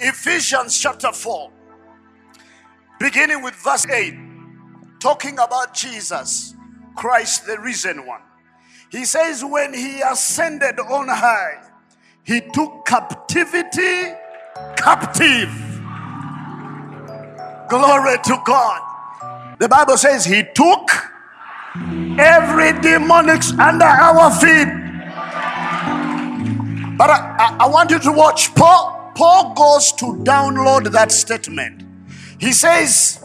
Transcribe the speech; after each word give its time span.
Ephesians 0.00 0.78
chapter 0.78 1.12
4, 1.12 1.50
beginning 2.98 3.42
with 3.42 3.54
verse 3.54 3.86
8, 3.86 4.14
talking 4.98 5.34
about 5.34 5.74
Jesus, 5.74 6.54
Christ, 6.96 7.46
the 7.46 7.58
risen 7.58 8.06
one. 8.06 8.22
He 8.90 9.04
says, 9.04 9.44
When 9.44 9.74
he 9.74 10.00
ascended 10.00 10.80
on 10.80 11.08
high, 11.08 11.62
he 12.24 12.40
took 12.40 12.86
captivity 12.86 14.14
captive. 14.76 15.50
Glory 17.68 18.16
to 18.24 18.42
God. 18.44 19.56
The 19.58 19.68
Bible 19.68 19.96
says 19.96 20.24
he 20.24 20.42
took 20.54 20.90
every 22.18 22.72
demonic 22.80 23.42
under 23.58 23.84
our 23.84 24.30
feet. 24.40 24.68
But 26.96 27.10
I, 27.10 27.36
I, 27.38 27.56
I 27.60 27.68
want 27.68 27.90
you 27.90 27.98
to 28.00 28.12
watch. 28.12 28.54
Paul, 28.54 28.99
Paul 29.14 29.54
goes 29.54 29.92
to 29.92 30.06
download 30.24 30.90
that 30.92 31.12
statement. 31.12 31.84
He 32.38 32.52
says, 32.52 33.24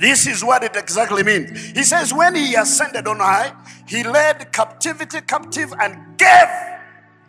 This 0.00 0.26
is 0.26 0.44
what 0.44 0.62
it 0.62 0.76
exactly 0.76 1.22
means. 1.22 1.70
He 1.70 1.82
says, 1.82 2.14
When 2.14 2.34
he 2.34 2.54
ascended 2.54 3.06
on 3.08 3.18
high, 3.18 3.54
he 3.86 4.02
led 4.02 4.52
captivity 4.52 5.20
captive 5.22 5.72
and 5.80 6.18
gave 6.18 6.48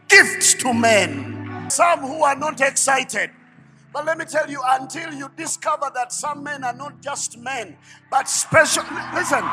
gifts 0.07 0.53
to 0.55 0.73
men. 0.73 1.69
Some 1.69 1.99
who 2.01 2.23
are 2.23 2.35
not 2.35 2.61
excited. 2.61 3.31
But 3.93 4.05
let 4.05 4.17
me 4.17 4.25
tell 4.25 4.49
you, 4.49 4.61
until 4.63 5.13
you 5.13 5.29
discover 5.35 5.91
that 5.95 6.11
some 6.11 6.43
men 6.43 6.63
are 6.63 6.73
not 6.73 7.01
just 7.01 7.37
men, 7.37 7.77
but 8.11 8.29
special. 8.29 8.83
Listen. 9.13 9.43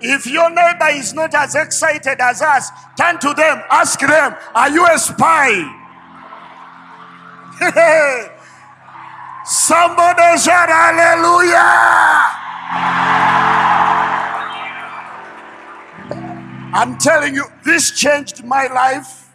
If 0.00 0.26
your 0.26 0.50
neighbor 0.50 0.88
is 0.90 1.12
not 1.14 1.34
as 1.34 1.54
excited 1.54 2.20
as 2.20 2.40
us, 2.42 2.70
turn 2.96 3.18
to 3.18 3.34
them, 3.34 3.62
ask 3.70 3.98
them, 3.98 4.36
Are 4.54 4.70
you 4.70 4.86
a 4.86 4.98
spy? 4.98 5.74
Somebody 9.44 10.38
shout 10.38 10.68
hallelujah. 10.68 11.58
I'm 16.74 16.98
telling 16.98 17.34
you, 17.34 17.44
this 17.64 17.90
changed 17.90 18.44
my 18.44 18.66
life. 18.66 19.30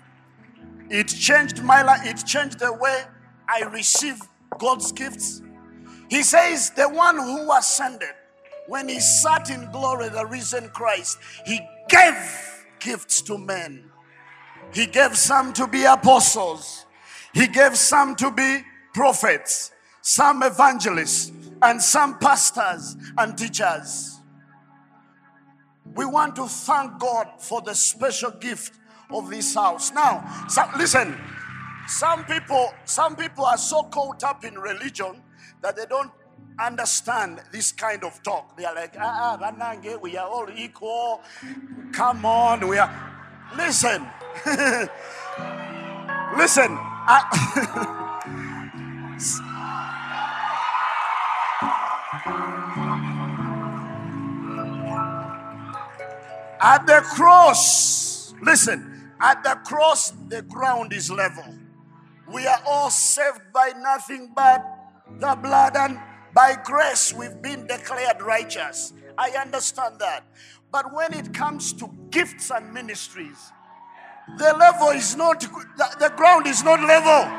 It 0.90 1.08
changed 1.08 1.64
my 1.64 1.82
life. 1.82 2.06
It 2.06 2.26
changed 2.26 2.60
the 2.60 2.72
way 2.72 3.04
I 3.50 3.64
receive 3.64 4.20
God's 4.60 4.92
gifts. 4.92 5.42
He 6.10 6.24
says, 6.24 6.70
The 6.70 6.88
one 6.88 7.18
who 7.18 7.52
ascended, 7.52 8.14
when 8.68 8.88
he 8.88 9.00
sat 9.00 9.50
in 9.50 9.70
glory, 9.72 10.10
the 10.10 10.26
risen 10.26 10.70
Christ, 10.70 11.18
he 11.46 11.60
gave 11.90 12.16
gifts 12.80 13.22
to 13.24 13.38
men. 13.38 13.90
He 14.74 14.86
gave 14.86 15.16
some 15.18 15.54
to 15.54 15.68
be 15.68 15.86
apostles, 15.86 16.86
he 17.34 17.48
gave 17.48 17.78
some 17.78 18.16
to 18.16 18.32
be 18.32 18.64
prophets, 18.94 19.72
some 20.02 20.44
evangelists, 20.44 21.32
and 21.62 21.82
some 21.82 22.18
pastors 22.20 22.96
and 23.18 23.38
teachers. 23.38 24.20
We 25.96 26.06
want 26.06 26.36
to 26.38 26.48
thank 26.48 27.00
God 27.00 27.28
for 27.40 27.62
the 27.62 27.76
special 27.76 28.32
gift 28.32 28.74
of 29.12 29.30
this 29.30 29.54
house. 29.54 29.92
Now, 29.92 30.46
so, 30.48 30.64
listen, 30.78 31.16
some 31.88 32.26
people, 32.26 32.74
some 32.86 33.16
people 33.16 33.46
are 33.46 33.58
so 33.58 33.84
caught 33.84 34.24
up 34.24 34.44
in 34.44 34.56
religion 34.56 35.22
that 35.62 35.76
they 35.76 35.86
don't 35.86 36.12
understand 36.60 37.42
this 37.52 37.72
kind 37.72 38.04
of 38.04 38.22
talk. 38.24 38.58
They 38.58 38.66
are 38.66 38.76
like, 38.76 38.96
ah, 39.00 39.38
ah 39.40 39.52
Ranange, 39.52 40.02
we 40.02 40.18
are 40.18 40.28
all 40.28 40.48
equal. 40.56 41.22
Come 41.92 42.26
on, 42.26 42.68
we 42.68 42.78
are. 42.78 42.92
Listen, 43.56 44.08
listen. 46.38 46.78
I... 47.06 48.00
At 56.64 56.88
the 56.88 57.02
cross, 57.02 58.34
listen, 58.42 59.12
at 59.20 59.44
the 59.44 59.60
cross, 59.66 60.14
the 60.30 60.42
ground 60.44 60.94
is 60.94 61.12
level. 61.12 61.44
We 62.32 62.48
are 62.48 62.62
all 62.66 62.90
saved 62.90 63.42
by 63.54 63.74
nothing 63.78 64.32
but 64.34 64.64
the 65.20 65.36
blood, 65.36 65.76
and 65.76 66.00
by 66.34 66.56
grace, 66.64 67.14
we've 67.14 67.42
been 67.42 67.68
declared 67.68 68.22
righteous. 68.22 68.94
I 69.18 69.30
understand 69.32 70.00
that. 70.00 70.24
But 70.72 70.92
when 70.94 71.14
it 71.14 71.34
comes 71.34 71.74
to 71.74 71.90
gifts 72.10 72.50
and 72.50 72.74
ministries, 72.74 73.52
the 74.38 74.56
level 74.58 74.90
is 74.90 75.16
not, 75.16 75.42
the 75.42 76.12
ground 76.16 76.48
is 76.48 76.64
not 76.64 76.82
level. 76.82 77.32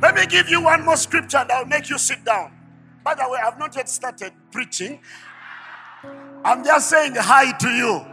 Let 0.00 0.14
me 0.14 0.26
give 0.26 0.48
you 0.48 0.62
one 0.62 0.84
more 0.84 0.96
scripture 0.96 1.38
and 1.38 1.50
I'll 1.50 1.64
make 1.64 1.90
you 1.90 1.98
sit 1.98 2.24
down. 2.24 2.52
By 3.02 3.14
the 3.14 3.28
way, 3.28 3.38
I've 3.44 3.58
not 3.58 3.74
yet 3.74 3.88
started 3.88 4.32
preaching. 4.52 5.00
I'm 6.44 6.64
just 6.64 6.90
saying 6.90 7.14
hi 7.16 7.56
to 7.56 7.68
you. 7.68 8.04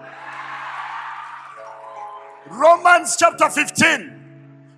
Romans 2.47 3.15
chapter 3.17 3.49
15. 3.49 4.19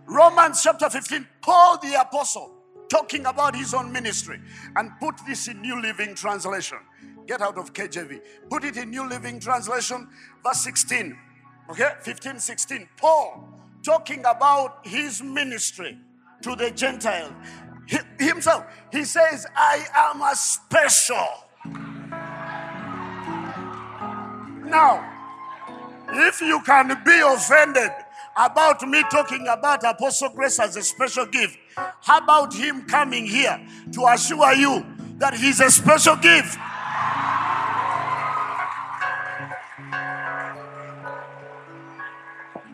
Romans 0.08 0.62
chapter 0.62 0.90
15. 0.90 1.28
Paul 1.42 1.78
the 1.82 2.00
apostle 2.02 2.53
talking 2.94 3.26
about 3.26 3.56
his 3.56 3.74
own 3.74 3.92
ministry 3.92 4.40
and 4.76 4.92
put 5.00 5.16
this 5.26 5.48
in 5.48 5.60
New 5.62 5.82
Living 5.82 6.14
Translation. 6.14 6.78
Get 7.26 7.42
out 7.42 7.58
of 7.58 7.74
KJV. 7.74 8.22
Put 8.52 8.64
it 8.66 8.78
in 8.78 8.92
New 8.92 9.10
Living 9.10 9.40
Translation, 9.40 10.08
verse 10.46 10.64
16. 10.64 11.18
Okay, 11.72 11.90
15, 12.02 12.38
16. 12.38 12.88
Paul 12.98 13.50
talking 13.82 14.20
about 14.20 14.86
his 14.86 15.24
ministry 15.24 15.98
to 16.44 16.56
the 16.56 16.70
Gentile. 16.70 17.36
He, 17.88 17.98
himself, 18.20 18.66
he 18.92 19.06
says, 19.06 19.48
I 19.56 19.86
am 19.96 20.22
a 20.22 20.36
special 20.36 21.28
now, 24.74 25.06
if 26.10 26.42
you 26.42 26.60
can 26.62 26.88
be 27.06 27.20
offended 27.24 27.92
about 28.38 28.82
me 28.88 29.04
talking 29.12 29.48
about 29.48 29.84
Apostle 29.84 30.30
Grace 30.30 30.60
as 30.60 30.76
a 30.76 30.84
special 30.84 31.26
gift, 31.26 31.58
how 32.02 32.20
about 32.20 32.54
him 32.54 32.84
coming 32.84 33.26
here 33.26 33.60
to 33.94 34.06
assure 34.08 34.54
you 34.54 34.86
that 35.18 35.34
he's 35.34 35.60
a 35.60 35.70
special 35.70 36.16
gift? 36.16 36.58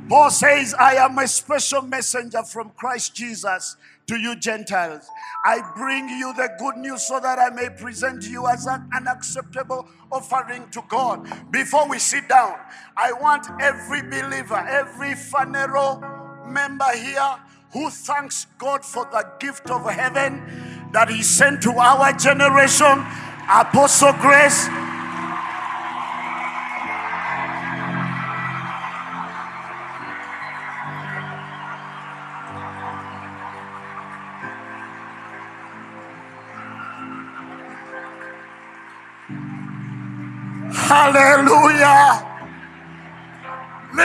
Paul 0.09 0.31
says, 0.31 0.74
I 0.74 0.96
am 0.96 1.19
a 1.19 1.28
special 1.28 1.84
messenger 1.84 2.42
from 2.42 2.72
Christ 2.72 3.14
Jesus 3.14 3.78
to 4.09 4.18
you 4.18 4.36
Gentiles. 4.36 5.08
I 5.46 5.62
bring 5.78 6.09
you 6.09 6.34
the 6.34 6.50
good 6.58 6.78
news 6.78 7.08
so 7.08 7.20
that 7.20 7.38
I 7.38 7.52
may 7.52 7.70
present 7.70 8.24
you 8.24 8.47
as 8.47 8.66
an 8.66 9.08
acceptable 9.08 9.88
offering 10.12 10.68
to 10.72 10.81
God. 10.90 11.30
Before 11.52 11.88
we 11.88 12.00
sit 12.00 12.28
down, 12.28 12.56
I 12.98 13.14
want 13.14 13.48
every 13.62 14.02
believer, 14.02 14.58
every 14.58 15.12
Phaneroo 15.12 16.48
member 16.48 16.92
here 16.96 17.36
who 17.72 17.92
thanks 17.92 18.48
God 18.58 18.84
for 18.84 19.06
the 19.12 19.28
gift 19.40 19.69
of 19.69 19.88
heaven 19.88 20.90
that 20.92 21.09
He 21.09 21.22
sent 21.22 21.62
to 21.64 21.74
our 21.74 22.12
generation, 22.14 23.06
Apostle 23.48 24.14
Grace 24.14 24.68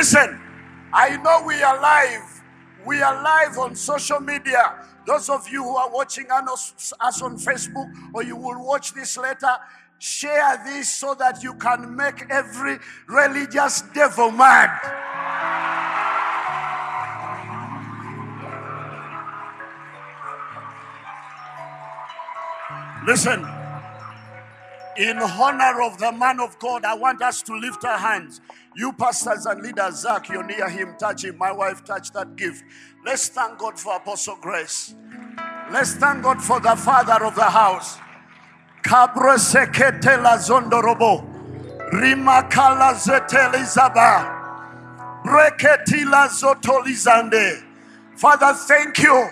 Listen, 0.05 0.39
I 0.93 1.17
know 1.17 1.45
we 1.47 1.63
are 1.63 1.81
live. 1.81 2.43
We 2.85 3.01
are 3.01 3.23
live 3.23 3.57
on 3.57 3.75
social 3.75 4.21
media. 4.21 4.85
Those 5.07 5.31
of 5.31 5.49
you 5.49 5.65
who 5.65 5.77
are 5.77 5.91
watching 5.91 6.27
us 6.31 6.93
on 7.23 7.39
Facebook 7.39 7.91
or 8.13 8.23
you 8.23 8.37
will 8.37 8.63
watch 8.63 8.93
this 8.93 9.17
later, 9.17 9.57
share 9.99 10.63
this 10.63 10.95
so 10.95 11.15
that 11.15 11.43
you 11.43 11.55
can 11.55 11.97
make 11.97 12.27
every 12.29 12.81
religious 13.09 13.81
devil 13.95 14.31
mad. 14.31 14.69
Listen, 23.07 23.43
in 24.97 25.19
honor 25.19 25.83
of 25.83 25.99
the 25.99 26.13
man 26.13 26.41
of 26.41 26.59
God, 26.59 26.85
I 26.85 26.95
want 26.95 27.23
us 27.23 27.43
to 27.43 27.57
lift 27.57 27.85
our 27.85 27.99
hands. 27.99 28.41
You 28.77 28.93
pastors 28.93 29.47
and 29.47 29.63
leaders, 29.63 30.01
Zach, 30.01 30.29
you're 30.29 30.45
near 30.45 30.69
him, 30.69 30.95
touch 30.99 31.25
him. 31.25 31.39
My 31.39 31.53
wife 31.53 31.85
touched 31.85 32.15
that 32.15 32.37
gift. 32.37 32.65
Let's 33.05 33.29
thank 33.29 33.59
God 33.59 33.79
for 33.79 33.97
Apostle 33.97 34.37
Grace. 34.41 34.95
Let's 35.71 35.95
thank 35.95 36.23
God 36.23 36.43
for 36.43 36.61
the 36.61 36.77
father 36.77 37.25
of 37.25 37.35
the 37.35 37.45
house. 37.45 37.99
Cabre 38.83 39.39
sekete 39.39 40.23
la 40.23 40.37
zondorobo. 40.37 41.25
Rimakala 41.93 42.95
zetelizaba. 42.95 44.43
Breketila 45.25 46.29
zotolizande. 46.29 47.63
Father, 48.17 48.53
thank 48.53 48.99
you 48.99 49.29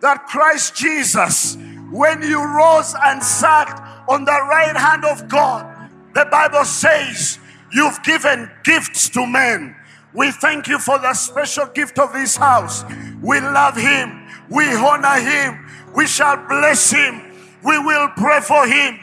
that 0.00 0.26
Christ 0.26 0.74
Jesus, 0.74 1.56
when 1.90 2.22
you 2.22 2.42
rose 2.42 2.94
and 3.04 3.22
sat 3.22 3.93
on 4.08 4.24
the 4.24 4.32
right 4.32 4.76
hand 4.76 5.04
of 5.04 5.28
God, 5.28 5.90
the 6.14 6.26
Bible 6.30 6.64
says 6.64 7.38
you've 7.72 8.02
given 8.02 8.50
gifts 8.62 9.08
to 9.10 9.26
men. 9.26 9.76
We 10.12 10.30
thank 10.30 10.68
you 10.68 10.78
for 10.78 10.98
the 10.98 11.12
special 11.14 11.66
gift 11.66 11.98
of 11.98 12.12
this 12.12 12.36
house. 12.36 12.84
We 13.20 13.40
love 13.40 13.76
him. 13.76 14.28
We 14.48 14.64
honor 14.74 15.18
him. 15.18 15.66
We 15.94 16.06
shall 16.06 16.36
bless 16.46 16.90
him. 16.90 17.32
We 17.64 17.78
will 17.78 18.08
pray 18.16 18.40
for 18.40 18.66
him. 18.66 19.00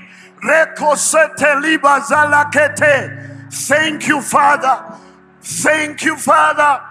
Thank 3.50 4.08
you, 4.08 4.22
Father. 4.22 4.98
Thank 5.42 6.04
you, 6.04 6.18
Father, 6.18 6.84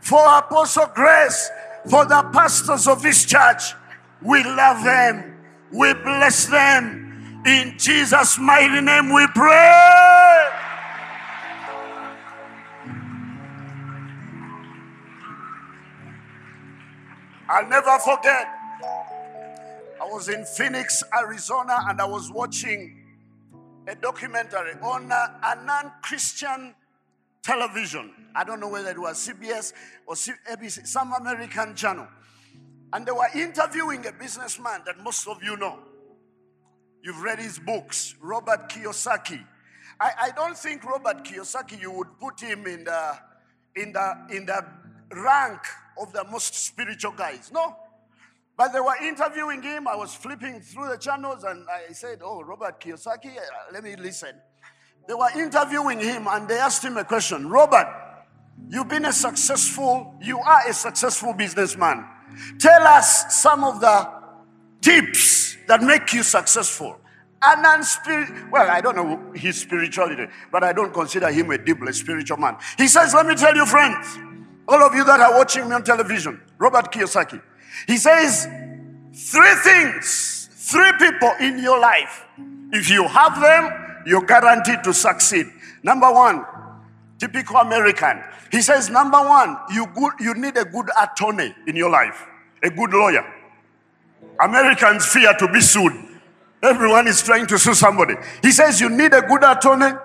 for 0.00 0.38
Apostle 0.38 0.90
Grace, 0.94 1.50
for 1.90 2.06
the 2.06 2.22
pastors 2.32 2.86
of 2.88 3.02
this 3.02 3.24
church. 3.24 3.74
We 4.22 4.42
love 4.44 4.82
them. 4.84 5.36
We 5.72 5.92
bless 5.94 6.46
them. 6.46 7.07
In 7.48 7.78
Jesus' 7.78 8.38
mighty 8.38 8.82
name 8.82 9.10
we 9.10 9.26
pray. 9.28 10.50
I'll 17.48 17.66
never 17.66 17.98
forget. 18.00 18.48
I 19.98 20.04
was 20.04 20.28
in 20.28 20.44
Phoenix, 20.44 21.02
Arizona, 21.18 21.78
and 21.88 22.02
I 22.02 22.04
was 22.04 22.30
watching 22.30 23.02
a 23.86 23.94
documentary 23.94 24.74
on 24.82 25.10
uh, 25.10 25.14
a, 25.14 25.58
a 25.58 25.64
non 25.64 25.92
Christian 26.02 26.74
television. 27.42 28.12
I 28.34 28.44
don't 28.44 28.60
know 28.60 28.68
whether 28.68 28.90
it 28.90 28.98
was 28.98 29.26
CBS 29.26 29.72
or 30.06 30.16
ABC, 30.16 30.86
some 30.86 31.14
American 31.14 31.74
channel. 31.74 32.08
And 32.92 33.06
they 33.06 33.12
were 33.12 33.30
interviewing 33.34 34.06
a 34.06 34.12
businessman 34.12 34.82
that 34.84 35.02
most 35.02 35.26
of 35.26 35.42
you 35.42 35.56
know. 35.56 35.78
You've 37.02 37.22
read 37.22 37.38
his 37.38 37.58
books, 37.58 38.14
Robert 38.20 38.68
Kiyosaki. 38.68 39.44
I, 40.00 40.10
I 40.20 40.30
don't 40.30 40.56
think 40.56 40.84
Robert 40.84 41.24
Kiyosaki, 41.24 41.80
you 41.80 41.90
would 41.90 42.18
put 42.20 42.40
him 42.40 42.66
in 42.66 42.84
the, 42.84 43.18
in, 43.76 43.92
the, 43.92 44.26
in 44.30 44.46
the 44.46 44.64
rank 45.10 45.60
of 46.00 46.12
the 46.12 46.24
most 46.24 46.54
spiritual 46.54 47.12
guys. 47.12 47.50
No. 47.52 47.76
But 48.56 48.72
they 48.72 48.80
were 48.80 48.96
interviewing 49.02 49.62
him. 49.62 49.86
I 49.86 49.94
was 49.94 50.14
flipping 50.14 50.60
through 50.60 50.88
the 50.88 50.98
channels 50.98 51.44
and 51.44 51.64
I 51.68 51.92
said, 51.92 52.20
Oh, 52.22 52.42
Robert 52.42 52.80
Kiyosaki, 52.80 53.36
uh, 53.36 53.40
let 53.72 53.84
me 53.84 53.94
listen. 53.96 54.34
They 55.06 55.14
were 55.14 55.30
interviewing 55.36 56.00
him 56.00 56.26
and 56.28 56.48
they 56.48 56.58
asked 56.58 56.84
him 56.84 56.96
a 56.96 57.04
question 57.04 57.48
Robert, 57.48 57.86
you've 58.68 58.88
been 58.88 59.06
a 59.06 59.12
successful, 59.12 60.14
you 60.20 60.38
are 60.40 60.68
a 60.68 60.74
successful 60.74 61.32
businessman. 61.32 62.04
Tell 62.58 62.82
us 62.82 63.40
some 63.40 63.64
of 63.64 63.80
the 63.80 64.10
tips 64.80 65.47
that 65.68 65.82
make 65.82 66.12
you 66.12 66.22
successful. 66.22 66.98
And 67.40 67.62
non-spirit, 67.62 68.50
well, 68.50 68.68
I 68.68 68.80
don't 68.80 68.96
know 68.96 69.32
his 69.32 69.60
spirituality, 69.60 70.26
but 70.50 70.64
I 70.64 70.72
don't 70.72 70.92
consider 70.92 71.30
him 71.30 71.50
a 71.52 71.58
deeply 71.58 71.92
spiritual 71.92 72.38
man. 72.38 72.56
He 72.76 72.88
says, 72.88 73.14
Let 73.14 73.26
me 73.26 73.36
tell 73.36 73.54
you, 73.54 73.64
friends, 73.64 74.18
all 74.66 74.82
of 74.82 74.94
you 74.94 75.04
that 75.04 75.20
are 75.20 75.32
watching 75.32 75.68
me 75.68 75.74
on 75.74 75.84
television, 75.84 76.40
Robert 76.58 76.92
Kiyosaki, 76.92 77.40
he 77.86 77.96
says, 77.96 78.46
three 79.14 79.54
things, 79.62 80.48
three 80.52 80.92
people 80.98 81.32
in 81.40 81.58
your 81.58 81.78
life. 81.80 82.24
If 82.72 82.90
you 82.90 83.06
have 83.06 83.40
them, 83.40 84.02
you're 84.06 84.24
guaranteed 84.24 84.82
to 84.84 84.92
succeed. 84.92 85.46
Number 85.82 86.12
one, 86.12 86.44
typical 87.18 87.56
American. 87.56 88.22
He 88.50 88.62
says, 88.62 88.90
number 88.90 89.18
one, 89.18 89.56
you, 89.72 89.86
good, 89.94 90.12
you 90.20 90.34
need 90.34 90.56
a 90.56 90.64
good 90.64 90.90
attorney 91.00 91.54
in 91.66 91.76
your 91.76 91.90
life, 91.90 92.26
a 92.62 92.70
good 92.70 92.90
lawyer. 92.92 93.24
Americans 94.40 95.06
fear 95.06 95.32
to 95.34 95.48
be 95.48 95.60
sued. 95.60 95.92
Everyone 96.62 97.06
is 97.06 97.22
trying 97.22 97.46
to 97.46 97.58
sue 97.58 97.74
somebody. 97.74 98.14
He 98.42 98.50
says 98.50 98.80
you 98.80 98.88
need 98.88 99.14
a 99.14 99.22
good 99.22 99.44
attorney 99.44 99.96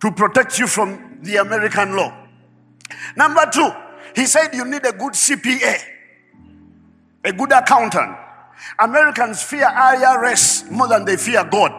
to 0.00 0.12
protect 0.12 0.58
you 0.58 0.66
from 0.66 1.18
the 1.22 1.36
American 1.36 1.96
law. 1.96 2.16
Number 3.16 3.48
two, 3.52 3.70
he 4.14 4.26
said 4.26 4.54
you 4.54 4.64
need 4.64 4.84
a 4.86 4.92
good 4.92 5.12
CPA, 5.12 5.76
a 7.24 7.32
good 7.32 7.52
accountant. 7.52 8.16
Americans 8.78 9.42
fear 9.42 9.66
IRS 9.66 10.70
more 10.70 10.88
than 10.88 11.04
they 11.04 11.16
fear 11.16 11.44
God. 11.44 11.72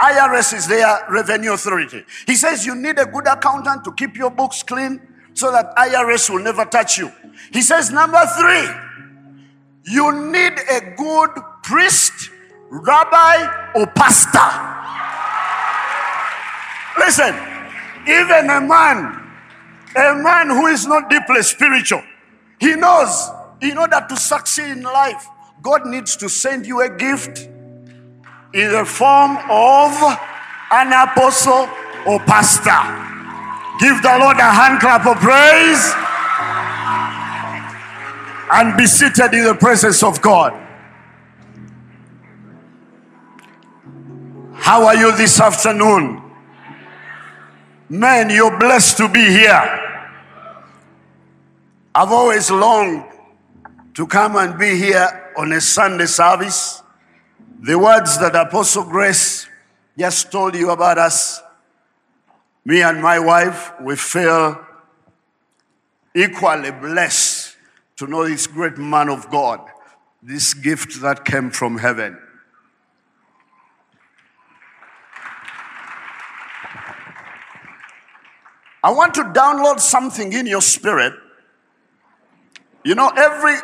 IRS 0.00 0.54
is 0.54 0.66
their 0.66 1.06
revenue 1.10 1.52
authority. 1.52 2.04
He 2.26 2.34
says 2.34 2.64
you 2.64 2.74
need 2.74 2.98
a 2.98 3.06
good 3.06 3.26
accountant 3.26 3.84
to 3.84 3.92
keep 3.92 4.16
your 4.16 4.30
books 4.30 4.62
clean 4.62 5.00
so 5.34 5.52
that 5.52 5.74
IRS 5.76 6.30
will 6.30 6.42
never 6.42 6.64
touch 6.64 6.98
you. 6.98 7.10
He 7.52 7.62
says, 7.62 7.90
number 7.90 8.20
three, 8.38 8.68
you 9.84 10.30
need 10.30 10.52
a 10.70 10.94
good 10.96 11.30
priest, 11.62 12.30
rabbi, 12.70 13.70
or 13.74 13.86
pastor. 13.86 14.50
Listen, 16.98 17.34
even 18.06 18.50
a 18.50 18.60
man, 18.60 19.20
a 19.96 20.14
man 20.14 20.48
who 20.48 20.66
is 20.66 20.86
not 20.86 21.08
deeply 21.08 21.42
spiritual, 21.42 22.02
he 22.58 22.74
knows 22.74 23.30
in 23.60 23.78
order 23.78 24.04
to 24.08 24.16
succeed 24.16 24.70
in 24.70 24.82
life, 24.82 25.26
God 25.62 25.86
needs 25.86 26.16
to 26.16 26.28
send 26.28 26.66
you 26.66 26.80
a 26.80 26.88
gift 26.88 27.48
in 28.52 28.72
the 28.72 28.84
form 28.84 29.36
of 29.48 29.92
an 30.72 30.92
apostle 30.92 31.68
or 32.06 32.18
pastor. 32.20 32.80
Give 33.78 34.00
the 34.02 34.16
Lord 34.18 34.36
a 34.36 34.50
hand 34.52 34.80
clap 34.80 35.06
of 35.06 35.16
praise 35.18 35.94
and 38.52 38.76
be 38.76 38.86
seated 38.86 39.32
in 39.34 39.44
the 39.44 39.54
presence 39.54 40.02
of 40.02 40.20
God. 40.20 40.52
How 44.54 44.86
are 44.86 44.96
you 44.96 45.16
this 45.16 45.40
afternoon? 45.40 46.22
Man, 47.88 48.30
you're 48.30 48.56
blessed 48.58 48.96
to 48.98 49.08
be 49.08 49.24
here. 49.24 50.06
I've 51.94 52.12
always 52.12 52.50
longed 52.50 53.04
to 53.94 54.06
come 54.06 54.36
and 54.36 54.58
be 54.58 54.76
here 54.76 55.32
on 55.36 55.52
a 55.52 55.60
Sunday 55.60 56.06
service 56.06 56.82
the 57.62 57.78
words 57.78 58.18
that 58.18 58.34
Apostle 58.34 58.84
Grace 58.84 59.46
just 59.98 60.32
told 60.32 60.54
you 60.54 60.70
about 60.70 60.96
us, 60.96 61.42
me 62.64 62.80
and 62.80 63.02
my 63.02 63.18
wife, 63.18 63.72
we 63.82 63.96
feel 63.96 64.58
equally 66.14 66.70
blessed 66.70 67.29
to 68.00 68.06
know 68.06 68.26
this 68.26 68.46
great 68.46 68.78
man 68.78 69.10
of 69.10 69.30
God, 69.30 69.60
this 70.22 70.54
gift 70.54 71.02
that 71.02 71.22
came 71.26 71.50
from 71.50 71.76
heaven. 71.76 72.18
I 78.82 78.90
want 78.90 79.12
to 79.16 79.24
download 79.24 79.80
something 79.80 80.32
in 80.32 80.46
your 80.46 80.62
spirit. 80.62 81.12
You 82.86 82.94
know, 82.94 83.10
every, 83.14 83.56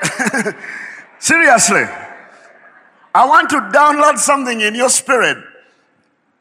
seriously, 1.18 1.84
I 3.14 3.24
want 3.24 3.48
to 3.48 3.56
download 3.56 4.18
something 4.18 4.60
in 4.60 4.74
your 4.74 4.90
spirit. 4.90 5.38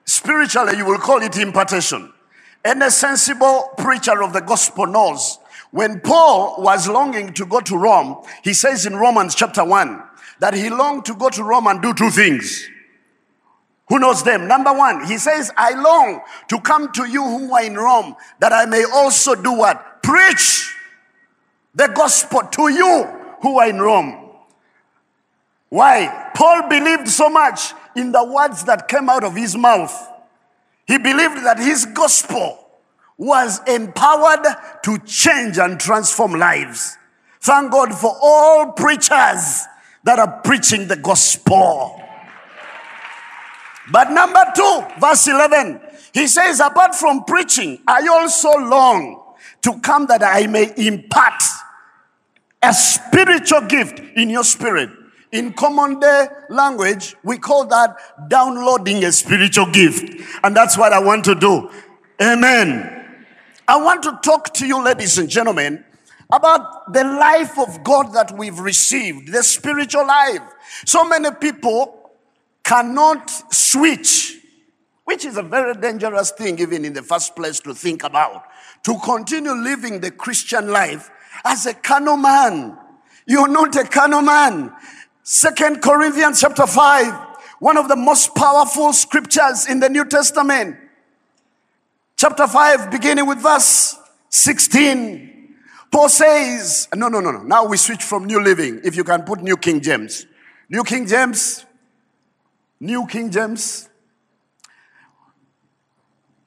Spiritually, 0.03 0.75
you 0.75 0.85
will 0.85 0.99
call 0.99 1.21
it 1.21 1.37
impartation. 1.37 2.11
Any 2.65 2.89
sensible 2.89 3.69
preacher 3.77 4.21
of 4.21 4.33
the 4.33 4.41
gospel 4.41 4.85
knows 4.85 5.39
when 5.75 5.99
Paul 5.99 6.55
was 6.59 6.87
longing 6.87 7.33
to 7.33 7.45
go 7.45 7.59
to 7.59 7.75
Rome, 7.77 8.23
he 8.45 8.53
says 8.53 8.85
in 8.85 8.95
Romans 8.95 9.35
chapter 9.35 9.61
1 9.61 10.01
that 10.39 10.53
he 10.53 10.69
longed 10.69 11.03
to 11.03 11.13
go 11.13 11.27
to 11.27 11.43
Rome 11.43 11.67
and 11.67 11.81
do 11.81 11.93
two 11.93 12.09
things. 12.09 12.65
Who 13.89 13.99
knows 13.99 14.23
them? 14.23 14.47
Number 14.47 14.71
one, 14.71 15.05
he 15.05 15.17
says, 15.17 15.51
I 15.57 15.71
long 15.71 16.21
to 16.47 16.61
come 16.61 16.93
to 16.93 17.03
you 17.03 17.21
who 17.21 17.53
are 17.53 17.65
in 17.65 17.75
Rome 17.75 18.15
that 18.39 18.53
I 18.53 18.65
may 18.67 18.85
also 18.85 19.35
do 19.35 19.51
what? 19.51 20.01
Preach 20.01 20.73
the 21.73 21.87
gospel 21.89 22.43
to 22.43 22.69
you 22.69 23.03
who 23.41 23.59
are 23.59 23.67
in 23.67 23.81
Rome. 23.81 24.29
Why? 25.67 26.31
Paul 26.35 26.69
believed 26.69 27.09
so 27.09 27.29
much 27.29 27.73
in 27.97 28.13
the 28.13 28.23
words 28.23 28.63
that 28.63 28.87
came 28.87 29.09
out 29.09 29.25
of 29.25 29.35
his 29.35 29.57
mouth. 29.57 29.93
He 30.87 30.97
believed 30.97 31.43
that 31.43 31.59
his 31.59 31.85
gospel 31.85 32.64
was 33.17 33.61
empowered 33.67 34.45
to 34.83 34.97
change 34.99 35.57
and 35.57 35.79
transform 35.79 36.33
lives. 36.33 36.97
Thank 37.41 37.71
God 37.71 37.93
for 37.93 38.15
all 38.21 38.73
preachers 38.73 39.63
that 40.03 40.19
are 40.19 40.41
preaching 40.43 40.87
the 40.87 40.95
gospel. 40.95 42.01
But 43.91 44.11
number 44.11 44.43
two, 44.55 44.83
verse 44.99 45.27
11, 45.27 45.79
he 46.13 46.27
says, 46.27 46.59
apart 46.59 46.95
from 46.95 47.23
preaching, 47.23 47.81
I 47.87 48.07
also 48.07 48.49
long 48.49 49.23
to 49.61 49.79
come 49.79 50.07
that 50.07 50.23
I 50.23 50.47
may 50.47 50.73
impart 50.75 51.41
a 52.61 52.73
spiritual 52.73 53.61
gift 53.61 53.99
in 54.15 54.29
your 54.29 54.43
spirit 54.43 54.89
in 55.35 55.53
common 55.53 55.99
day 55.99 56.27
language, 56.49 57.15
we 57.23 57.37
call 57.37 57.65
that 57.67 58.29
downloading 58.29 59.03
a 59.03 59.11
spiritual 59.11 59.69
gift. 59.71 60.21
And 60.43 60.55
that's 60.55 60.77
what 60.77 60.93
I 60.93 60.99
want 60.99 61.25
to 61.25 61.35
do. 61.35 61.69
Amen. 62.21 63.04
I 63.67 63.77
want 63.77 64.03
to 64.03 64.19
talk 64.23 64.53
to 64.55 64.67
you, 64.67 64.83
ladies 64.83 65.17
and 65.17 65.27
gentlemen, 65.27 65.83
about 66.31 66.93
the 66.93 67.03
life 67.03 67.57
of 67.57 67.83
God 67.83 68.13
that 68.13 68.31
we've 68.31 68.59
received, 68.59 69.31
the 69.31 69.43
spiritual 69.43 70.05
life. 70.05 70.41
So 70.85 71.03
many 71.03 71.31
people 71.31 72.11
cannot 72.63 73.29
switch, 73.53 74.37
which 75.05 75.25
is 75.25 75.37
a 75.37 75.43
very 75.43 75.73
dangerous 75.75 76.31
thing, 76.31 76.59
even 76.59 76.85
in 76.85 76.93
the 76.93 77.01
first 77.01 77.35
place, 77.35 77.59
to 77.61 77.73
think 77.73 78.03
about. 78.03 78.43
To 78.83 78.99
continue 78.99 79.53
living 79.53 79.99
the 79.99 80.11
Christian 80.11 80.69
life 80.69 81.09
as 81.43 81.65
a 81.65 81.73
carnal 81.73 82.17
man. 82.17 82.77
You're 83.25 83.47
not 83.47 83.75
a 83.75 83.83
carnal 83.83 84.21
man. 84.21 84.73
Second 85.23 85.81
Corinthians 85.81 86.41
chapter 86.41 86.67
5, 86.67 87.37
one 87.59 87.77
of 87.77 87.87
the 87.87 87.95
most 87.95 88.35
powerful 88.35 88.93
scriptures 88.93 89.67
in 89.67 89.79
the 89.79 89.89
New 89.89 90.05
Testament. 90.05 90.77
Chapter 92.27 92.47
5, 92.47 92.89
beginning 92.89 93.27
with 93.27 93.37
verse 93.37 93.95
16. 94.29 95.53
Paul 95.91 96.09
says, 96.09 96.87
no, 96.95 97.07
no, 97.07 97.19
no, 97.19 97.29
no. 97.29 97.43
Now 97.43 97.67
we 97.67 97.77
switch 97.77 98.01
from 98.01 98.25
New 98.25 98.41
Living. 98.41 98.81
If 98.83 98.95
you 98.95 99.03
can 99.03 99.21
put 99.21 99.43
New 99.43 99.55
King 99.57 99.79
James. 99.79 100.25
New 100.67 100.83
King 100.83 101.05
James. 101.05 101.67
New 102.79 103.05
King 103.05 103.29
James. 103.29 103.87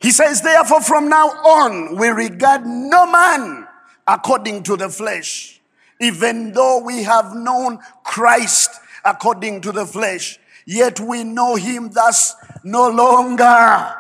He 0.01 0.11
says, 0.11 0.43
therefore, 0.43 0.81
from 0.81 1.09
now 1.09 1.29
on, 1.29 1.97
we 1.97 2.09
regard 2.09 2.67
no 2.67 3.07
man 3.09 3.69
according 4.05 4.65
to 4.65 4.77
the 4.77 4.89
flesh. 4.89 5.61
Even 6.01 6.55
though 6.55 6.83
we 6.85 7.05
have 7.05 7.37
known 7.37 7.79
Christ 8.03 8.71
according 9.05 9.61
to 9.61 9.71
the 9.71 9.87
flesh, 9.87 10.41
yet 10.67 10.99
we 10.99 11.23
know 11.23 11.55
him 11.55 11.91
thus 11.91 12.35
no 12.65 12.89
longer. 12.91 13.95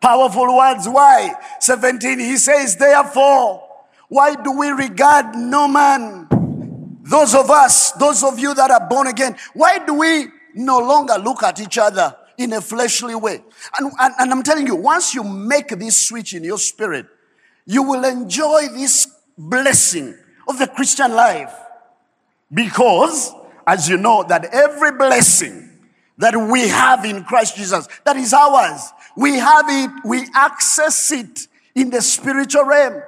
Powerful 0.00 0.56
words. 0.56 0.88
Why? 0.88 1.34
17, 1.60 2.18
he 2.18 2.36
says, 2.36 2.76
therefore, 2.76 3.66
why 4.08 4.34
do 4.34 4.52
we 4.58 4.70
regard 4.70 5.34
no 5.34 5.66
man? 5.66 6.28
Those 7.02 7.34
of 7.34 7.50
us, 7.50 7.92
those 7.92 8.22
of 8.22 8.38
you 8.38 8.54
that 8.54 8.70
are 8.70 8.88
born 8.88 9.06
again, 9.06 9.36
why 9.54 9.78
do 9.84 9.94
we 9.94 10.26
no 10.54 10.78
longer 10.78 11.14
look 11.18 11.42
at 11.42 11.60
each 11.60 11.78
other 11.78 12.16
in 12.36 12.52
a 12.52 12.60
fleshly 12.60 13.14
way? 13.14 13.42
And, 13.78 13.92
and, 13.98 14.14
and 14.18 14.32
I'm 14.32 14.42
telling 14.42 14.66
you, 14.66 14.74
once 14.74 15.14
you 15.14 15.22
make 15.22 15.68
this 15.68 16.08
switch 16.08 16.34
in 16.34 16.44
your 16.44 16.58
spirit, 16.58 17.06
you 17.64 17.82
will 17.82 18.04
enjoy 18.04 18.68
this 18.68 19.08
blessing 19.38 20.16
of 20.48 20.58
the 20.58 20.66
Christian 20.66 21.12
life. 21.12 21.52
Because, 22.52 23.32
as 23.66 23.88
you 23.88 23.96
know, 23.96 24.24
that 24.28 24.46
every 24.52 24.92
blessing 24.92 25.66
that 26.18 26.34
we 26.34 26.68
have 26.68 27.04
in 27.04 27.24
Christ 27.24 27.56
Jesus, 27.56 27.88
that 28.04 28.16
is 28.16 28.32
ours. 28.32 28.92
We 29.16 29.36
have 29.38 29.64
it, 29.68 29.90
we 30.04 30.26
access 30.34 31.10
it 31.10 31.48
in 31.74 31.90
the 31.90 32.02
spiritual 32.02 32.64
realm. 32.64 33.02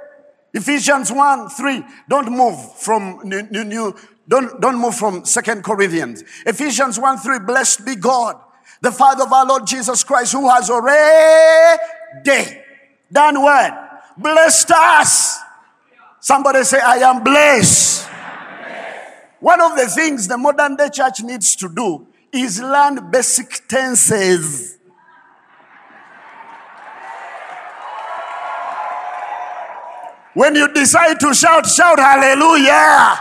Ephesians 0.54 1.12
1 1.12 1.50
3. 1.50 1.84
Don't 2.08 2.32
move 2.32 2.74
from 2.76 3.20
new, 3.24 3.42
new, 3.42 3.64
new 3.64 3.96
don't, 4.26 4.60
don't 4.60 4.78
move 4.78 4.94
from 4.94 5.24
Second 5.24 5.64
Corinthians. 5.64 6.22
Ephesians 6.46 6.98
1 6.98 7.18
3. 7.18 7.38
Blessed 7.40 7.84
be 7.84 7.96
God, 7.96 8.40
the 8.80 8.92
Father 8.92 9.24
of 9.24 9.32
our 9.32 9.46
Lord 9.46 9.66
Jesus 9.66 10.04
Christ, 10.04 10.32
who 10.32 10.48
has 10.48 10.70
already 10.70 11.82
done 13.12 13.40
what? 13.40 13.84
Blessed 14.16 14.70
us 14.70 15.38
Somebody 16.20 16.64
say, 16.64 16.80
I 16.80 16.96
am 16.96 17.22
blessed. 17.22 18.08
One 19.40 19.60
of 19.60 19.76
the 19.76 19.86
things 19.86 20.26
the 20.26 20.36
modern 20.36 20.74
day 20.74 20.88
church 20.92 21.22
needs 21.22 21.54
to 21.56 21.68
do 21.68 22.06
is 22.32 22.60
learn 22.60 23.10
basic 23.10 23.68
tenses. 23.68 24.77
When 30.38 30.54
you 30.54 30.72
decide 30.72 31.18
to 31.18 31.34
shout, 31.34 31.66
shout 31.66 31.98
hallelujah. 31.98 33.18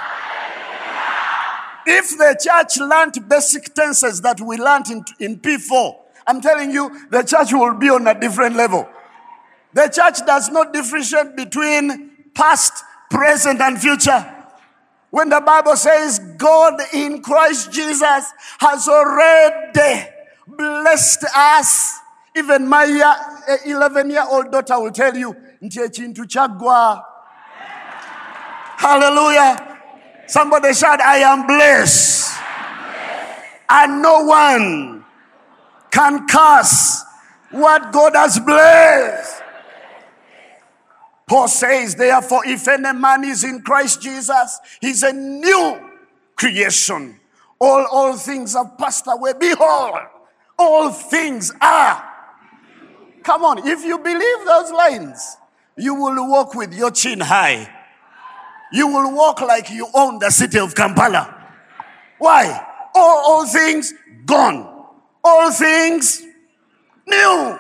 If 1.88 2.16
the 2.16 2.38
church 2.40 2.78
learned 2.78 3.28
basic 3.28 3.74
tenses 3.74 4.22
that 4.22 4.40
we 4.40 4.58
learned 4.58 4.92
in, 4.92 5.04
in 5.20 5.40
P4, 5.40 5.96
I'm 6.28 6.42
telling 6.42 6.70
you, 6.70 7.08
the 7.10 7.24
church 7.24 7.54
will 7.54 7.74
be 7.74 7.90
on 7.90 8.06
a 8.06 8.14
different 8.14 8.56
level. 8.56 8.88
The 9.74 9.88
church 9.88 10.28
does 10.28 10.50
not 10.50 10.72
differentiate 10.74 11.36
between 11.36 12.12
past, 12.36 12.84
present, 13.10 13.62
and 13.62 13.82
future. 13.82 14.24
When 15.10 15.30
the 15.30 15.42
Bible 15.42 15.76
says 15.76 16.20
God 16.38 16.80
in 16.94 17.24
Christ 17.24 17.72
Jesus 17.72 18.32
has 18.60 18.88
already 18.88 20.08
blessed 20.46 21.26
us, 21.36 21.98
even 22.36 22.68
my 22.68 22.84
11 23.66 24.10
year 24.12 24.20
eh, 24.20 24.26
old 24.30 24.52
daughter 24.52 24.80
will 24.80 24.92
tell 24.92 25.18
you, 25.18 25.36
Hallelujah. 28.78 29.80
Somebody 30.28 30.74
shout, 30.74 31.02
I 31.02 31.18
am 31.18 31.48
blessed. 31.48 32.40
And 33.70 34.02
no 34.02 34.24
one 34.24 35.04
can 35.90 36.28
curse 36.28 37.04
what 37.52 37.92
God 37.92 38.16
has 38.16 38.40
blessed. 38.40 39.44
Paul 41.26 41.48
says, 41.48 41.96
therefore, 41.96 42.44
if 42.46 42.68
any 42.68 42.94
man 42.94 43.24
is 43.26 43.44
in 43.44 43.62
Christ 43.62 44.02
Jesus, 44.02 44.60
he's 44.80 45.04
a 45.04 45.12
new 45.12 45.92
creation. 46.36 47.20
All, 47.60 47.86
all 47.92 48.16
things 48.16 48.54
have 48.54 48.78
passed 48.78 49.06
away. 49.08 49.34
Behold, 49.38 49.98
all 50.58 50.92
things 50.92 51.52
are. 51.60 52.04
Come 53.24 53.44
on, 53.44 53.68
if 53.68 53.84
you 53.84 53.98
believe 53.98 54.46
those 54.46 54.72
lines, 54.72 55.36
you 55.76 55.96
will 55.96 56.30
walk 56.30 56.54
with 56.54 56.74
your 56.74 56.92
chin 56.92 57.20
high. 57.20 57.74
You 58.72 58.88
will 58.88 59.14
walk 59.14 59.42
like 59.42 59.70
you 59.70 59.88
own 59.94 60.20
the 60.20 60.30
city 60.30 60.60
of 60.60 60.76
Kampala. 60.76 61.34
Why? 62.18 62.66
All, 62.94 63.24
all 63.26 63.46
things 63.46 63.94
gone. 64.26 64.86
All 65.24 65.52
things 65.52 66.22
new. 67.06 67.60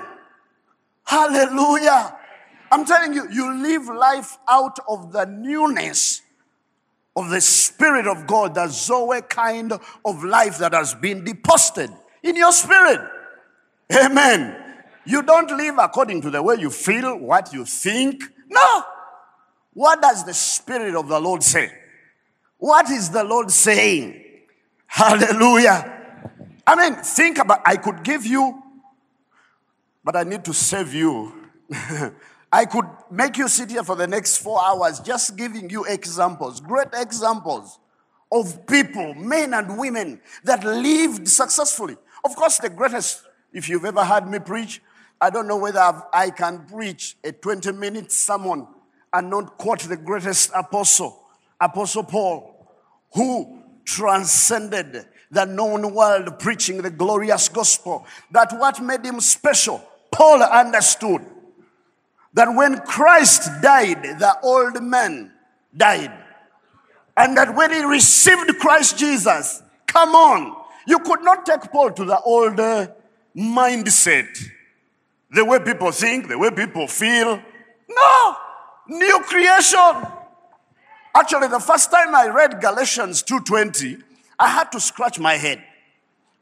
Hallelujah. 1.04 2.18
I'm 2.72 2.86
telling 2.86 3.14
you, 3.14 3.28
you 3.32 3.54
live 3.54 3.88
life 3.88 4.38
out 4.48 4.78
of 4.90 5.14
the 5.14 5.26
newness 5.26 6.22
of 7.16 7.30
the 7.30 7.42
Spirit 7.42 8.08
of 8.08 8.28
God, 8.28 8.56
the 8.56 8.68
Zoe 8.68 9.22
kind 9.22 9.72
of 9.72 10.24
life 10.24 10.58
that 10.60 10.74
has 10.74 10.94
been 10.94 11.24
deposited 11.24 11.92
in 12.24 12.36
your 12.36 12.52
spirit. 12.52 13.00
Amen. 13.92 14.56
You 15.06 15.24
don't 15.24 15.50
live 15.50 15.76
according 15.80 16.22
to 16.24 16.30
the 16.30 16.44
way 16.44 16.56
you 16.60 16.70
feel, 16.70 17.18
what 17.18 17.54
you 17.54 17.64
think. 17.64 18.22
No. 18.50 18.84
What 19.78 20.02
does 20.02 20.26
the 20.26 20.34
Spirit 20.34 20.96
of 20.96 21.08
the 21.08 21.20
Lord 21.20 21.44
say? 21.44 21.72
What 22.58 22.90
is 22.90 23.12
the 23.12 23.24
Lord 23.24 23.52
saying? 23.52 24.24
Hallelujah. 24.88 25.94
I 26.66 26.76
mean, 26.76 26.96
think 27.04 27.38
about 27.38 27.62
I 27.64 27.76
could 27.76 28.02
give 28.02 28.26
you, 28.26 28.60
but 30.04 30.16
I 30.16 30.24
need 30.24 30.44
to 30.46 30.54
save 30.56 30.96
you. 30.96 31.32
I 32.52 32.66
could 32.66 32.88
make 33.12 33.38
you 33.38 33.48
sit 33.48 33.70
here 33.70 33.84
for 33.84 33.96
the 33.96 34.08
next 34.08 34.40
four 34.40 34.60
hours 34.60 35.00
just 35.00 35.38
giving 35.38 35.70
you 35.70 35.86
examples, 35.86 36.60
great 36.60 36.88
examples 36.94 37.78
of 38.32 38.66
people, 38.66 39.14
men 39.14 39.54
and 39.54 39.78
women 39.78 40.20
that 40.44 40.64
lived 40.64 41.28
successfully. 41.28 41.98
Of 42.26 42.36
course, 42.36 42.58
the 42.58 42.70
greatest, 42.70 43.22
if 43.54 43.70
you've 43.70 43.86
ever 43.86 44.04
heard 44.04 44.28
me 44.28 44.40
preach, 44.40 44.82
I 45.22 45.30
don't 45.30 45.48
know 45.48 45.58
whether 45.58 45.80
I've, 45.82 46.02
i 46.12 46.30
can 46.32 46.66
preach 46.66 47.16
a 47.24 47.32
20 47.32 47.74
minute 47.74 48.12
sermon 48.12 48.66
and 49.18 49.32
not 49.32 49.58
quote 49.58 49.80
the 49.80 49.98
greatest 49.98 50.52
apostle, 50.54 51.20
Apostle 51.60 52.04
Paul, 52.04 52.70
who 53.16 53.64
transcended 53.84 55.08
the 55.32 55.44
known 55.44 55.92
world 55.92 56.38
preaching 56.38 56.84
the 56.84 56.92
glorious 56.92 57.50
gospel. 57.50 58.06
That 58.30 58.54
what 58.54 58.80
made 58.80 59.04
him 59.04 59.20
special, 59.20 59.82
Paul 60.12 60.44
understood 60.44 61.26
that 62.36 62.56
when 62.56 62.78
Christ 62.82 63.50
died, 63.60 64.04
the 64.04 64.38
old 64.44 64.84
man 64.84 65.32
died. 65.76 66.14
And 67.16 67.36
that 67.38 67.56
when 67.56 67.72
he 67.72 67.84
received 67.84 68.60
Christ 68.60 69.00
Jesus, 69.00 69.64
come 69.88 70.14
on, 70.14 70.56
you 70.86 71.00
could 71.00 71.24
not 71.24 71.44
take 71.44 71.72
Paul 71.72 71.90
to 71.90 72.06
the 72.06 72.20
old 72.22 72.58
mindset. 73.36 74.28
The 75.32 75.44
way 75.44 75.58
people 75.58 75.92
think, 75.92 76.28
the 76.28 76.38
way 76.38 76.52
people 76.52 76.88
feel. 76.88 77.42
No, 77.90 78.38
new 78.90 79.20
creation. 79.22 80.08
Actually, 81.16 81.48
the 81.48 81.60
first 81.60 81.92
time 81.92 82.14
I 82.14 82.28
read 82.28 82.62
Galatians 82.62 83.24
2:20, 83.24 84.02
I 84.40 84.50
had 84.50 84.72
to 84.72 84.80
scratch 84.80 85.20
my 85.20 85.34
head. 85.34 85.64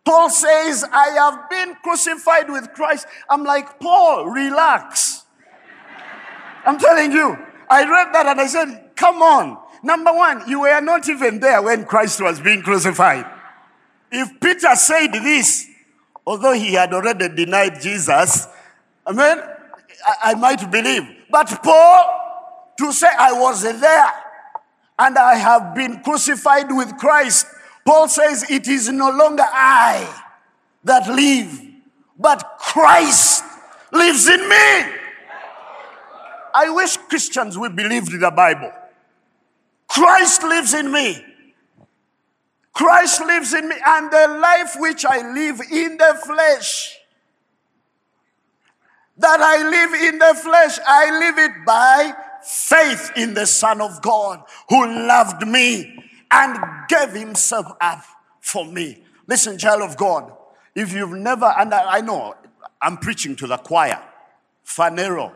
Paul 0.06 0.30
says, 0.30 0.86
I 0.92 1.10
have 1.10 1.50
been 1.50 1.76
crucified 1.84 2.50
with 2.50 2.72
Christ. 2.74 3.08
I'm 3.28 3.44
like, 3.44 3.80
Paul, 3.80 4.28
relax. 4.28 5.24
I'm 6.66 6.78
telling 6.78 7.12
you. 7.12 7.36
I 7.68 7.90
read 7.90 8.14
that 8.14 8.28
and 8.28 8.40
I 8.40 8.46
said, 8.46 8.92
come 8.96 9.22
on. 9.24 9.58
Number 9.82 10.14
one, 10.14 10.48
you 10.48 10.62
were 10.62 10.82
not 10.82 11.10
even 11.10 11.40
there 11.40 11.62
when 11.62 11.86
Christ 11.86 12.22
was 12.22 12.40
being 12.40 12.62
crucified. 12.62 13.26
If 14.12 14.40
Peter 14.40 14.76
said 14.76 15.12
this, 15.12 15.68
although 16.26 16.54
he 16.54 16.74
had 16.74 16.94
already 16.94 17.30
denied 17.30 17.82
Jesus, 17.82 18.48
I 19.06 19.12
mean, 19.12 19.44
I, 20.08 20.16
I 20.24 20.34
might 20.36 20.70
believe. 20.72 21.04
But 21.32 21.48
Paul, 21.64 22.25
to 22.80 22.92
say 22.92 23.08
I 23.08 23.34
was 23.34 23.64
there 23.64 24.14
and 24.98 25.18
I 25.18 25.36
have 25.36 25.76
been 25.76 26.02
crucified 26.02 26.68
with 26.70 26.98
Christ, 26.98 27.48
Paul 27.86 28.08
says, 28.08 28.50
It 28.50 28.68
is 28.68 28.90
no 28.90 29.10
longer 29.10 29.44
I 29.46 30.24
that 30.84 31.08
live, 31.08 31.62
but 32.18 32.58
Christ 32.60 33.44
lives 33.92 34.28
in 34.28 34.48
me. 34.48 34.96
I 36.54 36.70
wish 36.70 36.96
Christians 36.98 37.58
would 37.58 37.76
believe 37.76 38.06
the 38.06 38.32
Bible. 38.32 38.72
Christ 39.88 40.44
lives 40.44 40.74
in 40.74 40.92
me. 40.92 41.24
Christ 42.74 43.22
lives 43.22 43.54
in 43.54 43.70
me, 43.70 43.76
and 43.86 44.12
the 44.12 44.38
life 44.42 44.76
which 44.78 45.06
I 45.06 45.18
live 45.34 45.62
in 45.72 45.98
the 45.98 46.20
flesh, 46.26 46.98
that 49.18 49.40
I 49.40 49.70
live 49.70 49.94
in 49.94 50.20
the 50.20 50.34
flesh, 50.36 50.78
I 50.86 51.20
live 51.20 51.38
it 51.38 51.66
by 51.66 52.14
faith 52.46 53.12
in 53.16 53.34
the 53.34 53.46
Son 53.46 53.82
of 53.82 54.02
God 54.02 54.44
who 54.70 54.86
loved 55.08 55.48
me 55.48 56.04
and 56.32 56.58
gave 56.88 57.12
himself 57.12 57.66
up 57.82 58.04
for 58.40 58.66
me. 58.66 59.04
Listen, 59.28 59.58
child 59.58 59.82
of 59.82 59.98
God, 59.98 60.32
if 60.76 60.94
you've 60.94 61.12
never, 61.12 61.54
and 61.58 61.74
I, 61.74 62.02
know 62.02 62.36
I'm 62.82 62.98
preaching 62.98 63.36
to 63.38 63.48
the 63.48 63.58
choir, 63.58 64.02
Phaneroo. 64.66 65.34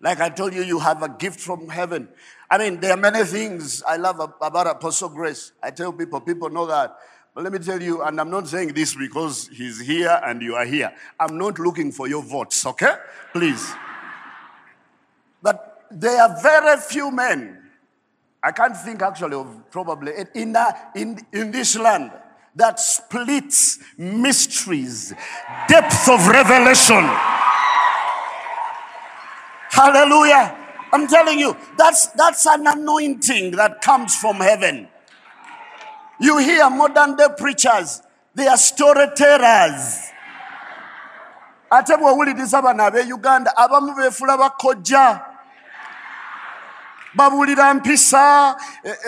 Like 0.00 0.20
I 0.20 0.30
told 0.30 0.54
you, 0.54 0.62
you 0.62 0.80
have 0.80 1.02
a 1.02 1.08
gift 1.08 1.38
from 1.38 1.68
heaven. 1.68 2.08
I 2.50 2.58
mean, 2.58 2.80
there 2.80 2.92
are 2.92 2.96
many 2.96 3.24
things 3.24 3.82
I 3.84 3.96
love 3.96 4.18
about 4.40 4.66
Apostle 4.66 5.10
Grace. 5.10 5.52
I 5.62 5.70
tell 5.70 5.92
people, 5.92 6.20
people 6.20 6.50
know 6.50 6.66
that. 6.66 6.96
But 7.34 7.44
let 7.44 7.52
me 7.52 7.60
tell 7.60 7.80
you, 7.80 8.02
and 8.02 8.20
I'm 8.20 8.30
not 8.30 8.48
saying 8.48 8.74
this 8.74 8.94
because 8.94 9.48
he's 9.48 9.80
here 9.80 10.20
and 10.24 10.42
you 10.42 10.54
are 10.54 10.66
here. 10.66 10.92
I'm 11.18 11.38
not 11.38 11.58
looking 11.58 11.92
for 11.92 12.08
your 12.08 12.22
votes, 12.22 12.66
okay? 12.66 12.94
Please. 13.32 13.72
There 15.94 16.22
are 16.22 16.40
very 16.42 16.80
few 16.80 17.10
men, 17.10 17.58
I 18.42 18.50
can't 18.50 18.76
think 18.76 19.02
actually 19.02 19.36
of 19.36 19.70
probably, 19.70 20.12
in, 20.34 20.56
in, 20.96 21.18
in 21.32 21.50
this 21.50 21.78
land 21.78 22.10
that 22.56 22.80
splits 22.80 23.78
mysteries, 23.96 25.14
depth 25.68 26.08
of 26.08 26.26
revelation. 26.26 27.04
Hallelujah. 29.70 30.58
I'm 30.92 31.06
telling 31.06 31.38
you, 31.38 31.56
that's, 31.78 32.08
that's 32.08 32.46
an 32.46 32.66
anointing 32.66 33.52
that 33.52 33.80
comes 33.80 34.16
from 34.16 34.36
heaven. 34.36 34.88
You 36.20 36.38
hear 36.38 36.68
modern 36.68 37.16
day 37.16 37.28
preachers, 37.36 38.02
they 38.34 38.46
are 38.46 38.56
storytellers. 38.56 40.10
ate 41.72 41.96
bw'owuliriza 41.96 42.62
bano 42.62 42.84
ab'e 42.84 43.08
uganda 43.08 43.56
abamu 43.56 43.94
beefula 43.94 44.36
bakojja 44.36 45.31
babuulira 47.14 47.74
mpisa 47.74 48.56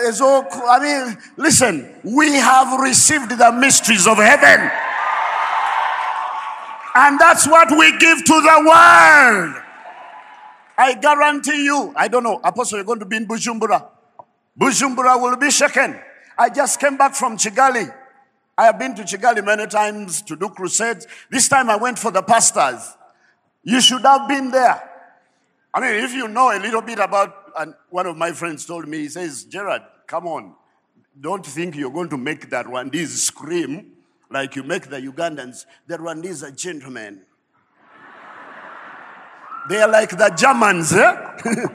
ezo 0.07 0.45
i 0.69 0.79
mean 0.79 1.17
listen 1.37 1.95
we 2.03 2.31
have 2.39 2.77
received 2.81 3.29
the 3.37 3.51
mysteries 3.51 4.07
of 4.07 4.17
heaven 4.17 4.69
and 6.95 7.19
that's 7.19 7.47
what 7.47 7.69
we 7.71 7.91
give 7.97 8.23
to 8.23 8.41
the 8.41 8.63
world 8.67 9.61
I 10.77 10.93
guarantee 10.93 11.63
you, 11.63 11.93
I 11.95 12.09
don't 12.09 12.23
know, 12.23 12.41
Apostle, 12.43 12.79
you're 12.79 12.83
going 12.85 12.99
to 12.99 13.05
be 13.05 13.15
in 13.15 13.25
Bujumbura. 13.25 13.87
Bujumbura 14.59 15.21
will 15.21 15.37
be 15.37 15.49
shaken. 15.49 15.97
I 16.37 16.49
just 16.49 16.81
came 16.81 16.97
back 16.97 17.15
from 17.15 17.37
Kigali 17.37 17.89
I 18.57 18.65
have 18.65 18.79
been 18.79 18.95
to 18.95 19.03
Kigali 19.03 19.43
many 19.43 19.67
times 19.67 20.21
to 20.23 20.35
do 20.35 20.49
crusades. 20.49 21.07
This 21.29 21.49
time 21.49 21.69
I 21.69 21.75
went 21.75 21.99
for 21.99 22.09
the 22.11 22.21
pastors. 22.21 22.95
You 23.63 23.81
should 23.81 24.01
have 24.03 24.27
been 24.29 24.51
there. 24.51 24.81
I 25.73 25.81
mean, 25.81 26.03
if 26.05 26.13
you 26.13 26.27
know 26.29 26.51
a 26.51 26.59
little 26.59 26.81
bit 26.81 26.99
about, 26.99 27.44
and 27.57 27.73
one 27.89 28.05
of 28.05 28.17
my 28.17 28.31
friends 28.31 28.65
told 28.65 28.87
me, 28.87 28.99
he 28.99 29.09
says, 29.09 29.43
Gerard, 29.45 29.81
come 30.07 30.27
on. 30.27 30.55
Don't 31.19 31.45
think 31.45 31.75
you're 31.75 31.91
going 31.91 32.09
to 32.09 32.17
make 32.17 32.49
that 32.49 32.65
Rwandese 32.65 33.07
scream 33.07 33.93
like 34.29 34.55
you 34.55 34.63
make 34.63 34.89
the 34.89 34.97
Ugandans. 34.97 35.65
The 35.87 35.97
Rwandese 35.97 36.43
are 36.43 36.51
gentlemen. 36.51 37.21
They 39.69 39.81
are 39.81 39.89
like 39.89 40.09
the 40.09 40.29
Germans. 40.35 40.93
Eh? 40.93 41.65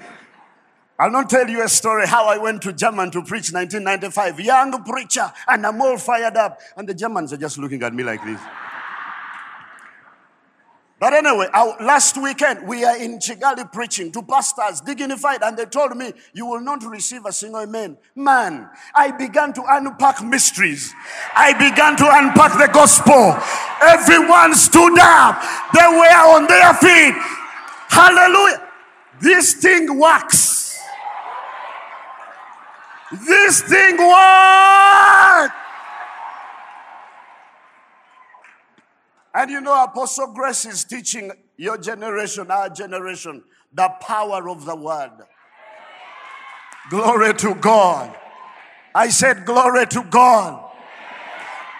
I'll 0.98 1.10
not 1.10 1.30
tell 1.30 1.48
you 1.48 1.64
a 1.64 1.68
story 1.68 2.06
how 2.06 2.26
I 2.26 2.36
went 2.36 2.60
to 2.62 2.74
German 2.74 3.10
to 3.12 3.22
preach 3.22 3.52
1995. 3.52 4.38
Young 4.40 4.84
preacher, 4.84 5.32
and 5.48 5.66
I'm 5.66 5.80
all 5.80 5.96
fired 5.96 6.36
up. 6.36 6.60
And 6.76 6.86
the 6.86 6.94
Germans 6.94 7.32
are 7.32 7.38
just 7.38 7.56
looking 7.56 7.82
at 7.82 7.94
me 7.94 8.04
like 8.04 8.22
this. 8.22 8.38
But 11.00 11.14
anyway, 11.14 11.46
last 11.80 12.20
weekend 12.22 12.68
we 12.68 12.84
are 12.84 12.94
in 12.94 13.18
Kigali 13.18 13.72
preaching 13.72 14.12
to 14.12 14.22
pastors, 14.22 14.82
dignified, 14.82 15.42
and 15.42 15.56
they 15.56 15.64
told 15.64 15.96
me, 15.96 16.12
You 16.34 16.44
will 16.44 16.60
not 16.60 16.84
receive 16.84 17.24
a 17.24 17.32
single 17.32 17.62
amen. 17.62 17.96
Man, 18.14 18.68
I 18.94 19.10
began 19.10 19.54
to 19.54 19.64
unpack 19.66 20.22
mysteries. 20.22 20.92
I 21.34 21.54
began 21.54 21.96
to 21.96 22.04
unpack 22.06 22.52
the 22.58 22.70
gospel. 22.70 23.34
Everyone 23.80 24.54
stood 24.54 24.98
up, 25.00 25.42
they 25.72 25.88
were 25.88 26.36
on 26.36 26.46
their 26.46 26.74
feet. 26.74 27.14
Hallelujah. 27.88 28.68
This 29.22 29.54
thing 29.54 29.98
works. 29.98 30.78
This 33.26 33.62
thing 33.62 33.96
works. 33.96 35.59
And 39.40 39.50
you 39.50 39.62
know, 39.62 39.84
Apostle 39.84 40.34
Grace 40.34 40.66
is 40.66 40.84
teaching 40.84 41.32
your 41.56 41.78
generation, 41.78 42.50
our 42.50 42.68
generation, 42.68 43.42
the 43.72 43.88
power 44.02 44.50
of 44.50 44.66
the 44.66 44.76
word. 44.76 45.12
Glory 46.90 47.32
to 47.32 47.54
God. 47.54 48.14
I 48.94 49.08
said, 49.08 49.46
Glory 49.46 49.86
to 49.86 50.04
God. 50.10 50.62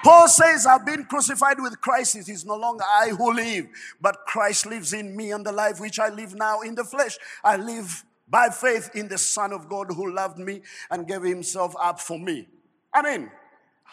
Paul 0.02 0.26
says, 0.28 0.64
I've 0.64 0.86
been 0.86 1.04
crucified 1.04 1.60
with 1.60 1.78
Christ. 1.82 2.16
It 2.16 2.30
is 2.30 2.46
no 2.46 2.56
longer 2.56 2.82
I 2.82 3.10
who 3.10 3.34
live, 3.34 3.66
but 4.00 4.24
Christ 4.26 4.64
lives 4.64 4.94
in 4.94 5.14
me, 5.14 5.30
and 5.30 5.44
the 5.44 5.52
life 5.52 5.80
which 5.80 5.98
I 5.98 6.08
live 6.08 6.34
now 6.34 6.62
in 6.62 6.74
the 6.74 6.84
flesh, 6.84 7.18
I 7.44 7.56
live 7.58 8.06
by 8.26 8.48
faith 8.48 8.88
in 8.94 9.06
the 9.08 9.18
Son 9.18 9.52
of 9.52 9.68
God 9.68 9.88
who 9.94 10.14
loved 10.14 10.38
me 10.38 10.62
and 10.90 11.06
gave 11.06 11.24
himself 11.24 11.74
up 11.78 12.00
for 12.00 12.18
me. 12.18 12.48
I 12.94 13.02
mean, 13.02 13.30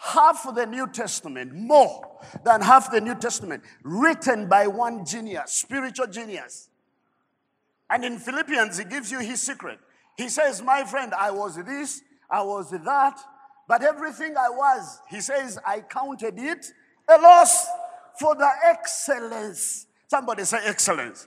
half 0.00 0.46
of 0.46 0.54
the 0.54 0.66
New 0.66 0.86
Testament, 0.88 1.54
more 1.54 2.20
than 2.44 2.60
half 2.60 2.90
the 2.90 3.00
New 3.00 3.14
Testament, 3.14 3.62
written 3.82 4.48
by 4.48 4.66
one 4.66 5.04
genius, 5.04 5.52
spiritual 5.52 6.06
genius. 6.06 6.68
And 7.90 8.04
in 8.04 8.18
Philippians, 8.18 8.78
he 8.78 8.84
gives 8.84 9.10
you 9.10 9.20
his 9.20 9.40
secret. 9.40 9.78
He 10.16 10.28
says, 10.28 10.62
My 10.62 10.84
friend, 10.84 11.14
I 11.14 11.30
was 11.30 11.56
this, 11.56 12.02
I 12.30 12.42
was 12.42 12.70
that, 12.70 13.18
but 13.66 13.82
everything 13.82 14.36
I 14.36 14.50
was, 14.50 15.00
he 15.08 15.20
says, 15.20 15.58
I 15.66 15.80
counted 15.80 16.38
it 16.38 16.72
a 17.08 17.18
loss 17.20 17.66
for 18.18 18.34
the 18.34 18.50
excellence. 18.64 19.86
Somebody 20.08 20.44
say 20.44 20.58
excellence. 20.64 21.26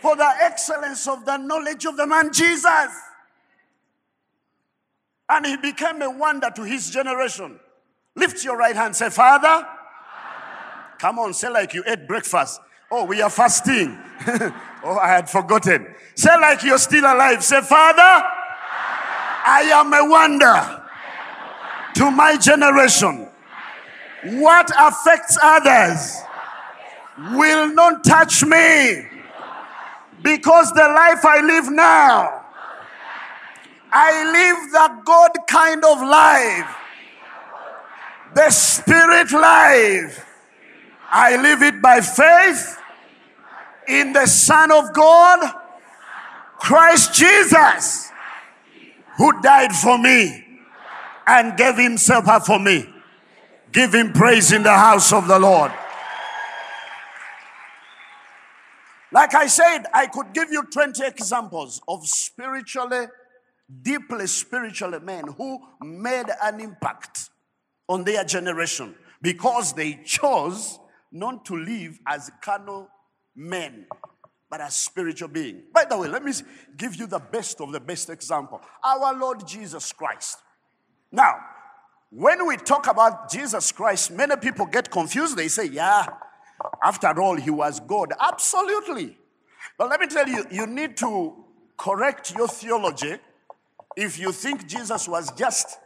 For 0.00 0.16
the 0.16 0.28
excellence 0.40 1.06
of 1.06 1.24
the 1.24 1.36
knowledge 1.36 1.84
of 1.84 1.96
the 1.96 2.06
man 2.06 2.32
Jesus. 2.32 2.90
And 5.28 5.46
he 5.46 5.56
became 5.56 6.02
a 6.02 6.10
wonder 6.10 6.50
to 6.54 6.64
his 6.64 6.90
generation. 6.90 7.58
Lift 8.14 8.44
your 8.44 8.56
right 8.56 8.76
hand, 8.76 8.94
say, 8.94 9.10
Father. 9.10 9.66
Come 10.98 11.18
on, 11.18 11.34
say 11.34 11.48
like 11.48 11.74
you 11.74 11.82
ate 11.86 12.06
breakfast. 12.06 12.60
Oh, 12.90 13.04
we 13.04 13.22
are 13.22 13.30
fasting. 13.30 13.98
oh, 14.84 14.98
I 15.02 15.08
had 15.08 15.28
forgotten. 15.28 15.94
Say 16.14 16.30
like 16.38 16.62
you're 16.62 16.78
still 16.78 17.04
alive. 17.04 17.42
Say, 17.42 17.60
Father, 17.62 18.02
I 19.44 19.62
am 19.74 19.92
a 19.92 20.08
wonder 20.08 20.82
to 21.94 22.10
my 22.10 22.36
generation. 22.36 23.28
What 24.24 24.70
affects 24.78 25.36
others 25.42 26.18
will 27.36 27.74
not 27.74 28.04
touch 28.04 28.44
me 28.44 29.06
because 30.22 30.70
the 30.72 30.86
life 30.86 31.24
I 31.24 31.40
live 31.44 31.70
now, 31.70 32.44
I 33.90 34.24
live 34.30 34.72
the 34.72 35.02
God 35.04 35.30
kind 35.48 35.84
of 35.84 36.00
life, 36.00 36.76
the 38.34 38.50
spirit 38.50 39.32
life. 39.32 40.26
I 41.10 41.36
live 41.36 41.62
it 41.62 41.82
by 41.82 42.00
faith 42.00 42.78
in 43.86 44.12
the 44.12 44.26
Son 44.26 44.70
of 44.70 44.92
God, 44.94 45.54
Christ 46.58 47.14
Jesus, 47.14 48.10
who 49.18 49.40
died 49.42 49.72
for 49.72 49.98
me 49.98 50.44
and 51.26 51.56
gave 51.56 51.76
himself 51.76 52.28
up 52.28 52.46
for 52.46 52.58
me. 52.58 52.88
Give 53.72 53.94
him 53.94 54.12
praise 54.12 54.52
in 54.52 54.62
the 54.62 54.72
house 54.72 55.12
of 55.12 55.28
the 55.28 55.38
Lord. 55.38 55.72
Like 59.10 59.34
I 59.34 59.46
said, 59.46 59.84
I 59.92 60.06
could 60.06 60.32
give 60.32 60.50
you 60.50 60.62
20 60.64 61.04
examples 61.04 61.82
of 61.86 62.06
spiritually, 62.06 63.06
deeply 63.82 64.26
spiritually 64.26 65.00
men 65.00 65.28
who 65.36 65.58
made 65.82 66.26
an 66.42 66.60
impact 66.60 67.28
on 67.88 68.04
their 68.04 68.24
generation 68.24 68.94
because 69.20 69.72
they 69.72 70.00
chose 70.04 70.78
not 71.10 71.44
to 71.44 71.56
live 71.56 71.98
as 72.06 72.30
carnal 72.42 72.88
men, 73.36 73.86
but 74.50 74.60
as 74.60 74.74
spiritual 74.74 75.28
being. 75.28 75.62
By 75.72 75.84
the 75.84 75.96
way, 75.96 76.08
let 76.08 76.24
me 76.24 76.32
give 76.76 76.96
you 76.96 77.06
the 77.06 77.18
best 77.18 77.60
of 77.60 77.72
the 77.72 77.80
best 77.80 78.10
example 78.10 78.60
our 78.84 79.14
Lord 79.14 79.46
Jesus 79.46 79.92
Christ. 79.92 80.38
Now, 81.10 81.36
when 82.10 82.46
we 82.46 82.56
talk 82.56 82.86
about 82.88 83.30
Jesus 83.30 83.72
Christ, 83.72 84.10
many 84.10 84.36
people 84.36 84.66
get 84.66 84.90
confused. 84.90 85.36
They 85.36 85.48
say, 85.48 85.66
yeah, 85.66 86.06
after 86.82 87.20
all, 87.20 87.36
he 87.36 87.50
was 87.50 87.80
God. 87.80 88.12
Absolutely. 88.20 89.16
But 89.78 89.88
let 89.88 90.00
me 90.00 90.06
tell 90.06 90.28
you, 90.28 90.44
you 90.50 90.66
need 90.66 90.96
to 90.98 91.44
correct 91.76 92.34
your 92.36 92.48
theology 92.48 93.16
if 93.96 94.18
you 94.18 94.32
think 94.32 94.66
Jesus 94.66 95.08
was 95.08 95.32
just 95.32 95.78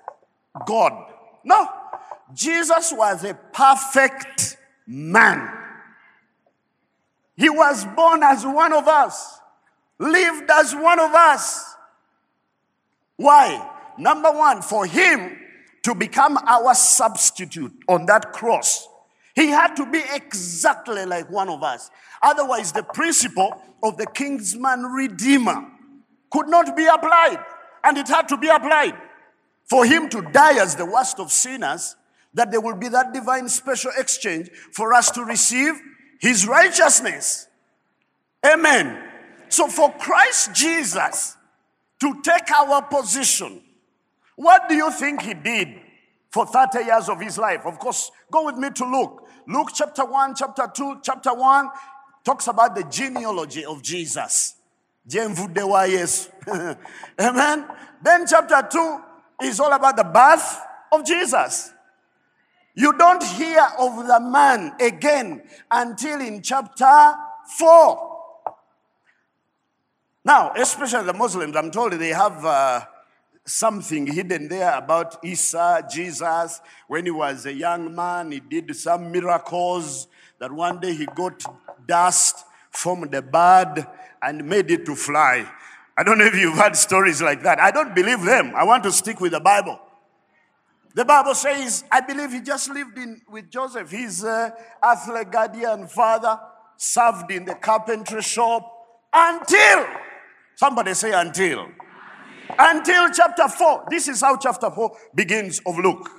God. 0.66 0.92
No, 1.44 1.68
Jesus 2.34 2.92
was 2.92 3.24
a 3.24 3.34
perfect 3.34 4.56
man. 4.86 5.48
He 7.36 7.50
was 7.50 7.84
born 7.84 8.22
as 8.22 8.44
one 8.44 8.72
of 8.72 8.88
us, 8.88 9.38
lived 9.98 10.50
as 10.50 10.74
one 10.74 10.98
of 10.98 11.12
us. 11.12 11.74
Why? 13.16 13.72
Number 13.98 14.30
one, 14.30 14.62
for 14.62 14.86
him 14.86 15.38
to 15.82 15.94
become 15.94 16.38
our 16.46 16.74
substitute 16.74 17.72
on 17.88 18.06
that 18.06 18.32
cross, 18.32 18.88
he 19.34 19.48
had 19.48 19.74
to 19.76 19.86
be 19.86 20.02
exactly 20.14 21.04
like 21.04 21.30
one 21.30 21.48
of 21.48 21.62
us. 21.62 21.90
Otherwise, 22.22 22.72
the 22.72 22.82
principle 22.82 23.62
of 23.82 23.96
the 23.98 24.06
kinsman 24.06 24.82
redeemer 24.84 25.66
could 26.30 26.48
not 26.48 26.74
be 26.76 26.86
applied, 26.86 27.44
and 27.84 27.98
it 27.98 28.08
had 28.08 28.28
to 28.28 28.36
be 28.36 28.48
applied. 28.48 28.96
For 29.68 29.84
him 29.84 30.08
to 30.10 30.22
die 30.22 30.60
as 30.60 30.76
the 30.76 30.86
worst 30.86 31.20
of 31.20 31.30
sinners, 31.30 31.96
that 32.36 32.50
there 32.50 32.60
will 32.60 32.76
be 32.76 32.88
that 32.88 33.12
divine 33.12 33.48
special 33.48 33.90
exchange 33.96 34.50
for 34.72 34.92
us 34.92 35.10
to 35.10 35.24
receive 35.24 35.72
his 36.20 36.46
righteousness. 36.46 37.48
Amen. 38.44 39.02
So, 39.48 39.68
for 39.68 39.90
Christ 39.92 40.54
Jesus 40.54 41.36
to 42.00 42.20
take 42.22 42.50
our 42.52 42.82
position, 42.82 43.62
what 44.36 44.68
do 44.68 44.74
you 44.74 44.90
think 44.92 45.22
he 45.22 45.32
did 45.32 45.80
for 46.30 46.46
30 46.46 46.84
years 46.84 47.08
of 47.08 47.20
his 47.20 47.38
life? 47.38 47.62
Of 47.64 47.78
course, 47.78 48.10
go 48.30 48.44
with 48.44 48.56
me 48.56 48.68
to 48.70 48.84
Luke. 48.84 49.26
Luke 49.48 49.70
chapter 49.74 50.04
1, 50.04 50.34
chapter 50.36 50.70
2, 50.72 51.00
chapter 51.02 51.32
1 51.32 51.68
talks 52.22 52.48
about 52.48 52.74
the 52.74 52.84
genealogy 52.84 53.64
of 53.64 53.82
Jesus. 53.82 54.56
Amen. 57.18 57.64
Then 58.02 58.26
chapter 58.26 58.68
2 58.70 59.00
is 59.44 59.58
all 59.58 59.72
about 59.72 59.96
the 59.96 60.04
birth 60.04 60.58
of 60.92 61.06
Jesus. 61.06 61.72
You 62.76 62.92
don't 62.92 63.22
hear 63.22 63.66
of 63.78 64.06
the 64.06 64.20
man 64.20 64.74
again 64.78 65.42
until 65.70 66.20
in 66.20 66.42
chapter 66.42 67.14
4. 67.56 68.16
Now, 70.26 70.52
especially 70.54 71.06
the 71.06 71.14
Muslims, 71.14 71.56
I'm 71.56 71.70
told 71.70 71.92
they 71.94 72.10
have 72.10 72.44
uh, 72.44 72.84
something 73.46 74.06
hidden 74.06 74.48
there 74.48 74.76
about 74.76 75.24
Isa, 75.24 75.88
Jesus. 75.90 76.60
When 76.86 77.06
he 77.06 77.10
was 77.10 77.46
a 77.46 77.54
young 77.54 77.94
man, 77.94 78.32
he 78.32 78.40
did 78.40 78.76
some 78.76 79.10
miracles 79.10 80.08
that 80.38 80.52
one 80.52 80.78
day 80.78 80.94
he 80.94 81.06
got 81.06 81.44
dust 81.88 82.44
from 82.70 83.08
the 83.08 83.22
bird 83.22 83.86
and 84.20 84.44
made 84.44 84.70
it 84.70 84.84
to 84.84 84.94
fly. 84.94 85.50
I 85.96 86.02
don't 86.02 86.18
know 86.18 86.26
if 86.26 86.34
you've 86.34 86.58
heard 86.58 86.76
stories 86.76 87.22
like 87.22 87.42
that. 87.44 87.58
I 87.58 87.70
don't 87.70 87.94
believe 87.94 88.22
them. 88.22 88.52
I 88.54 88.64
want 88.64 88.82
to 88.84 88.92
stick 88.92 89.18
with 89.18 89.32
the 89.32 89.40
Bible. 89.40 89.80
The 90.96 91.04
Bible 91.04 91.34
says, 91.34 91.84
I 91.92 92.00
believe 92.00 92.32
he 92.32 92.40
just 92.40 92.70
lived 92.70 92.96
in 92.96 93.20
with 93.28 93.50
Joseph. 93.50 93.90
His 93.90 94.24
uh, 94.24 94.48
earthly 94.82 95.26
guardian 95.26 95.88
father 95.88 96.40
served 96.78 97.30
in 97.30 97.44
the 97.44 97.54
carpentry 97.54 98.22
shop 98.22 98.66
until, 99.12 99.86
somebody 100.54 100.94
say 100.94 101.12
until, 101.12 101.66
until 102.58 103.10
chapter 103.10 103.46
4. 103.46 103.88
This 103.90 104.08
is 104.08 104.22
how 104.22 104.38
chapter 104.38 104.70
4 104.70 104.96
begins 105.14 105.60
of 105.66 105.78
Luke. 105.78 106.10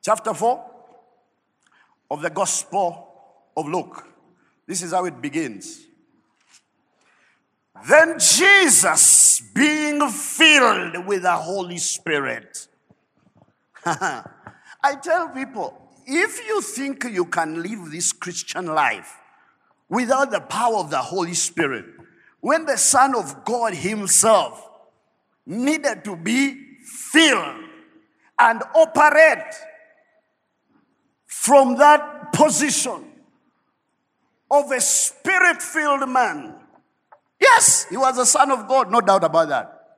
Chapter 0.00 0.34
4 0.34 0.64
of 2.12 2.22
the 2.22 2.30
Gospel 2.30 3.08
of 3.56 3.66
Luke. 3.66 4.06
This 4.68 4.82
is 4.82 4.92
how 4.92 5.04
it 5.06 5.20
begins. 5.20 5.84
Then 7.88 8.20
Jesus, 8.20 9.42
being 9.52 10.08
filled 10.10 11.08
with 11.08 11.22
the 11.22 11.34
Holy 11.34 11.78
Spirit, 11.78 12.68
I 14.82 14.96
tell 15.02 15.28
people 15.28 15.76
if 16.06 16.46
you 16.46 16.60
think 16.62 17.04
you 17.04 17.24
can 17.26 17.62
live 17.62 17.90
this 17.90 18.12
Christian 18.12 18.66
life 18.66 19.16
without 19.88 20.30
the 20.30 20.40
power 20.40 20.76
of 20.76 20.90
the 20.90 20.98
Holy 20.98 21.34
Spirit, 21.34 21.84
when 22.40 22.64
the 22.64 22.76
Son 22.76 23.14
of 23.14 23.44
God 23.44 23.74
Himself 23.74 24.66
needed 25.46 26.04
to 26.04 26.16
be 26.16 26.78
filled 26.84 27.64
and 28.38 28.62
operate 28.74 29.54
from 31.26 31.76
that 31.76 32.32
position 32.32 33.04
of 34.50 34.70
a 34.70 34.80
spirit 34.80 35.62
filled 35.62 36.08
man. 36.08 36.54
Yes, 37.40 37.86
he 37.88 37.96
was 37.96 38.18
a 38.18 38.26
son 38.26 38.50
of 38.50 38.66
God, 38.68 38.90
no 38.90 39.00
doubt 39.00 39.24
about 39.24 39.48
that. 39.48 39.96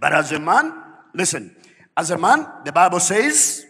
But 0.00 0.12
as 0.12 0.32
a 0.32 0.38
man, 0.38 0.74
listen, 1.14 1.54
as 1.98 2.12
a 2.12 2.16
man, 2.16 2.46
the 2.64 2.70
Bible 2.70 3.00
says, 3.00 3.66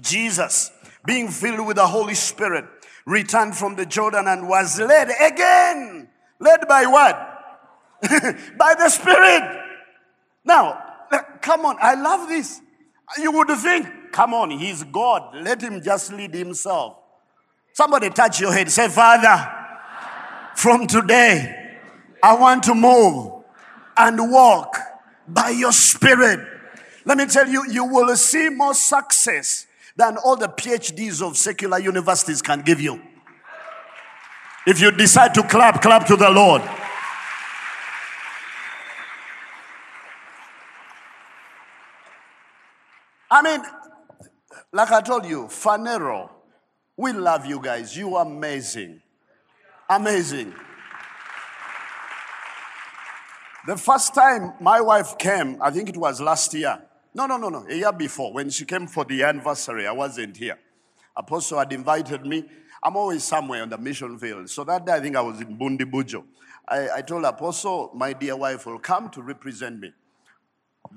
Jesus, 0.00 0.70
being 1.04 1.26
filled 1.26 1.66
with 1.66 1.74
the 1.74 1.86
Holy 1.88 2.14
Spirit, 2.14 2.64
returned 3.04 3.56
from 3.56 3.74
the 3.74 3.84
Jordan 3.84 4.28
and 4.28 4.48
was 4.48 4.78
led 4.78 5.10
again. 5.20 6.08
Led 6.38 6.68
by 6.68 6.86
what? 6.86 7.16
by 8.56 8.76
the 8.78 8.88
Spirit. 8.88 9.42
Now, 10.44 10.80
come 11.40 11.66
on, 11.66 11.76
I 11.82 11.94
love 11.94 12.28
this. 12.28 12.60
You 13.20 13.32
would 13.32 13.48
think, 13.48 14.12
come 14.12 14.34
on, 14.34 14.50
he's 14.52 14.84
God. 14.84 15.34
Let 15.34 15.60
him 15.60 15.82
just 15.82 16.12
lead 16.12 16.34
himself. 16.34 16.96
Somebody 17.72 18.10
touch 18.10 18.40
your 18.40 18.52
head. 18.52 18.70
Say, 18.70 18.86
Father, 18.88 19.52
from 20.54 20.86
today, 20.86 21.80
I 22.22 22.36
want 22.36 22.62
to 22.64 22.74
move 22.74 23.42
and 23.96 24.30
walk 24.30 24.78
by 25.26 25.50
your 25.50 25.72
Spirit. 25.72 26.57
Let 27.08 27.16
me 27.16 27.24
tell 27.24 27.48
you, 27.48 27.64
you 27.70 27.86
will 27.86 28.14
see 28.16 28.50
more 28.50 28.74
success 28.74 29.66
than 29.96 30.18
all 30.18 30.36
the 30.36 30.46
PhDs 30.46 31.26
of 31.26 31.38
secular 31.38 31.78
universities 31.78 32.42
can 32.42 32.60
give 32.60 32.82
you. 32.82 33.00
If 34.66 34.78
you 34.82 34.90
decide 34.90 35.32
to 35.32 35.42
clap, 35.42 35.80
clap 35.80 36.06
to 36.08 36.16
the 36.16 36.28
Lord. 36.28 36.60
I 43.30 43.40
mean, 43.42 43.62
like 44.70 44.90
I 44.90 45.00
told 45.00 45.24
you, 45.24 45.44
Phaneroo, 45.44 46.28
we 46.94 47.12
love 47.12 47.46
you 47.46 47.58
guys. 47.62 47.96
You 47.96 48.16
are 48.16 48.26
amazing. 48.26 49.00
Amazing. 49.88 50.52
The 53.66 53.78
first 53.78 54.14
time 54.14 54.52
my 54.60 54.82
wife 54.82 55.16
came, 55.16 55.56
I 55.62 55.70
think 55.70 55.88
it 55.88 55.96
was 55.96 56.20
last 56.20 56.52
year, 56.52 56.82
no, 57.14 57.26
no, 57.26 57.36
no, 57.36 57.48
no. 57.48 57.66
A 57.68 57.74
year 57.74 57.92
before, 57.92 58.32
when 58.32 58.50
she 58.50 58.64
came 58.64 58.86
for 58.86 59.04
the 59.04 59.22
anniversary, 59.22 59.86
I 59.86 59.92
wasn't 59.92 60.36
here. 60.36 60.58
Apostle 61.16 61.58
had 61.58 61.72
invited 61.72 62.24
me. 62.24 62.44
I'm 62.82 62.96
always 62.96 63.24
somewhere 63.24 63.62
on 63.62 63.70
the 63.70 63.78
mission 63.78 64.18
field. 64.18 64.48
So 64.50 64.62
that 64.64 64.86
day, 64.86 64.92
I 64.92 65.00
think 65.00 65.16
I 65.16 65.20
was 65.20 65.40
in 65.40 65.58
Bundibugyo. 65.58 66.24
I, 66.68 66.88
I 66.96 67.02
told 67.02 67.24
Apostle, 67.24 67.90
my 67.94 68.12
dear 68.12 68.36
wife 68.36 68.66
will 68.66 68.78
come 68.78 69.10
to 69.10 69.22
represent 69.22 69.80
me. 69.80 69.92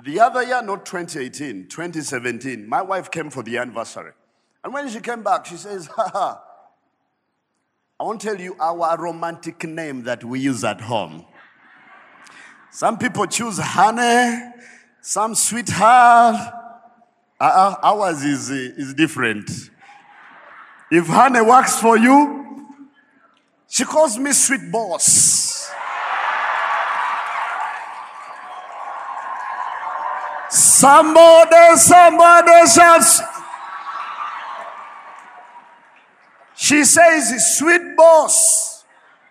The 0.03 0.19
other 0.19 0.43
year, 0.43 0.61
not 0.61 0.85
2018, 0.85 1.67
2017, 1.67 2.67
my 2.67 2.81
wife 2.81 3.09
came 3.09 3.29
for 3.29 3.43
the 3.43 3.57
anniversary. 3.57 4.11
And 4.63 4.73
when 4.73 4.87
she 4.89 4.99
came 4.99 5.23
back, 5.23 5.45
she 5.45 5.55
says, 5.57 5.87
ha 5.87 6.43
I 7.99 8.03
won't 8.03 8.19
tell 8.19 8.39
you 8.39 8.55
our 8.59 8.97
romantic 8.97 9.63
name 9.63 10.03
that 10.05 10.23
we 10.23 10.39
use 10.39 10.63
at 10.63 10.81
home. 10.81 11.23
Some 12.71 12.97
people 12.97 13.27
choose 13.27 13.59
honey, 13.59 14.53
some 15.01 15.35
sweetheart. 15.35 16.53
Uh, 17.39 17.75
ours 17.81 18.23
is, 18.23 18.49
is 18.51 18.93
different. 18.93 19.49
If 20.91 21.07
honey 21.07 21.41
works 21.41 21.79
for 21.79 21.97
you, 21.97 22.67
she 23.67 23.83
calls 23.83 24.17
me 24.17 24.31
sweet 24.31 24.71
boss. 24.71 25.71
Somebody, 30.49 31.77
somebody 31.77 32.67
shouts. 32.67 33.21
She 36.55 36.83
says, 36.83 37.57
sweet 37.57 37.95
boss, 37.95 38.83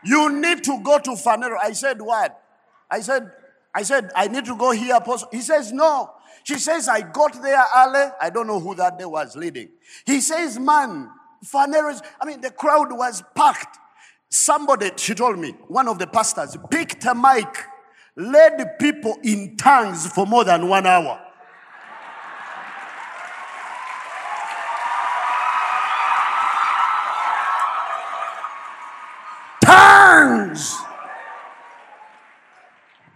you 0.03 0.33
need 0.33 0.65
to 0.65 0.81
go 0.83 0.99
to 0.99 1.11
Phaneroo. 1.11 1.59
I 1.63 1.73
said, 1.73 2.01
what? 2.01 2.43
I 2.91 3.01
said, 3.01 3.31
I 3.75 3.83
said, 3.83 4.11
I 4.17 4.29
need 4.29 4.45
to 4.47 4.57
go 4.57 4.73
here, 4.73 4.97
apostle. 4.97 5.29
He 5.31 5.41
says, 5.41 5.73
no. 5.73 6.11
She 6.43 6.57
says, 6.57 6.89
I 6.89 7.03
got 7.03 7.41
there 7.41 7.65
early. 7.77 8.11
I 8.21 8.31
don't 8.31 8.47
know 8.47 8.59
who 8.59 8.75
that 8.77 8.99
day 8.99 9.05
was 9.05 9.37
leading. 9.37 9.69
He 10.07 10.21
says, 10.21 10.59
man, 10.59 11.11
Phaneroo, 11.45 12.03
I 12.21 12.27
mean, 12.27 12.41
the 12.41 12.51
crowd 12.51 12.93
was 12.93 13.23
packed. 13.35 13.79
Somebody, 14.29 14.91
she 14.97 15.15
told 15.15 15.39
me, 15.39 15.55
one 15.69 15.89
of 15.89 15.99
the 15.99 16.07
pastors 16.07 16.57
picked 16.71 17.05
a 17.05 17.15
mic, 17.15 17.49
led 18.17 18.79
people 18.79 19.17
in 19.23 19.57
tongues 19.57 20.07
for 20.07 20.27
more 20.27 20.45
than 20.45 20.69
one 20.69 20.87
hour. 20.87 21.21
Tongues! 29.65 30.77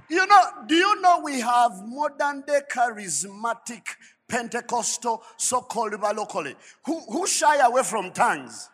You 0.09 0.27
know, 0.27 0.43
do 0.67 0.75
you 0.75 1.01
know 1.01 1.13
we 1.24 1.40
have 1.40 1.72
modern 1.87 2.42
day 2.46 2.60
charismatic 2.70 3.82
Pentecostal, 4.28 5.22
so 5.37 5.60
called 5.60 5.94
locally, 6.00 6.54
who, 6.84 7.00
who 7.00 7.26
shy 7.26 7.56
away 7.66 7.82
from 7.82 8.10
tongues? 8.12 8.70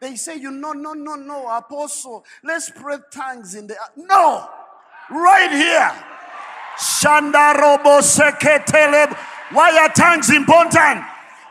They 0.00 0.16
say, 0.16 0.36
you 0.36 0.50
know, 0.50 0.72
no, 0.72 0.92
no, 0.92 1.14
no, 1.14 1.48
apostle, 1.48 2.24
let's 2.42 2.70
pray 2.70 2.96
tongues 3.12 3.54
in 3.54 3.66
the. 3.66 3.76
No! 3.96 4.48
Right 5.10 5.50
here. 5.50 5.92
Shandarobo 6.78 8.00
seketeleb. 8.00 9.14
Why 9.52 9.78
are 9.78 9.92
tongues 9.92 10.30
important? 10.30 11.04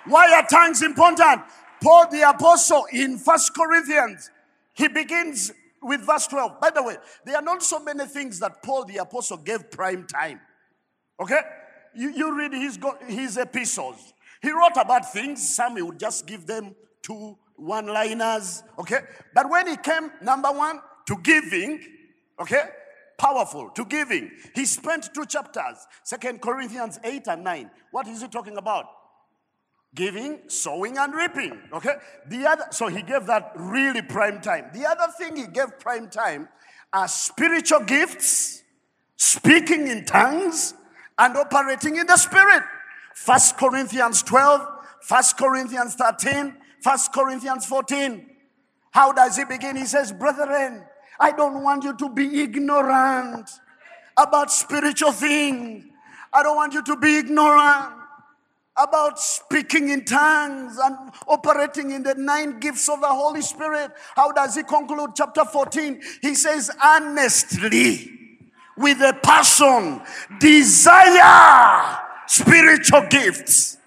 Why 0.05 0.33
are 0.33 0.47
tongues 0.47 0.81
important? 0.81 1.41
Paul 1.83 2.09
the 2.09 2.27
apostle 2.27 2.85
in 2.91 3.17
First 3.17 3.53
Corinthians, 3.53 4.31
he 4.73 4.87
begins 4.87 5.51
with 5.81 6.01
verse 6.01 6.27
12. 6.27 6.59
By 6.59 6.69
the 6.71 6.83
way, 6.83 6.97
there 7.25 7.35
are 7.35 7.41
not 7.41 7.63
so 7.63 7.79
many 7.79 8.05
things 8.05 8.39
that 8.39 8.63
Paul 8.63 8.85
the 8.85 8.97
apostle 8.97 9.37
gave 9.37 9.71
prime 9.71 10.05
time. 10.05 10.39
Okay? 11.19 11.39
You, 11.95 12.09
you 12.11 12.37
read 12.37 12.53
his, 12.53 12.79
his 13.07 13.37
epistles. 13.37 14.13
He 14.41 14.51
wrote 14.51 14.77
about 14.77 15.11
things, 15.11 15.55
some 15.55 15.75
he 15.75 15.81
would 15.81 15.99
just 15.99 16.25
give 16.25 16.45
them 16.45 16.75
two 17.01 17.37
one 17.55 17.87
liners. 17.87 18.63
Okay? 18.77 18.99
But 19.33 19.49
when 19.49 19.67
he 19.67 19.77
came, 19.77 20.11
number 20.21 20.49
one, 20.49 20.79
to 21.07 21.17
giving, 21.23 21.81
okay? 22.39 22.63
Powerful, 23.17 23.69
to 23.71 23.83
giving. 23.83 24.31
He 24.55 24.65
spent 24.65 25.09
two 25.13 25.25
chapters, 25.25 25.85
Second 26.03 26.41
Corinthians 26.41 26.99
8 27.03 27.27
and 27.27 27.43
9. 27.43 27.71
What 27.91 28.07
is 28.07 28.21
he 28.21 28.27
talking 28.27 28.57
about? 28.57 28.85
Giving, 29.95 30.41
sowing, 30.47 30.97
and 30.97 31.13
reaping. 31.13 31.59
Okay? 31.73 31.95
The 32.27 32.47
other, 32.47 32.65
so 32.71 32.87
he 32.87 33.01
gave 33.01 33.25
that 33.25 33.51
really 33.55 34.01
prime 34.01 34.39
time. 34.39 34.69
The 34.73 34.85
other 34.85 35.11
thing 35.17 35.35
he 35.35 35.47
gave 35.47 35.79
prime 35.79 36.09
time 36.09 36.47
are 36.93 37.07
spiritual 37.07 37.81
gifts, 37.81 38.63
speaking 39.15 39.87
in 39.87 40.05
tongues, 40.05 40.73
and 41.17 41.35
operating 41.35 41.97
in 41.97 42.07
the 42.07 42.17
spirit. 42.17 42.63
First 43.13 43.57
Corinthians 43.57 44.23
12, 44.23 44.67
First 45.01 45.37
Corinthians 45.37 45.95
13, 45.95 46.55
First 46.81 47.11
Corinthians 47.11 47.65
14. 47.65 48.25
How 48.91 49.11
does 49.11 49.37
he 49.37 49.43
begin? 49.43 49.75
He 49.75 49.85
says, 49.85 50.11
Brethren, 50.11 50.83
I 51.19 51.31
don't 51.31 51.61
want 51.61 51.83
you 51.83 51.95
to 51.97 52.09
be 52.09 52.41
ignorant 52.41 53.49
about 54.17 54.51
spiritual 54.51 55.11
things. 55.11 55.85
I 56.31 56.43
don't 56.43 56.55
want 56.55 56.73
you 56.73 56.83
to 56.83 56.95
be 56.95 57.17
ignorant 57.17 57.98
about 58.77 59.19
speaking 59.19 59.89
in 59.89 60.05
tongues 60.05 60.77
and 60.77 61.11
operating 61.27 61.91
in 61.91 62.03
the 62.03 62.15
nine 62.15 62.59
gifts 62.59 62.87
of 62.87 63.01
the 63.01 63.07
Holy 63.07 63.41
Spirit. 63.41 63.91
How 64.15 64.31
does 64.31 64.55
he 64.55 64.63
conclude 64.63 65.11
chapter 65.15 65.43
14? 65.43 66.01
He 66.21 66.35
says, 66.35 66.71
earnestly, 66.83 68.11
with 68.77 69.01
a 69.01 69.13
passion, 69.21 70.01
desire 70.39 71.99
spiritual 72.27 73.05
gifts. 73.09 73.77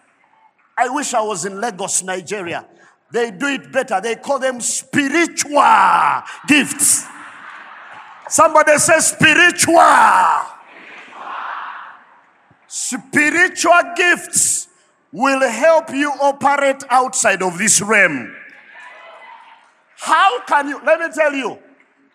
I 0.76 0.88
wish 0.88 1.14
I 1.14 1.22
was 1.22 1.44
in 1.44 1.60
Lagos, 1.60 2.02
Nigeria. 2.02 2.66
They 3.10 3.30
do 3.30 3.46
it 3.46 3.72
better. 3.72 4.00
They 4.00 4.16
call 4.16 4.38
them 4.38 4.60
spiritual 4.60 6.22
gifts. 6.46 7.06
Somebody 8.28 8.78
says 8.78 9.08
spiritual. 9.08 9.78
Spiritual 12.66 13.82
gifts 13.96 14.68
will 15.12 15.40
help 15.40 15.90
you 15.90 16.10
operate 16.20 16.82
outside 16.88 17.42
of 17.42 17.58
this 17.58 17.80
realm. 17.80 18.34
How 19.96 20.42
can 20.46 20.68
you? 20.68 20.80
Let 20.84 21.00
me 21.00 21.06
tell 21.14 21.32
you, 21.32 21.58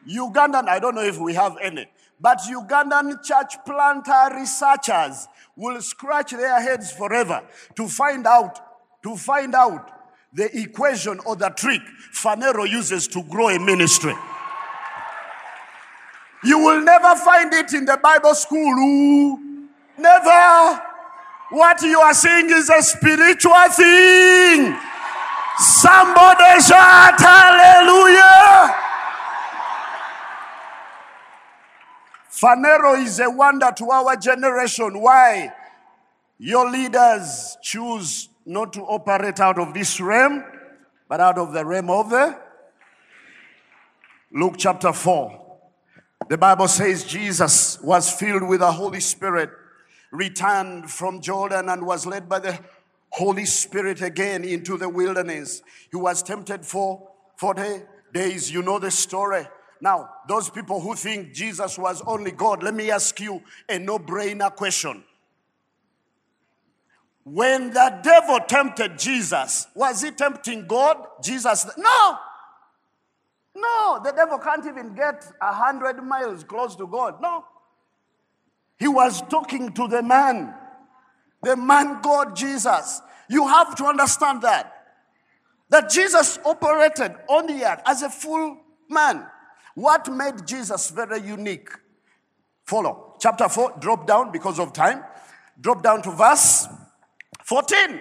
Ugandan, 0.07 0.67
I 0.67 0.79
don't 0.79 0.95
know 0.95 1.03
if 1.03 1.17
we 1.19 1.33
have 1.35 1.57
any, 1.61 1.87
but 2.19 2.39
Ugandan 2.39 3.23
church 3.23 3.55
planter 3.65 4.35
researchers 4.35 5.27
will 5.55 5.81
scratch 5.81 6.31
their 6.31 6.59
heads 6.61 6.91
forever 6.91 7.41
to 7.75 7.87
find 7.87 8.27
out, 8.27 8.59
to 9.03 9.15
find 9.15 9.55
out 9.55 9.91
the 10.33 10.49
equation 10.59 11.19
or 11.25 11.35
the 11.35 11.49
trick 11.49 11.81
Phaneroo 12.13 12.69
uses 12.69 13.07
to 13.07 13.23
grow 13.23 13.49
a 13.49 13.59
ministry. 13.59 14.13
You 16.43 16.59
will 16.59 16.81
never 16.81 17.15
find 17.15 17.53
it 17.53 17.73
in 17.73 17.85
the 17.85 17.97
Bible 17.97 18.35
school. 18.35 18.73
Ooh. 18.77 19.67
Never. 19.97 20.81
What 21.49 21.81
you 21.81 21.99
are 21.99 22.13
seeing 22.13 22.49
is 22.49 22.69
a 22.69 22.81
spiritual 22.81 23.69
thing. 23.69 24.77
Somebody 25.57 26.61
shout 26.61 27.19
hallelujah. 27.19 28.75
Phaneroo 32.31 33.03
is 33.03 33.19
a 33.19 33.29
wonder 33.29 33.71
to 33.75 33.89
our 33.89 34.15
generation. 34.15 34.99
Why? 34.99 35.51
Your 36.37 36.69
leaders 36.69 37.57
choose 37.63 38.29
not 38.45 38.73
to 38.73 38.81
operate 38.81 39.39
out 39.39 39.57
of 39.57 39.73
this 39.73 39.99
realm, 39.99 40.43
but 41.09 41.19
out 41.19 41.39
of 41.39 41.53
the 41.53 41.65
realm 41.65 41.89
of 41.89 42.09
the 42.09 42.37
Luke 44.31 44.55
chapter 44.57 44.93
4. 44.93 45.45
The 46.29 46.37
Bible 46.37 46.67
says 46.67 47.05
Jesus 47.05 47.81
was 47.81 48.11
filled 48.11 48.43
with 48.43 48.59
the 48.59 48.71
Holy 48.71 48.99
Spirit, 48.99 49.49
returned 50.11 50.89
from 50.89 51.21
Jordan, 51.21 51.69
and 51.69 51.85
was 51.85 52.05
led 52.05 52.27
by 52.29 52.39
the 52.39 52.59
Holy 53.09 53.45
Spirit 53.45 54.01
again 54.01 54.43
into 54.43 54.77
the 54.77 54.89
wilderness. 54.89 55.61
He 55.91 55.97
was 55.97 56.21
tempted 56.23 56.65
for 56.65 57.09
40 57.37 57.83
days. 58.13 58.51
You 58.51 58.61
know 58.61 58.79
the 58.79 58.91
story. 58.91 59.47
Now, 59.81 60.09
those 60.27 60.49
people 60.49 60.79
who 60.79 60.95
think 60.95 61.33
Jesus 61.33 61.77
was 61.77 62.01
only 62.05 62.31
God, 62.31 62.63
let 62.63 62.73
me 62.73 62.89
ask 62.89 63.19
you 63.19 63.41
a 63.69 63.77
no 63.77 63.99
brainer 63.99 64.55
question. 64.55 65.03
When 67.23 67.71
the 67.71 67.99
devil 68.01 68.39
tempted 68.47 68.97
Jesus, 68.97 69.67
was 69.75 70.01
he 70.01 70.11
tempting 70.11 70.65
God? 70.65 70.97
Jesus, 71.21 71.69
no. 71.77 72.17
No, 73.53 73.99
the 74.03 74.11
devil 74.11 74.37
can't 74.37 74.65
even 74.65 74.95
get 74.95 75.25
a 75.41 75.51
hundred 75.51 76.01
miles 76.03 76.43
close 76.43 76.75
to 76.77 76.87
God. 76.87 77.21
No. 77.21 77.43
He 78.79 78.87
was 78.87 79.21
talking 79.23 79.71
to 79.73 79.87
the 79.87 80.03
man, 80.03 80.53
the 81.41 81.55
man 81.55 82.01
God 82.01 82.35
Jesus. 82.35 83.01
You 83.29 83.47
have 83.47 83.75
to 83.75 83.85
understand 83.85 84.41
that. 84.43 84.73
That 85.69 85.89
Jesus 85.89 86.39
operated 86.45 87.15
on 87.27 87.47
the 87.47 87.65
earth 87.65 87.81
as 87.85 88.01
a 88.01 88.09
full 88.09 88.57
man. 88.89 89.25
What 89.75 90.11
made 90.11 90.47
Jesus 90.47 90.89
very 90.91 91.21
unique? 91.21 91.69
Follow. 92.65 93.15
Chapter 93.19 93.49
4, 93.49 93.75
drop 93.79 94.07
down 94.07 94.31
because 94.31 94.59
of 94.59 94.73
time. 94.73 95.03
Drop 95.59 95.83
down 95.83 96.01
to 96.03 96.11
verse 96.11 96.67
14. 97.43 97.99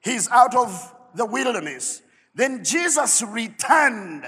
He's 0.00 0.28
out 0.30 0.54
of 0.54 0.94
the 1.14 1.26
wilderness. 1.26 2.02
Then 2.34 2.62
Jesus 2.62 3.22
returned 3.22 4.24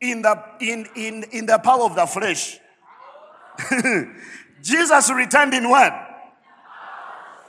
in 0.00 0.22
the, 0.22 0.42
in, 0.60 0.86
in, 0.96 1.24
in 1.32 1.46
the 1.46 1.58
power 1.58 1.84
of 1.84 1.94
the 1.94 2.06
flesh. 2.06 2.58
Jesus 4.62 5.10
returned 5.10 5.54
in 5.54 5.68
what? 5.68 5.92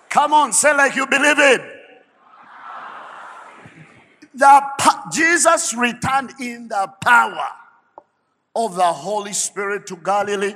Come 0.09 0.33
on, 0.33 0.53
say 0.53 0.75
like 0.75 0.95
you 0.95 1.05
believe 1.05 1.39
it. 1.39 1.61
The, 4.33 4.61
Jesus 5.11 5.73
returned 5.73 6.33
in 6.39 6.67
the 6.67 6.91
power 7.03 7.47
of 8.55 8.75
the 8.75 8.93
Holy 8.93 9.33
Spirit 9.33 9.87
to 9.87 9.95
Galilee, 9.95 10.55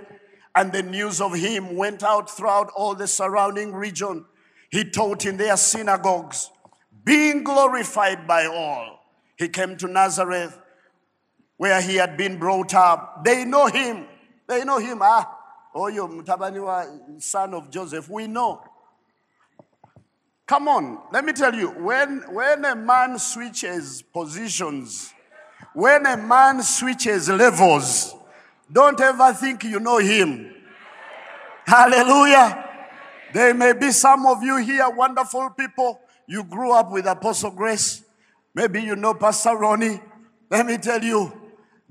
and 0.56 0.72
the 0.72 0.84
news 0.84 1.20
of 1.22 1.34
him 1.34 1.76
went 1.76 2.04
out 2.04 2.30
throughout 2.30 2.72
all 2.76 2.96
the 2.96 3.08
surrounding 3.08 3.74
region. 3.74 4.26
He 4.70 4.84
taught 4.90 5.26
in 5.26 5.38
their 5.38 5.58
synagogues, 5.58 6.50
being 7.04 7.44
glorified 7.44 8.28
by 8.28 8.46
all. 8.46 9.00
He 9.38 9.50
came 9.50 9.78
to 9.78 9.88
Nazareth, 9.88 10.58
where 11.58 11.82
he 11.82 11.96
had 11.96 12.18
been 12.18 12.38
brought 12.38 12.74
up. 12.74 13.24
They 13.24 13.46
know 13.46 13.68
him. 13.68 14.06
They 14.48 14.64
know 14.64 14.78
him. 14.78 15.00
Ah, 15.02 15.38
oh, 15.74 15.88
you 15.88 16.08
Mutabaniwa, 16.08 17.22
son 17.22 17.54
of 17.54 17.70
Joseph. 17.70 18.10
We 18.10 18.28
know. 18.28 18.64
Come 20.48 20.68
on, 20.68 21.00
let 21.14 21.24
me 21.24 21.32
tell 21.32 21.56
you, 21.56 21.70
when, 21.70 22.24
when 22.34 22.66
a 22.66 22.76
man 22.76 23.18
switches 23.18 24.02
positions, 24.02 25.14
when 25.74 26.06
a 26.06 26.18
man 26.18 26.62
switches 26.62 27.30
levels, 27.30 28.14
don't 28.70 29.00
ever 29.00 29.34
think 29.34 29.64
you 29.64 29.80
know 29.80 30.00
him. 30.00 30.54
Hallelujah. 31.66 32.70
There 33.34 33.54
may 33.54 33.72
be 33.74 33.92
some 33.92 34.26
of 34.26 34.44
you 34.44 34.58
here, 34.58 34.90
wonderful 34.90 35.52
people. 35.52 36.02
You 36.28 36.44
grew 36.44 36.74
up 36.74 36.92
with 36.92 37.06
Apostle 37.06 37.52
Grace. 37.52 38.04
Maybe 38.54 38.82
you 38.82 38.98
know 38.98 39.14
Pastor 39.14 39.56
Ronnie. 39.56 40.02
Let 40.50 40.66
me 40.66 40.78
tell 40.78 41.02
you, 41.02 41.32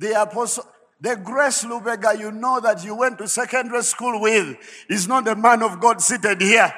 The 0.00 0.22
apostle, 0.22 0.64
the 1.00 1.16
Grace 1.16 1.64
Lubega 1.64 2.18
you 2.18 2.30
know 2.30 2.60
that 2.60 2.84
you 2.84 2.94
went 2.94 3.18
to 3.18 3.28
secondary 3.28 3.82
school 3.82 4.20
with 4.20 4.56
is 4.88 5.08
not 5.08 5.24
the 5.24 5.34
man 5.34 5.62
of 5.62 5.80
God 5.80 6.02
seated 6.02 6.40
here. 6.42 6.72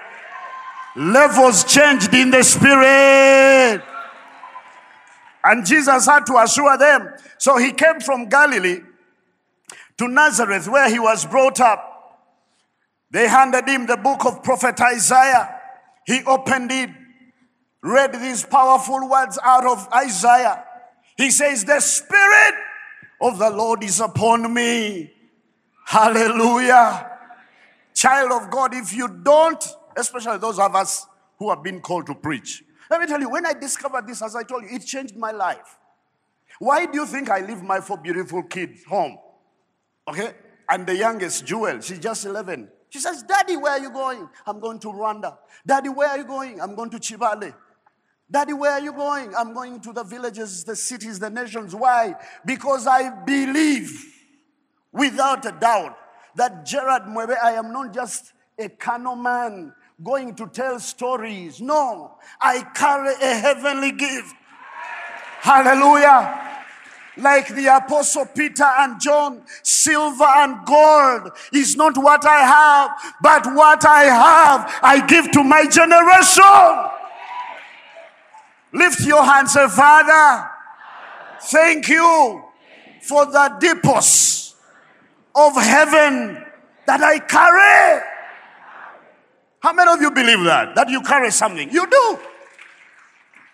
Levels 0.94 1.64
changed 1.64 2.14
in 2.14 2.30
the 2.30 2.42
spirit. 2.44 3.82
And 5.44 5.66
Jesus 5.66 6.06
had 6.06 6.24
to 6.26 6.36
assure 6.38 6.78
them. 6.78 7.12
So 7.38 7.56
he 7.56 7.72
came 7.72 7.98
from 7.98 8.28
Galilee 8.28 8.80
to 9.98 10.08
Nazareth, 10.08 10.68
where 10.68 10.88
he 10.88 11.00
was 11.00 11.26
brought 11.26 11.60
up. 11.60 11.88
They 13.10 13.26
handed 13.26 13.68
him 13.68 13.86
the 13.86 13.96
book 13.96 14.24
of 14.24 14.44
prophet 14.44 14.80
Isaiah. 14.80 15.60
He 16.06 16.22
opened 16.24 16.70
it, 16.70 16.90
read 17.82 18.12
these 18.14 18.44
powerful 18.44 19.08
words 19.08 19.38
out 19.42 19.66
of 19.66 19.88
Isaiah. 19.92 20.64
He 21.16 21.30
says, 21.30 21.64
The 21.64 21.80
Spirit 21.80 22.54
of 23.22 23.38
the 23.38 23.48
Lord 23.50 23.84
is 23.84 24.00
upon 24.00 24.52
me. 24.52 25.12
Hallelujah. 25.86 27.08
Child 27.94 28.32
of 28.32 28.50
God, 28.50 28.74
if 28.74 28.92
you 28.92 29.08
don't, 29.08 29.64
especially 29.96 30.38
those 30.38 30.58
of 30.58 30.74
us 30.74 31.06
who 31.38 31.50
have 31.50 31.62
been 31.62 31.80
called 31.80 32.06
to 32.06 32.14
preach, 32.14 32.64
let 32.90 33.00
me 33.00 33.06
tell 33.06 33.20
you, 33.20 33.30
when 33.30 33.46
I 33.46 33.52
discovered 33.52 34.06
this, 34.06 34.20
as 34.22 34.36
I 34.36 34.42
told 34.42 34.64
you, 34.64 34.70
it 34.72 34.80
changed 34.80 35.16
my 35.16 35.30
life. 35.30 35.78
Why 36.58 36.84
do 36.84 36.98
you 36.98 37.06
think 37.06 37.30
I 37.30 37.40
leave 37.40 37.62
my 37.62 37.80
four 37.80 37.96
beautiful 37.96 38.42
kids 38.42 38.84
home? 38.84 39.18
Okay? 40.06 40.34
And 40.68 40.86
the 40.86 40.96
youngest, 40.96 41.46
Jewel, 41.46 41.80
she's 41.80 41.98
just 41.98 42.26
11. 42.26 42.68
She 42.90 42.98
says, 42.98 43.22
Daddy, 43.22 43.56
where 43.56 43.72
are 43.72 43.78
you 43.78 43.90
going? 43.90 44.28
I'm 44.46 44.60
going 44.60 44.78
to 44.80 44.88
Rwanda. 44.88 45.38
Daddy, 45.66 45.88
where 45.88 46.08
are 46.08 46.18
you 46.18 46.24
going? 46.24 46.60
I'm 46.60 46.74
going 46.74 46.90
to 46.90 46.98
Chibale. 46.98 47.54
Daddy, 48.32 48.54
where 48.54 48.72
are 48.72 48.80
you 48.80 48.94
going? 48.94 49.34
I'm 49.36 49.52
going 49.52 49.78
to 49.80 49.92
the 49.92 50.04
villages, 50.04 50.64
the 50.64 50.74
cities, 50.74 51.18
the 51.18 51.28
nations. 51.28 51.74
Why? 51.74 52.14
Because 52.46 52.86
I 52.86 53.10
believe 53.10 53.92
without 54.90 55.44
a 55.44 55.52
doubt 55.52 55.98
that 56.36 56.64
Gerard 56.64 57.02
Mwebe, 57.02 57.36
I 57.44 57.52
am 57.52 57.74
not 57.74 57.92
just 57.92 58.32
a 58.58 58.70
cano 58.70 59.14
man 59.14 59.74
going 60.02 60.34
to 60.36 60.46
tell 60.46 60.80
stories. 60.80 61.60
No, 61.60 62.12
I 62.40 62.62
carry 62.74 63.12
a 63.20 63.34
heavenly 63.34 63.92
gift. 63.92 64.34
Hallelujah. 65.40 66.62
Like 67.18 67.54
the 67.54 67.66
apostle 67.66 68.24
Peter 68.34 68.64
and 68.64 68.98
John, 68.98 69.42
silver 69.62 70.24
and 70.24 70.64
gold 70.64 71.32
is 71.52 71.76
not 71.76 71.98
what 71.98 72.24
I 72.24 72.40
have, 72.40 73.14
but 73.20 73.54
what 73.54 73.84
I 73.84 74.04
have, 74.04 74.78
I 74.82 75.04
give 75.06 75.30
to 75.32 75.44
my 75.44 75.66
generation. 75.66 77.01
Lift 78.72 79.00
your 79.00 79.22
hands, 79.22 79.52
say, 79.52 79.68
Father, 79.68 80.48
thank 81.42 81.88
you 81.88 82.42
for 83.02 83.26
the 83.26 83.56
depots 83.60 84.54
of 85.34 85.54
heaven 85.54 86.44
that 86.86 87.02
I 87.02 87.18
carry. 87.18 88.02
How 89.60 89.72
many 89.72 89.92
of 89.92 90.00
you 90.00 90.10
believe 90.10 90.44
that? 90.44 90.74
That 90.74 90.88
you 90.88 91.02
carry 91.02 91.30
something? 91.30 91.70
You 91.70 91.88
do. 91.88 92.18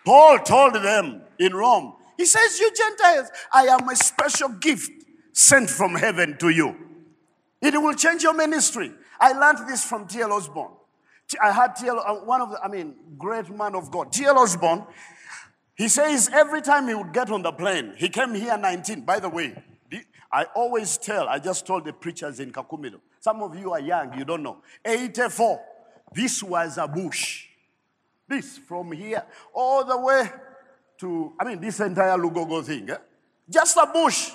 Paul 0.05 0.39
told 0.39 0.75
them 0.75 1.23
in 1.39 1.55
Rome, 1.55 1.95
he 2.17 2.25
says, 2.25 2.59
You 2.59 2.73
Gentiles, 2.75 3.29
I 3.53 3.65
am 3.65 3.89
a 3.89 3.97
special 3.97 4.49
gift 4.49 4.91
sent 5.33 5.69
from 5.69 5.95
heaven 5.95 6.37
to 6.39 6.49
you. 6.49 6.75
It 7.61 7.81
will 7.81 7.95
change 7.95 8.23
your 8.23 8.35
ministry. 8.35 8.93
I 9.21 9.33
learned 9.33 9.69
this 9.69 9.85
from 9.85 10.07
T.L. 10.07 10.33
Osborn. 10.33 10.78
I 11.43 11.53
had 11.53 11.77
T.L. 11.77 11.99
Uh, 12.01 12.15
one 12.25 12.41
of 12.41 12.51
the, 12.51 12.61
I 12.63 12.69
mean, 12.69 12.95
great 13.19 13.51
man 13.51 13.75
of 13.75 13.91
God. 13.91 14.13
T.L. 14.13 14.39
Osborn, 14.39 14.85
he 15.75 15.89
says 15.89 16.31
every 16.33 16.63
time 16.63 16.89
he 16.89 16.95
would 16.95 17.13
get 17.13 17.31
on 17.31 17.43
the 17.43 17.53
plane, 17.53 17.95
he 17.97 18.09
came 18.09 18.35
here 18.35 18.57
19. 18.57 19.03
By 19.03 19.21
the 19.21 19.29
way, 19.29 19.63
I 20.33 20.45
always 20.55 20.97
tell, 20.99 21.29
I 21.29 21.39
just 21.39 21.67
told 21.67 21.85
the 21.85 21.93
preachers 21.93 22.41
in 22.41 22.53
Kakumiro, 22.53 23.01
some 23.21 23.43
of 23.43 23.57
you 23.57 23.73
are 23.73 23.81
young, 23.81 24.17
you 24.19 24.25
don't 24.25 24.43
know. 24.43 24.59
84, 24.85 25.61
this 26.15 26.43
was 26.43 26.79
a 26.79 26.87
bush. 26.87 27.47
This 28.27 28.59
from 28.59 28.93
here 28.93 29.25
all 29.55 29.85
the 29.85 29.99
way 29.99 30.31
to, 30.99 31.33
I 31.41 31.45
mean, 31.45 31.61
this 31.61 31.81
entire 31.81 32.19
Lugogo 32.19 32.63
thing, 32.63 32.91
eh? 32.91 32.97
just 33.49 33.77
a 33.77 33.87
bush. 33.87 34.31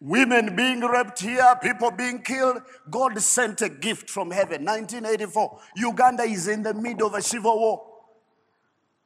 Women 0.00 0.54
being 0.54 0.80
raped 0.80 1.20
here, 1.20 1.58
people 1.62 1.90
being 1.90 2.20
killed. 2.20 2.60
God 2.90 3.18
sent 3.20 3.62
a 3.62 3.68
gift 3.68 4.10
from 4.10 4.30
heaven. 4.30 4.64
1984. 4.64 5.60
Uganda 5.76 6.24
is 6.24 6.46
in 6.48 6.62
the 6.62 6.74
middle 6.74 7.06
of 7.06 7.14
a 7.14 7.22
civil 7.22 7.58
war. 7.58 7.84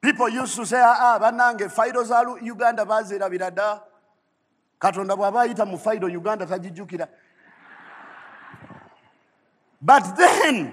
People 0.01 0.29
used 0.29 0.57
to 0.57 0.67
say, 0.67 0.81
ah, 0.81 0.97
ah 0.99 1.19
banange, 1.21 1.73
faido 1.73 2.05
za 2.05 2.25
Uganda 2.43 2.85
bazirabira 2.85 3.51
dda. 3.51 3.81
Katonda 4.81 5.17
bw'aba 5.17 5.43
ayita 5.47 5.65
mu 5.65 5.79
Uganda 6.09 6.45
tagijjukira. 6.45 7.09
But 9.81 10.17
then, 10.17 10.73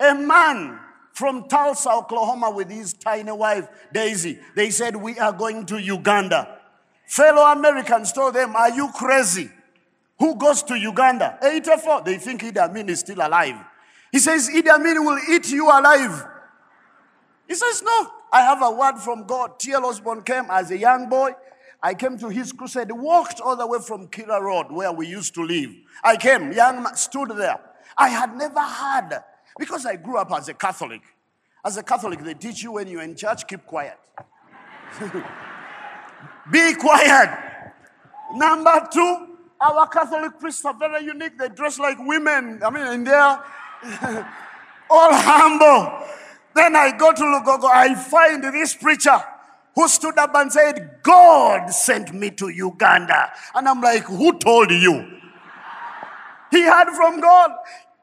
a 0.00 0.14
man 0.14 0.78
from 1.12 1.48
Tulsa, 1.48 1.90
Oklahoma, 1.90 2.50
with 2.50 2.70
his 2.70 2.92
tiny 2.92 3.32
wife, 3.32 3.68
Daisy, 3.92 4.38
they 4.54 4.70
said, 4.70 4.94
We 4.94 5.18
are 5.18 5.32
going 5.32 5.66
to 5.66 5.78
Uganda. 5.78 6.57
Fellow 7.08 7.42
Americans 7.52 8.12
told 8.12 8.34
them, 8.34 8.54
Are 8.54 8.68
you 8.68 8.90
crazy? 8.94 9.50
Who 10.18 10.36
goes 10.36 10.62
to 10.64 10.78
Uganda? 10.78 11.38
Eh, 11.40 11.56
84. 11.56 12.02
They 12.02 12.18
think 12.18 12.42
Idi 12.42 12.58
Amin 12.58 12.90
is 12.90 13.00
still 13.00 13.26
alive. 13.26 13.56
He 14.12 14.18
says, 14.18 14.50
Idi 14.50 14.68
Amin 14.68 15.02
will 15.02 15.18
eat 15.30 15.50
you 15.50 15.66
alive. 15.68 16.26
He 17.48 17.54
says, 17.54 17.82
No, 17.82 18.10
I 18.30 18.42
have 18.42 18.62
a 18.62 18.70
word 18.70 18.98
from 18.98 19.26
God. 19.26 19.58
T.L. 19.58 19.86
Osborn 19.86 20.22
came 20.22 20.44
as 20.50 20.70
a 20.70 20.76
young 20.76 21.08
boy. 21.08 21.30
I 21.82 21.94
came 21.94 22.18
to 22.18 22.28
his 22.28 22.52
crusade, 22.52 22.92
walked 22.92 23.40
all 23.40 23.56
the 23.56 23.66
way 23.66 23.78
from 23.78 24.08
Kira 24.08 24.38
Road, 24.42 24.70
where 24.70 24.92
we 24.92 25.06
used 25.06 25.32
to 25.36 25.42
live. 25.42 25.70
I 26.04 26.16
came, 26.16 26.52
young 26.52 26.82
man, 26.82 26.94
stood 26.94 27.30
there. 27.30 27.58
I 27.96 28.10
had 28.10 28.36
never 28.36 28.60
heard, 28.60 29.22
because 29.58 29.86
I 29.86 29.96
grew 29.96 30.18
up 30.18 30.30
as 30.32 30.50
a 30.50 30.54
Catholic. 30.54 31.00
As 31.64 31.78
a 31.78 31.82
Catholic, 31.82 32.22
they 32.22 32.34
teach 32.34 32.62
you 32.62 32.72
when 32.72 32.86
you're 32.86 33.02
in 33.02 33.16
church, 33.16 33.46
keep 33.46 33.64
quiet. 33.64 33.98
Be 36.50 36.74
quiet. 36.74 37.30
Number 38.34 38.88
two, 38.92 39.26
our 39.60 39.86
Catholic 39.88 40.38
priests 40.38 40.64
are 40.64 40.74
very 40.74 41.04
unique. 41.04 41.38
They 41.38 41.48
dress 41.48 41.78
like 41.78 41.98
women. 41.98 42.60
I 42.64 42.70
mean, 42.70 42.86
in 42.86 43.04
there, 43.04 43.42
all 44.90 45.12
humble. 45.12 46.06
Then 46.54 46.74
I 46.76 46.96
go 46.96 47.12
to 47.12 47.22
Lugogo, 47.22 47.64
I 47.64 47.94
find 47.94 48.42
this 48.42 48.74
preacher 48.74 49.18
who 49.74 49.86
stood 49.86 50.18
up 50.18 50.34
and 50.34 50.52
said, 50.52 50.98
God 51.02 51.70
sent 51.70 52.12
me 52.12 52.30
to 52.32 52.48
Uganda. 52.48 53.32
And 53.54 53.68
I'm 53.68 53.80
like, 53.80 54.04
who 54.04 54.36
told 54.38 54.70
you? 54.70 55.06
He 56.50 56.62
heard 56.62 56.90
from 56.96 57.20
God. 57.20 57.52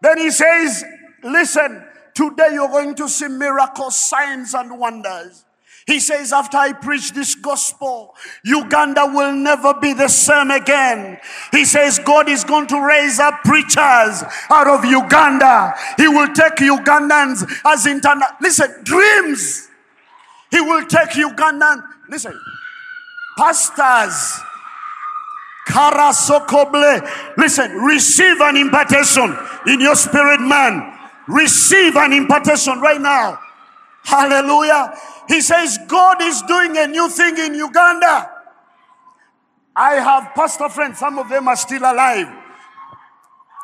Then 0.01 0.19
he 0.19 0.31
says, 0.31 0.83
listen, 1.23 1.83
today 2.13 2.49
you're 2.53 2.69
going 2.69 2.95
to 2.95 3.09
see 3.09 3.27
miracles, 3.27 3.99
signs, 3.99 4.53
and 4.53 4.79
wonders. 4.79 5.43
He 5.85 5.99
says, 5.99 6.33
after 6.33 6.57
I 6.57 6.73
preach 6.73 7.11
this 7.13 7.35
gospel, 7.35 8.15
Uganda 8.43 9.05
will 9.05 9.33
never 9.33 9.75
be 9.75 9.93
the 9.93 10.07
same 10.07 10.49
again. 10.49 11.19
He 11.51 11.63
says, 11.63 11.99
God 11.99 12.27
is 12.27 12.43
going 12.43 12.65
to 12.67 12.81
raise 12.81 13.19
up 13.19 13.43
preachers 13.43 14.23
out 14.49 14.67
of 14.67 14.83
Uganda. 14.83 15.75
He 15.97 16.07
will 16.07 16.33
take 16.33 16.55
Ugandans 16.55 17.47
as 17.65 17.85
internal. 17.85 18.27
Listen, 18.41 18.83
dreams. 18.83 19.69
He 20.49 20.59
will 20.59 20.85
take 20.87 21.09
Ugandan. 21.09 21.83
Listen, 22.09 22.39
pastors. 23.37 24.41
Karasokoble. 25.67 27.35
Listen, 27.37 27.71
receive 27.73 28.39
an 28.41 28.57
impartation 28.57 29.35
in 29.67 29.81
your 29.81 29.95
spirit, 29.95 30.39
man. 30.39 30.97
Receive 31.27 31.95
an 31.95 32.13
impartation 32.13 32.79
right 32.79 33.01
now. 33.01 33.39
Hallelujah. 34.03 34.93
He 35.27 35.41
says, 35.41 35.79
God 35.87 36.21
is 36.21 36.41
doing 36.43 36.77
a 36.77 36.87
new 36.87 37.09
thing 37.09 37.37
in 37.37 37.55
Uganda. 37.55 38.31
I 39.75 39.95
have 39.95 40.33
pastor 40.35 40.69
friends, 40.69 40.99
some 40.99 41.19
of 41.19 41.29
them 41.29 41.47
are 41.47 41.55
still 41.55 41.81
alive. 41.81 42.27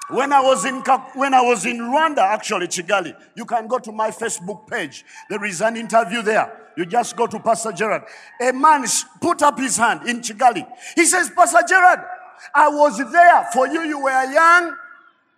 When 0.09 0.33
I 0.33 0.41
was 0.41 0.65
in 0.65 0.81
when 1.15 1.33
I 1.33 1.41
was 1.41 1.65
in 1.65 1.77
Rwanda, 1.77 2.17
actually 2.19 2.67
Kigali, 2.67 3.15
you 3.35 3.45
can 3.45 3.67
go 3.67 3.79
to 3.79 3.93
my 3.93 4.11
Facebook 4.11 4.67
page. 4.67 5.05
There 5.29 5.43
is 5.45 5.61
an 5.61 5.77
interview 5.77 6.21
there. 6.21 6.73
You 6.75 6.85
just 6.85 7.15
go 7.15 7.27
to 7.27 7.39
Pastor 7.39 7.71
Gerard. 7.71 8.03
A 8.41 8.51
man 8.51 8.85
put 9.21 9.41
up 9.41 9.57
his 9.57 9.77
hand 9.77 10.09
in 10.09 10.19
Kigali. 10.19 10.67
He 10.95 11.05
says, 11.05 11.29
Pastor 11.29 11.59
Gerard, 11.65 11.99
I 12.53 12.67
was 12.67 12.97
there 13.11 13.47
for 13.53 13.67
you. 13.67 13.83
You 13.83 14.03
were 14.03 14.31
young. 14.31 14.75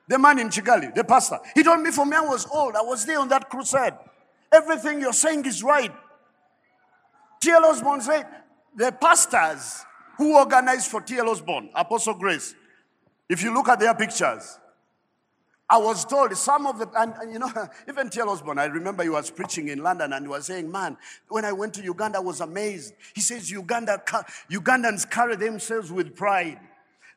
The 0.07 0.17
man 0.17 0.39
in 0.39 0.49
Kigali, 0.49 0.93
the 0.93 1.03
pastor. 1.03 1.39
He 1.55 1.63
told 1.63 1.81
me 1.81 1.91
for 1.91 2.05
me 2.05 2.17
I 2.17 2.21
was 2.21 2.47
old. 2.51 2.75
I 2.75 2.81
was 2.81 3.05
there 3.05 3.19
on 3.19 3.29
that 3.29 3.49
crusade. 3.49 3.93
Everything 4.51 5.01
you're 5.01 5.13
saying 5.13 5.45
is 5.45 5.63
right. 5.63 5.91
T.L. 7.43 7.65
Osborn 7.65 7.99
said, 7.99 8.25
the 8.73 8.89
pastors 8.93 9.83
who 10.17 10.37
organized 10.37 10.89
for 10.89 11.01
T.L. 11.01 11.29
Osborn, 11.29 11.69
Apostle 11.75 12.13
Grace, 12.13 12.55
if 13.27 13.43
you 13.43 13.53
look 13.53 13.67
at 13.67 13.81
their 13.81 13.93
pictures, 13.93 14.59
I 15.69 15.77
was 15.77 16.05
told 16.05 16.33
some 16.37 16.65
of 16.65 16.79
the, 16.79 16.89
and, 16.95 17.13
and 17.19 17.33
you 17.33 17.39
know, 17.39 17.51
even 17.89 18.09
T.L. 18.09 18.29
Osborn, 18.29 18.59
I 18.59 18.65
remember 18.65 19.03
he 19.03 19.09
was 19.09 19.29
preaching 19.29 19.67
in 19.67 19.83
London 19.83 20.13
and 20.13 20.23
he 20.25 20.29
was 20.29 20.45
saying, 20.45 20.71
man, 20.71 20.95
when 21.27 21.43
I 21.43 21.51
went 21.51 21.73
to 21.73 21.83
Uganda, 21.83 22.19
I 22.19 22.21
was 22.21 22.39
amazed. 22.39 22.93
He 23.13 23.19
says, 23.19 23.51
Uganda, 23.51 24.01
Ugandans 24.49 25.09
carry 25.09 25.35
themselves 25.35 25.91
with 25.91 26.15
pride. 26.15 26.61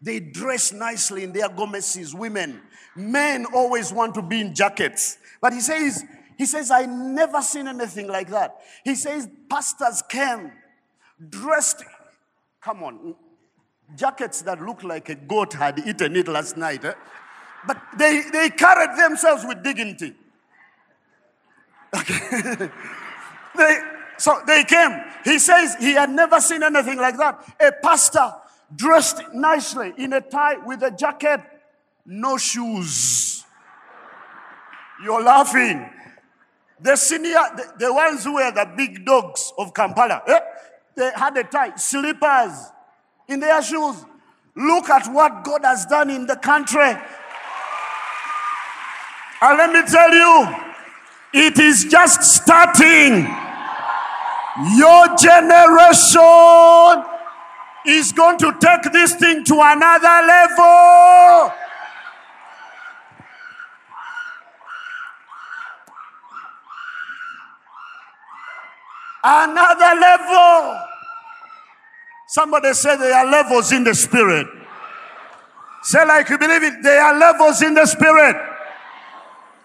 They 0.03 0.18
dress 0.18 0.72
nicely 0.72 1.22
in 1.22 1.33
their 1.33 1.49
gomeses, 1.49 2.16
women. 2.16 2.62
Men 2.97 3.47
always 3.55 3.93
want 3.93 4.16
to 4.16 4.22
be 4.22 4.41
in 4.41 4.57
jackets. 4.57 5.18
But 5.41 5.53
he 5.53 5.61
says, 5.61 6.05
he 6.37 6.47
says, 6.47 6.70
I 6.70 6.87
never 6.87 7.43
seen 7.43 7.68
anything 7.68 8.09
like 8.09 8.28
that. 8.28 8.57
He 8.84 8.95
says, 8.95 9.28
pastors 9.49 10.03
came 10.09 10.53
dressed, 11.28 11.82
come 12.61 12.82
on, 12.82 13.14
jackets 13.97 14.43
that 14.43 14.61
look 14.61 14.82
like 14.82 15.09
a 15.09 15.14
goat 15.14 15.55
had 15.55 15.78
eaten 15.78 16.16
it 16.16 16.28
last 16.28 16.57
night. 16.57 16.84
Eh? 16.84 16.93
But 17.66 17.78
they, 17.97 18.22
they 18.32 18.51
carried 18.51 18.99
themselves 18.99 19.45
with 19.47 19.62
dignity. 19.62 20.14
Okay. 21.95 22.68
they, 23.57 23.78
so 24.18 24.41
they 24.47 24.64
came. 24.64 25.03
He 25.24 25.39
says 25.39 25.76
he 25.78 25.93
had 25.93 26.11
never 26.11 26.41
seen 26.41 26.62
anything 26.62 26.99
like 26.99 27.16
that. 27.18 27.43
A 27.61 27.72
pastor 27.72 28.34
dressed 28.74 29.22
nicely 29.32 29.95
in 29.97 30.12
a 30.12 30.20
tie 30.20 30.57
with 30.57 30.82
a 30.82 30.91
jacket, 30.91 31.41
no 32.05 32.37
shoes. 32.37 33.45
You're 35.03 35.22
laughing. 35.22 35.91
The 36.81 36.97
senior, 36.97 37.41
the, 37.57 37.72
the 37.79 37.93
ones 37.93 38.24
who 38.24 38.35
were 38.35 38.51
the 38.53 38.70
big 38.77 39.05
dogs 39.07 39.53
of 39.59 39.72
Kampala, 39.72 40.22
eh? 40.27 40.41
they 40.95 41.11
had 41.14 41.37
a 41.37 41.45
tie, 41.45 41.74
slippers 41.77 42.70
in 43.29 43.41
their 43.41 43.62
shoes. 43.62 44.05
Look 44.55 44.89
at 44.89 45.12
what 45.12 45.45
God 45.45 45.62
has 45.64 45.87
done 45.87 46.11
in 46.11 46.27
the 46.27 46.37
country. 46.37 46.97
And 49.43 49.59
let 49.59 49.70
me 49.70 49.83
tell 49.91 50.12
you, 50.12 50.55
it 51.35 51.59
is 51.59 51.85
just 51.85 52.22
starting. 52.22 53.27
Your 54.77 55.16
generation 55.16 57.05
is 57.87 58.12
going 58.12 58.39
to 58.39 58.57
take 58.59 58.91
this 58.93 59.14
thing 59.14 59.45
to 59.45 59.61
another 59.62 60.27
level. 60.27 61.53
Another 69.29 70.01
level. 70.01 70.81
Somebody 72.29 72.72
said 72.74 72.97
there 72.97 73.12
are 73.12 73.27
levels 73.27 73.72
in 73.72 73.83
the 73.83 73.93
spirit. 73.93 74.47
Say 75.83 76.07
like 76.07 76.29
you 76.29 76.39
believe 76.39 76.62
it, 76.62 76.74
there 76.81 77.03
are 77.03 77.18
levels 77.18 77.61
in 77.61 77.74
the 77.74 77.87
spirit. 77.87 78.37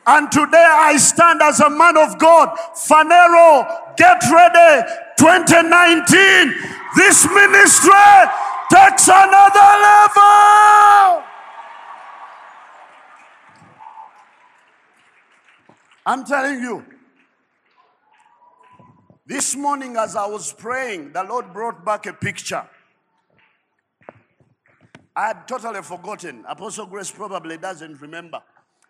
And 0.07 0.31
today 0.31 0.65
I 0.67 0.97
stand 0.97 1.43
as 1.43 1.59
a 1.59 1.69
man 1.69 1.95
of 1.95 2.17
God. 2.17 2.57
Phaneroo, 2.73 3.95
get 3.97 4.23
ready. 4.33 4.89
2019, 5.19 6.55
this 6.95 7.25
ministry 7.29 7.91
takes 8.71 9.07
another 9.07 9.71
level. 9.85 11.23
I'm 16.03 16.25
telling 16.25 16.61
you, 16.61 16.83
this 19.31 19.55
morning 19.55 19.95
as 19.95 20.17
I 20.17 20.25
was 20.25 20.51
praying, 20.51 21.13
the 21.13 21.23
Lord 21.23 21.53
brought 21.53 21.85
back 21.85 22.05
a 22.05 22.11
picture. 22.11 22.67
I 25.15 25.27
had 25.27 25.47
totally 25.47 25.81
forgotten. 25.83 26.43
Apostle 26.49 26.85
Grace 26.85 27.11
probably 27.11 27.57
doesn't 27.57 28.01
remember. 28.01 28.41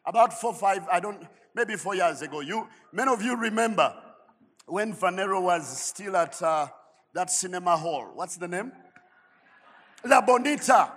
About 0.03 0.33
four, 0.33 0.55
five, 0.55 0.87
I 0.91 0.99
don't, 0.99 1.27
maybe 1.53 1.75
four 1.75 1.93
years 1.93 2.23
ago. 2.23 2.39
You, 2.39 2.67
many 2.91 3.13
of 3.13 3.21
you 3.21 3.35
remember 3.35 3.93
when 4.65 4.95
Phaneroo 4.95 5.43
was 5.43 5.79
still 5.79 6.17
at 6.17 6.41
uh, 6.41 6.65
that 7.13 7.29
cinema 7.29 7.77
hall. 7.77 8.09
What's 8.15 8.37
the 8.37 8.47
name? 8.47 8.71
La 10.03 10.21
Bonita. 10.21 10.91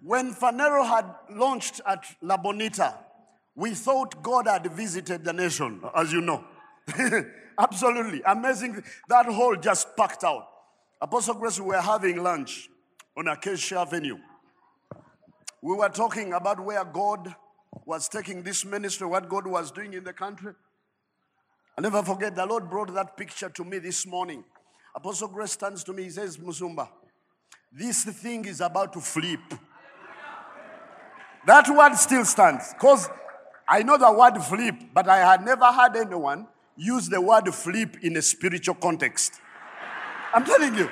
When 0.00 0.32
Phaneroo 0.32 0.86
had 0.86 1.06
launched 1.36 1.80
at 1.84 2.04
La 2.22 2.36
Bonita, 2.36 2.94
we 3.56 3.74
thought 3.74 4.22
God 4.22 4.46
had 4.46 4.64
visited 4.70 5.24
the 5.24 5.32
nation, 5.32 5.82
as 5.92 6.12
you 6.12 6.20
know. 6.20 6.44
Absolutely. 7.58 8.22
Amazing. 8.26 8.82
That 9.08 9.26
hall 9.26 9.56
just 9.56 9.96
packed 9.96 10.24
out. 10.24 10.46
Apostle 11.00 11.34
Grace, 11.34 11.58
we 11.58 11.66
were 11.66 11.80
having 11.80 12.22
lunch 12.22 12.68
on 13.16 13.28
Acacia 13.28 13.80
Avenue. 13.80 14.18
We 15.62 15.74
were 15.74 15.88
talking 15.88 16.32
about 16.32 16.60
where 16.60 16.84
God 16.84 17.34
was 17.84 18.08
taking 18.08 18.42
this 18.42 18.64
ministry, 18.64 19.06
what 19.06 19.28
God 19.28 19.46
was 19.46 19.70
doing 19.70 19.92
in 19.94 20.04
the 20.04 20.12
country. 20.12 20.52
I 21.76 21.80
never 21.80 22.02
forget, 22.02 22.34
the 22.34 22.44
Lord 22.44 22.68
brought 22.68 22.92
that 22.94 23.16
picture 23.16 23.48
to 23.48 23.64
me 23.64 23.78
this 23.78 24.06
morning. 24.06 24.44
Apostle 24.94 25.28
Grace 25.28 25.56
turns 25.56 25.84
to 25.84 25.92
me, 25.92 26.04
he 26.04 26.10
says, 26.10 26.36
Musumba, 26.36 26.88
this 27.72 28.04
thing 28.04 28.44
is 28.44 28.60
about 28.60 28.92
to 28.92 29.00
flip. 29.00 29.40
That 31.46 31.68
word 31.68 31.94
still 31.94 32.24
stands 32.24 32.74
because 32.74 33.08
I 33.66 33.82
know 33.82 33.96
the 33.96 34.12
word 34.12 34.38
flip, 34.42 34.74
but 34.92 35.08
I 35.08 35.18
had 35.18 35.44
never 35.44 35.66
heard 35.66 35.96
anyone 35.96 36.48
use 36.80 37.08
the 37.10 37.20
word 37.20 37.54
flip 37.54 37.98
in 38.02 38.16
a 38.16 38.22
spiritual 38.22 38.74
context. 38.74 39.34
I'm 40.32 40.44
telling 40.44 40.74
you. 40.74 40.88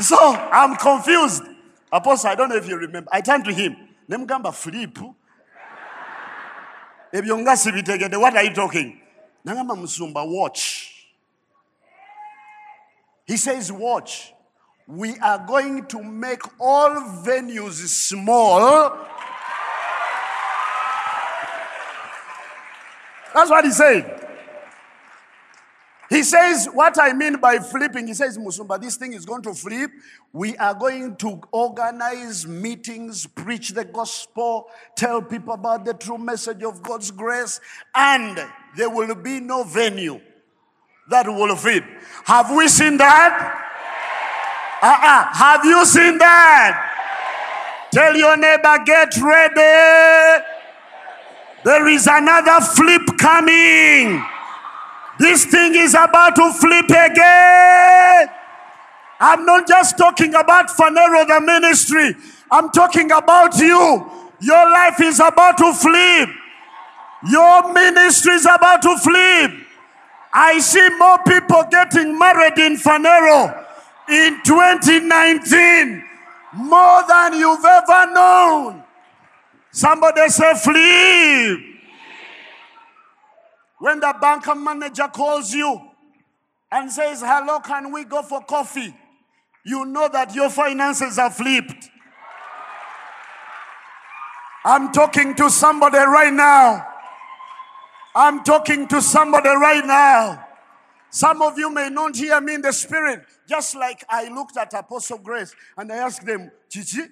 So 0.00 0.16
I'm 0.18 0.74
confused. 0.76 1.42
Apostle, 1.92 2.30
I 2.30 2.34
don't 2.34 2.48
know 2.48 2.56
if 2.56 2.66
you 2.66 2.76
remember. 2.76 3.10
I 3.12 3.20
turned 3.20 3.44
to 3.44 3.52
him. 3.52 3.76
Nemgamba 4.08 4.54
flip. 4.54 4.98
What 7.12 8.36
are 8.36 8.42
you 8.42 8.54
talking? 8.54 9.00
Nangamba 9.46 10.26
watch. 10.26 10.88
He 13.26 13.36
says, 13.36 13.70
watch. 13.70 14.32
We 14.86 15.18
are 15.18 15.46
going 15.46 15.86
to 15.88 16.02
make 16.02 16.40
all 16.58 16.90
venues 17.22 17.86
small. 17.88 18.96
That's 23.34 23.50
what 23.50 23.64
he 23.64 23.70
said. 23.70 24.21
He 26.12 26.22
says, 26.22 26.68
What 26.70 27.00
I 27.00 27.14
mean 27.14 27.40
by 27.40 27.58
flipping, 27.58 28.06
he 28.06 28.12
says, 28.12 28.36
Musumba, 28.36 28.78
this 28.78 28.96
thing 28.96 29.14
is 29.14 29.24
going 29.24 29.40
to 29.44 29.54
flip. 29.54 29.90
We 30.34 30.54
are 30.58 30.74
going 30.74 31.16
to 31.16 31.40
organize 31.50 32.46
meetings, 32.46 33.26
preach 33.26 33.70
the 33.70 33.86
gospel, 33.86 34.66
tell 34.94 35.22
people 35.22 35.54
about 35.54 35.86
the 35.86 35.94
true 35.94 36.18
message 36.18 36.62
of 36.64 36.82
God's 36.82 37.10
grace, 37.10 37.60
and 37.94 38.38
there 38.76 38.90
will 38.90 39.14
be 39.14 39.40
no 39.40 39.64
venue 39.64 40.20
that 41.08 41.26
will 41.26 41.56
fit. 41.56 41.82
Have 42.26 42.54
we 42.54 42.68
seen 42.68 42.98
that? 42.98 43.68
Uh-uh. 44.82 45.34
Have 45.34 45.64
you 45.64 45.82
seen 45.86 46.18
that? 46.18 47.88
Tell 47.90 48.14
your 48.14 48.36
neighbor, 48.36 48.84
get 48.84 49.16
ready. 49.16 50.44
There 51.64 51.88
is 51.88 52.06
another 52.06 52.60
flip 52.66 53.02
coming. 53.18 54.22
This 55.22 55.44
thing 55.44 55.76
is 55.76 55.94
about 55.94 56.34
to 56.34 56.52
flip 56.52 56.86
again. 56.86 58.28
I'm 59.20 59.46
not 59.46 59.68
just 59.68 59.96
talking 59.96 60.34
about 60.34 60.66
Phaneroo, 60.70 61.28
the 61.28 61.40
ministry. 61.40 62.16
I'm 62.50 62.70
talking 62.70 63.08
about 63.12 63.56
you. 63.56 64.10
Your 64.40 64.68
life 64.68 65.00
is 65.00 65.20
about 65.20 65.58
to 65.58 65.72
flip. 65.74 66.28
Your 67.30 67.72
ministry 67.72 68.34
is 68.34 68.46
about 68.46 68.82
to 68.82 68.96
flip. 68.98 69.52
I 70.34 70.58
see 70.58 70.88
more 70.98 71.18
people 71.22 71.62
getting 71.70 72.18
married 72.18 72.58
in 72.58 72.76
Phaneroo 72.76 73.64
in 74.08 74.42
2019 74.42 76.02
more 76.54 77.06
than 77.06 77.34
you've 77.34 77.64
ever 77.64 78.12
known. 78.12 78.82
Somebody 79.70 80.28
say 80.30 80.52
flip. 80.56 81.71
When 83.82 83.98
the 83.98 84.14
bank 84.20 84.44
manager 84.56 85.08
calls 85.08 85.52
you 85.52 85.80
and 86.70 86.88
says, 86.88 87.20
Hello, 87.20 87.58
can 87.58 87.90
we 87.90 88.04
go 88.04 88.22
for 88.22 88.40
coffee? 88.40 88.94
You 89.64 89.84
know 89.86 90.08
that 90.08 90.36
your 90.36 90.50
finances 90.50 91.18
are 91.18 91.32
flipped. 91.32 91.90
I'm 94.64 94.92
talking 94.92 95.34
to 95.34 95.50
somebody 95.50 95.98
right 95.98 96.32
now. 96.32 96.86
I'm 98.14 98.44
talking 98.44 98.86
to 98.86 99.02
somebody 99.02 99.48
right 99.48 99.84
now. 99.84 100.46
Some 101.10 101.42
of 101.42 101.58
you 101.58 101.68
may 101.68 101.88
not 101.90 102.14
hear 102.14 102.40
me 102.40 102.54
in 102.54 102.62
the 102.62 102.72
spirit, 102.72 103.24
just 103.48 103.74
like 103.74 104.04
I 104.08 104.28
looked 104.28 104.56
at 104.56 104.72
Apostle 104.74 105.18
Grace 105.18 105.56
and 105.76 105.90
I 105.90 105.96
asked 105.96 106.24
them, 106.24 106.52
Chichi, 106.68 107.02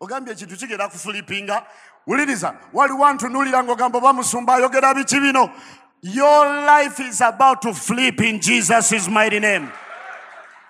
ogambye 0.00 0.32
ekintu 0.32 0.90
kufulipinga 0.90 1.64
wuliriza 2.08 2.54
waliwo 2.72 3.06
antunuulira 3.06 3.64
ng'ogamba 3.64 4.00
bamusumba 4.00 4.54
ayogera 4.54 4.94
biki 4.94 5.20
bino 5.20 5.50
your 6.02 6.44
life 6.46 7.00
is 7.00 7.20
about 7.20 7.62
to 7.62 7.74
flip 7.74 8.20
in 8.20 8.40
Jesus' 8.40 9.08
mighty 9.08 9.40
name. 9.40 9.70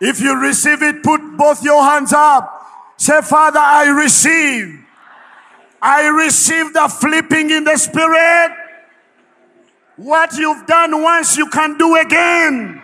If 0.01 0.21
you 0.21 0.41
receive 0.41 0.83
it, 0.83 1.03
put 1.03 1.37
both 1.37 1.63
your 1.63 1.83
hands 1.83 2.13
up. 2.13 2.67
Say, 2.97 3.21
Father, 3.23 3.61
I 3.61 3.89
receive 3.89 4.85
I 5.81 6.09
receive 6.09 6.73
the 6.73 6.89
flipping 6.89 7.51
in 7.51 7.65
the 7.65 7.77
spirit. 7.77 8.53
What 9.97 10.37
you've 10.37 10.67
done 10.67 11.03
once, 11.03 11.37
you 11.37 11.49
can 11.49 11.79
do 11.79 11.97
again. 11.97 12.83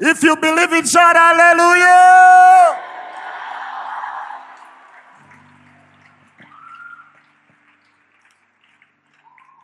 If 0.00 0.22
you 0.22 0.36
believe 0.36 0.72
it, 0.72 0.88
shout 0.88 1.16
hallelujah. 1.16 2.78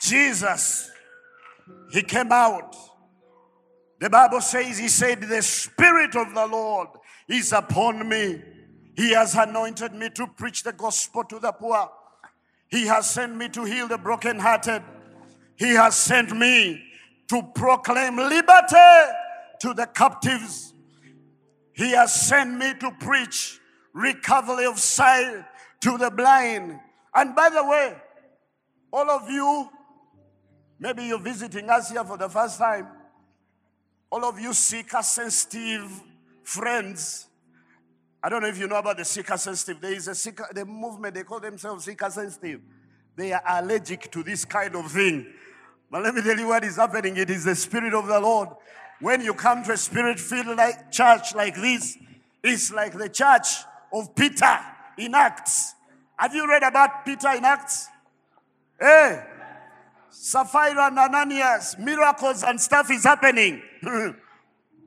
Jesus, 0.00 0.90
he 1.94 2.02
came 2.02 2.32
out. 2.32 2.74
The 4.00 4.10
Bible 4.10 4.40
says, 4.40 4.78
He 4.78 4.88
said, 4.88 5.20
The 5.20 5.42
Spirit 5.42 6.16
of 6.16 6.34
the 6.34 6.44
Lord 6.44 6.88
is 7.28 7.52
upon 7.52 8.08
me. 8.08 8.42
He 8.96 9.12
has 9.12 9.36
anointed 9.36 9.94
me 9.94 10.10
to 10.16 10.26
preach 10.26 10.64
the 10.64 10.72
gospel 10.72 11.22
to 11.22 11.38
the 11.38 11.52
poor. 11.52 11.88
He 12.66 12.86
has 12.88 13.08
sent 13.08 13.36
me 13.36 13.48
to 13.50 13.62
heal 13.62 13.86
the 13.86 13.96
brokenhearted. 13.96 14.82
He 15.54 15.74
has 15.74 15.94
sent 15.94 16.36
me 16.36 16.82
to 17.28 17.42
proclaim 17.54 18.16
liberty 18.16 19.12
to 19.60 19.72
the 19.72 19.86
captives. 19.86 20.74
He 21.74 21.92
has 21.92 22.12
sent 22.12 22.58
me 22.58 22.74
to 22.80 22.90
preach 22.98 23.60
recovery 23.92 24.66
of 24.66 24.80
sight 24.80 25.44
to 25.82 25.96
the 25.96 26.10
blind. 26.10 26.80
And 27.14 27.36
by 27.36 27.50
the 27.50 27.64
way, 27.64 27.94
all 28.92 29.08
of 29.08 29.30
you 29.30 29.70
Maybe 30.78 31.04
you're 31.04 31.20
visiting 31.20 31.68
us 31.70 31.90
here 31.90 32.04
for 32.04 32.16
the 32.16 32.28
first 32.28 32.58
time. 32.58 32.88
All 34.10 34.24
of 34.24 34.38
you 34.38 34.52
seeker 34.52 35.02
sensitive 35.02 35.90
friends. 36.42 37.26
I 38.22 38.28
don't 38.28 38.42
know 38.42 38.48
if 38.48 38.58
you 38.58 38.66
know 38.66 38.78
about 38.78 38.96
the 38.96 39.04
seeker 39.04 39.36
sensitive. 39.36 39.80
There 39.80 39.92
is 39.92 40.08
a 40.08 40.14
seeker, 40.14 40.46
the 40.52 40.64
movement, 40.64 41.14
they 41.14 41.24
call 41.24 41.40
themselves 41.40 41.84
seeker 41.84 42.10
sensitive. 42.10 42.60
They 43.16 43.32
are 43.32 43.42
allergic 43.46 44.10
to 44.12 44.22
this 44.22 44.44
kind 44.44 44.74
of 44.74 44.90
thing. 44.90 45.26
But 45.90 46.02
let 46.02 46.14
me 46.14 46.22
tell 46.22 46.38
you 46.38 46.48
what 46.48 46.64
is 46.64 46.76
happening. 46.76 47.16
It 47.16 47.30
is 47.30 47.44
the 47.44 47.54
Spirit 47.54 47.94
of 47.94 48.06
the 48.06 48.18
Lord. 48.18 48.48
When 49.00 49.20
you 49.20 49.34
come 49.34 49.62
to 49.64 49.72
a 49.72 49.76
spirit 49.76 50.18
filled 50.18 50.56
like 50.56 50.90
church 50.90 51.34
like 51.34 51.54
this, 51.56 51.98
it's 52.42 52.72
like 52.72 52.96
the 52.96 53.08
church 53.08 53.64
of 53.92 54.14
Peter 54.14 54.58
in 54.96 55.14
Acts. 55.14 55.74
Have 56.16 56.34
you 56.34 56.48
read 56.48 56.62
about 56.62 57.04
Peter 57.04 57.30
in 57.36 57.44
Acts? 57.44 57.88
Hey, 58.80 59.22
Sapphira 60.16 60.86
and 60.86 60.98
Ananias, 60.98 61.76
miracles 61.76 62.44
and 62.44 62.60
stuff 62.60 62.88
is 62.90 63.02
happening. 63.02 63.60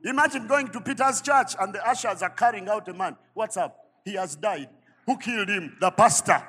Imagine 0.04 0.46
going 0.46 0.68
to 0.68 0.80
Peter's 0.80 1.20
church 1.20 1.54
and 1.60 1.74
the 1.74 1.86
ushers 1.86 2.22
are 2.22 2.30
carrying 2.30 2.66
out 2.68 2.88
a 2.88 2.94
man. 2.94 3.14
What's 3.34 3.58
up? 3.58 3.76
He 4.04 4.14
has 4.14 4.36
died. 4.36 4.70
Who 5.04 5.18
killed 5.18 5.50
him? 5.50 5.76
The 5.80 5.90
pastor. 5.90 6.42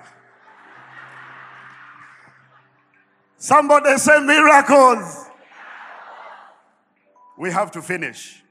Somebody 3.38 3.98
say 3.98 4.22
miracles. 4.22 5.26
We 7.38 7.52
have 7.52 7.72
to 7.72 7.82
finish. 7.82 8.44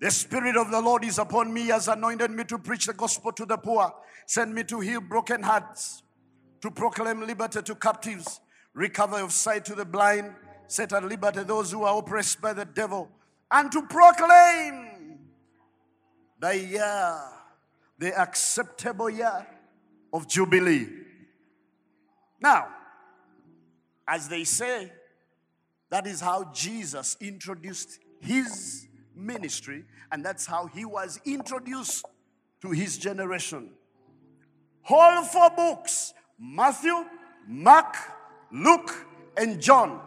The 0.00 0.10
Spirit 0.10 0.56
of 0.56 0.70
the 0.70 0.80
Lord 0.80 1.04
is 1.04 1.18
upon 1.18 1.54
me, 1.54 1.68
has 1.68 1.86
anointed 1.86 2.32
me 2.32 2.42
to 2.44 2.58
preach 2.58 2.86
the 2.86 2.92
gospel 2.92 3.32
to 3.32 3.46
the 3.46 3.56
poor, 3.56 3.94
send 4.26 4.52
me 4.54 4.64
to 4.64 4.80
heal 4.80 5.00
broken 5.00 5.42
hearts, 5.42 6.02
to 6.60 6.70
proclaim 6.70 7.24
liberty 7.24 7.62
to 7.62 7.74
captives 7.76 8.40
recovery 8.76 9.22
of 9.22 9.32
sight 9.32 9.64
to 9.64 9.74
the 9.74 9.84
blind, 9.84 10.32
set 10.68 10.92
at 10.92 11.02
liberty 11.02 11.42
those 11.42 11.72
who 11.72 11.82
are 11.82 11.98
oppressed 11.98 12.40
by 12.40 12.52
the 12.52 12.64
devil, 12.64 13.10
and 13.50 13.72
to 13.72 13.82
proclaim 13.82 15.18
the 16.38 16.58
year, 16.58 17.18
the 17.98 18.20
acceptable 18.20 19.08
year 19.08 19.46
of 20.12 20.28
Jubilee. 20.28 20.86
Now, 22.40 22.68
as 24.06 24.28
they 24.28 24.44
say, 24.44 24.92
that 25.88 26.06
is 26.06 26.20
how 26.20 26.52
Jesus 26.52 27.16
introduced 27.20 27.98
his 28.20 28.86
ministry, 29.14 29.84
and 30.12 30.22
that's 30.22 30.44
how 30.44 30.66
he 30.66 30.84
was 30.84 31.18
introduced 31.24 32.04
to 32.60 32.70
his 32.70 32.98
generation. 32.98 33.70
All 34.88 35.24
four 35.24 35.50
books 35.50 36.12
Matthew, 36.38 37.06
Mark, 37.48 37.96
Luke, 38.52 39.06
and 39.36 39.60
John 39.60 40.00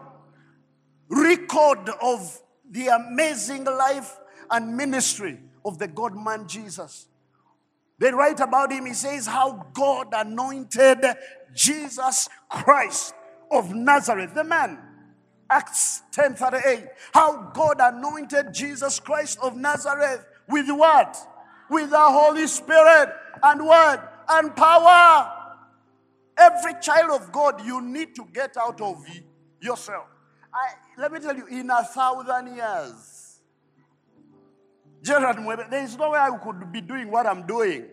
record 1.10 1.90
of 2.02 2.42
the 2.70 2.88
amazing 2.88 3.66
life 3.66 4.18
and 4.52 4.78
ministry 4.78 5.40
of 5.66 5.80
the 5.80 5.88
God 5.88 6.16
man 6.16 6.48
Jesus. 6.48 7.08
They 7.98 8.12
write 8.12 8.40
about 8.40 8.72
him. 8.72 8.86
He 8.86 8.94
says 8.94 9.28
how 9.28 9.68
God 9.74 10.08
anointed 10.14 11.04
Jesus 11.54 12.30
Christ 12.50 13.14
of 13.52 13.74
Nazareth, 13.74 14.34
the 14.34 14.44
man. 14.44 14.80
Acts 15.50 16.04
10:38. 16.12 16.88
How 17.12 17.52
God 17.54 17.78
anointed 17.80 18.54
Jesus 18.54 19.00
Christ 19.00 19.40
of 19.42 19.56
Nazareth 19.56 20.24
with 20.48 20.70
what? 20.70 21.18
With 21.70 21.90
the 21.90 22.00
Holy 22.00 22.48
Spirit 22.48 23.10
and 23.42 23.66
what? 23.66 24.26
And 24.30 24.56
power. 24.56 25.39
Every 26.40 26.74
child 26.82 27.12
of 27.22 27.32
God, 27.32 27.66
you 27.66 27.82
need 27.82 28.16
to 28.16 28.26
get 28.34 28.56
out 28.56 28.80
of 28.80 29.06
yourself. 29.62 30.06
I, 30.54 31.02
let 31.02 31.12
me 31.12 31.20
tell 31.20 31.36
you, 31.36 31.46
in 31.48 31.70
a 31.70 31.84
thousand 31.84 32.56
years, 32.56 33.42
Gerard 35.04 35.38
there 35.70 35.84
is 35.84 35.98
no 35.98 36.12
way 36.12 36.20
I 36.20 36.30
could 36.38 36.72
be 36.72 36.82
doing 36.82 37.12
what 37.12 37.26
I'm 37.26 37.46
doing. 37.46 37.86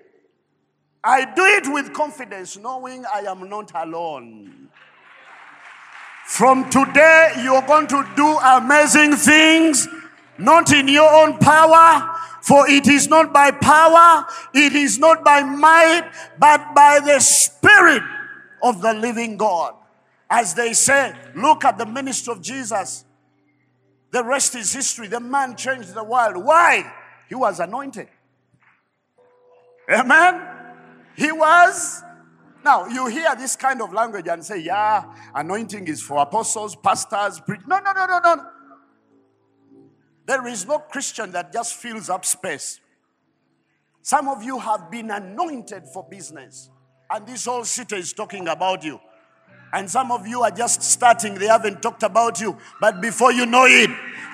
I 1.02 1.24
do 1.24 1.44
it 1.44 1.72
with 1.72 1.92
confidence, 1.92 2.56
knowing 2.56 3.04
I 3.12 3.20
am 3.20 3.48
not 3.48 3.72
alone. 3.74 4.68
From 6.26 6.68
today, 6.70 7.32
you're 7.42 7.62
going 7.62 7.86
to 7.88 8.08
do 8.16 8.38
amazing 8.38 9.14
things, 9.14 9.86
not 10.38 10.72
in 10.72 10.88
your 10.88 11.08
own 11.12 11.38
power, 11.38 12.16
for 12.42 12.68
it 12.68 12.88
is 12.88 13.08
not 13.08 13.32
by 13.32 13.50
power, 13.50 14.26
it 14.54 14.72
is 14.72 14.98
not 14.98 15.24
by 15.24 15.42
might, 15.42 16.10
but 16.38 16.74
by 16.74 17.00
the 17.04 17.20
Spirit 17.20 18.02
of 18.68 18.82
the 18.82 18.92
living 18.92 19.36
God. 19.36 19.74
As 20.28 20.54
they 20.54 20.72
say, 20.72 21.14
look 21.34 21.64
at 21.64 21.78
the 21.78 21.86
ministry 21.86 22.32
of 22.32 22.42
Jesus. 22.42 23.04
The 24.10 24.24
rest 24.24 24.54
is 24.54 24.72
history. 24.72 25.06
The 25.06 25.20
man 25.20 25.56
changed 25.56 25.94
the 25.94 26.04
world. 26.04 26.44
Why? 26.44 26.90
He 27.28 27.34
was 27.34 27.60
anointed. 27.60 28.08
Amen. 29.90 30.42
He 31.16 31.30
was. 31.30 32.02
Now, 32.64 32.86
you 32.86 33.06
hear 33.06 33.36
this 33.36 33.54
kind 33.54 33.80
of 33.80 33.92
language 33.92 34.26
and 34.26 34.44
say, 34.44 34.58
yeah, 34.58 35.04
anointing 35.34 35.86
is 35.86 36.02
for 36.02 36.18
apostles, 36.18 36.74
pastors. 36.74 37.40
No, 37.48 37.78
no, 37.78 37.92
no, 37.92 38.06
no, 38.06 38.18
no. 38.18 38.46
There 40.26 40.46
is 40.48 40.66
no 40.66 40.78
Christian 40.80 41.30
that 41.32 41.52
just 41.52 41.74
fills 41.76 42.10
up 42.10 42.24
space. 42.24 42.80
Some 44.02 44.28
of 44.28 44.42
you 44.42 44.58
have 44.58 44.90
been 44.90 45.10
anointed 45.12 45.84
for 45.92 46.04
business. 46.08 46.70
And 47.10 47.26
this 47.26 47.44
whole 47.44 47.64
city 47.64 47.96
is 47.96 48.12
talking 48.12 48.48
about 48.48 48.82
you. 48.82 49.00
And 49.72 49.90
some 49.90 50.10
of 50.10 50.26
you 50.26 50.42
are 50.42 50.50
just 50.50 50.82
starting, 50.82 51.34
they 51.34 51.46
haven't 51.46 51.82
talked 51.82 52.02
about 52.02 52.40
you. 52.40 52.56
But 52.80 53.00
before 53.00 53.32
you 53.32 53.46
know 53.46 53.64
it, 53.66 53.90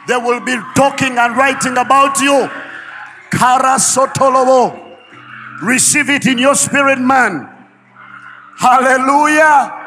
they 0.09 0.17
will 0.17 0.41
be 0.41 0.57
talking 0.75 1.19
and 1.19 1.37
writing 1.37 1.77
about 1.77 2.21
you. 2.21 2.49
Kara 3.31 3.77
Sotolobo. 3.77 4.79
Receive 5.63 6.11
it 6.11 6.27
in 6.27 6.39
your 6.39 6.55
spirit, 6.55 6.99
man. 6.99 7.49
Hallelujah. 8.57 9.79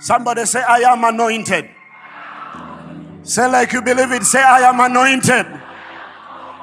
Somebody 0.00 0.46
say, 0.46 0.62
I 0.62 0.78
am 0.92 1.04
anointed. 1.04 1.70
Say 3.22 3.46
like 3.50 3.72
you 3.72 3.82
believe 3.82 4.12
it. 4.12 4.24
Say, 4.24 4.42
I 4.42 4.68
am 4.68 4.80
anointed. 4.80 5.46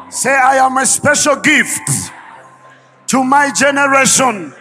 Say, 0.09 0.33
I 0.33 0.57
am 0.57 0.77
a 0.77 0.85
special 0.85 1.35
gift 1.35 2.11
to 3.07 3.23
my 3.23 3.51
generation. 3.51 4.53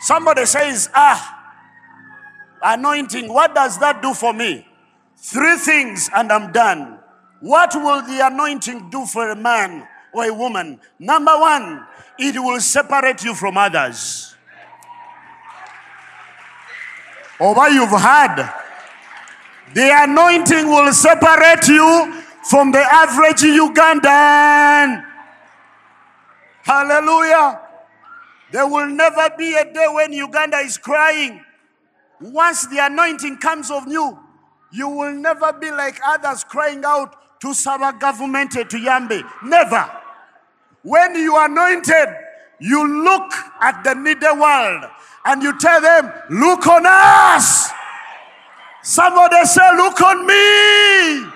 Somebody 0.00 0.44
says, 0.46 0.88
Ah, 0.94 1.54
anointing, 2.62 3.32
what 3.32 3.54
does 3.54 3.78
that 3.78 4.02
do 4.02 4.14
for 4.14 4.32
me? 4.32 4.66
Three 5.16 5.56
things, 5.56 6.10
and 6.14 6.30
I'm 6.30 6.52
done. 6.52 6.98
What 7.40 7.74
will 7.74 8.02
the 8.02 8.26
anointing 8.26 8.90
do 8.90 9.06
for 9.06 9.30
a 9.30 9.36
man 9.36 9.86
or 10.12 10.26
a 10.26 10.34
woman? 10.34 10.80
Number 10.98 11.36
one, 11.38 11.86
it 12.18 12.38
will 12.38 12.60
separate 12.60 13.24
you 13.24 13.34
from 13.34 13.56
others. 13.56 14.36
Over 17.40 17.68
you've 17.70 17.90
had 17.90 18.67
the 19.74 19.90
anointing 20.04 20.66
will 20.66 20.92
separate 20.92 21.68
you 21.68 22.22
from 22.48 22.72
the 22.72 22.80
average 22.80 23.42
Ugandan. 23.42 25.04
Hallelujah. 26.62 27.60
There 28.52 28.66
will 28.66 28.88
never 28.88 29.30
be 29.36 29.54
a 29.54 29.64
day 29.72 29.86
when 29.90 30.12
Uganda 30.12 30.58
is 30.58 30.78
crying. 30.78 31.44
Once 32.20 32.66
the 32.66 32.78
anointing 32.84 33.36
comes 33.38 33.70
on 33.70 33.90
you, 33.90 34.18
You 34.70 34.88
will 34.88 35.12
never 35.14 35.52
be 35.54 35.70
like 35.70 35.98
others 36.04 36.44
crying 36.44 36.84
out 36.84 37.40
to 37.40 37.54
Saba 37.54 37.96
government 37.98 38.52
to 38.52 38.64
Yambe. 38.64 39.22
Never. 39.44 39.90
When 40.82 41.14
you 41.14 41.34
are 41.36 41.46
anointed, 41.50 42.08
you 42.60 43.04
look 43.04 43.32
at 43.60 43.82
the 43.84 43.94
needy 43.94 44.26
world 44.38 44.84
and 45.24 45.42
you 45.42 45.58
tell 45.58 45.80
them, 45.80 46.12
Look 46.30 46.66
on 46.66 46.84
us. 46.86 47.70
Somebody 48.88 49.44
say, 49.44 49.76
Look 49.76 50.00
on 50.00 50.26
me. 50.26 51.30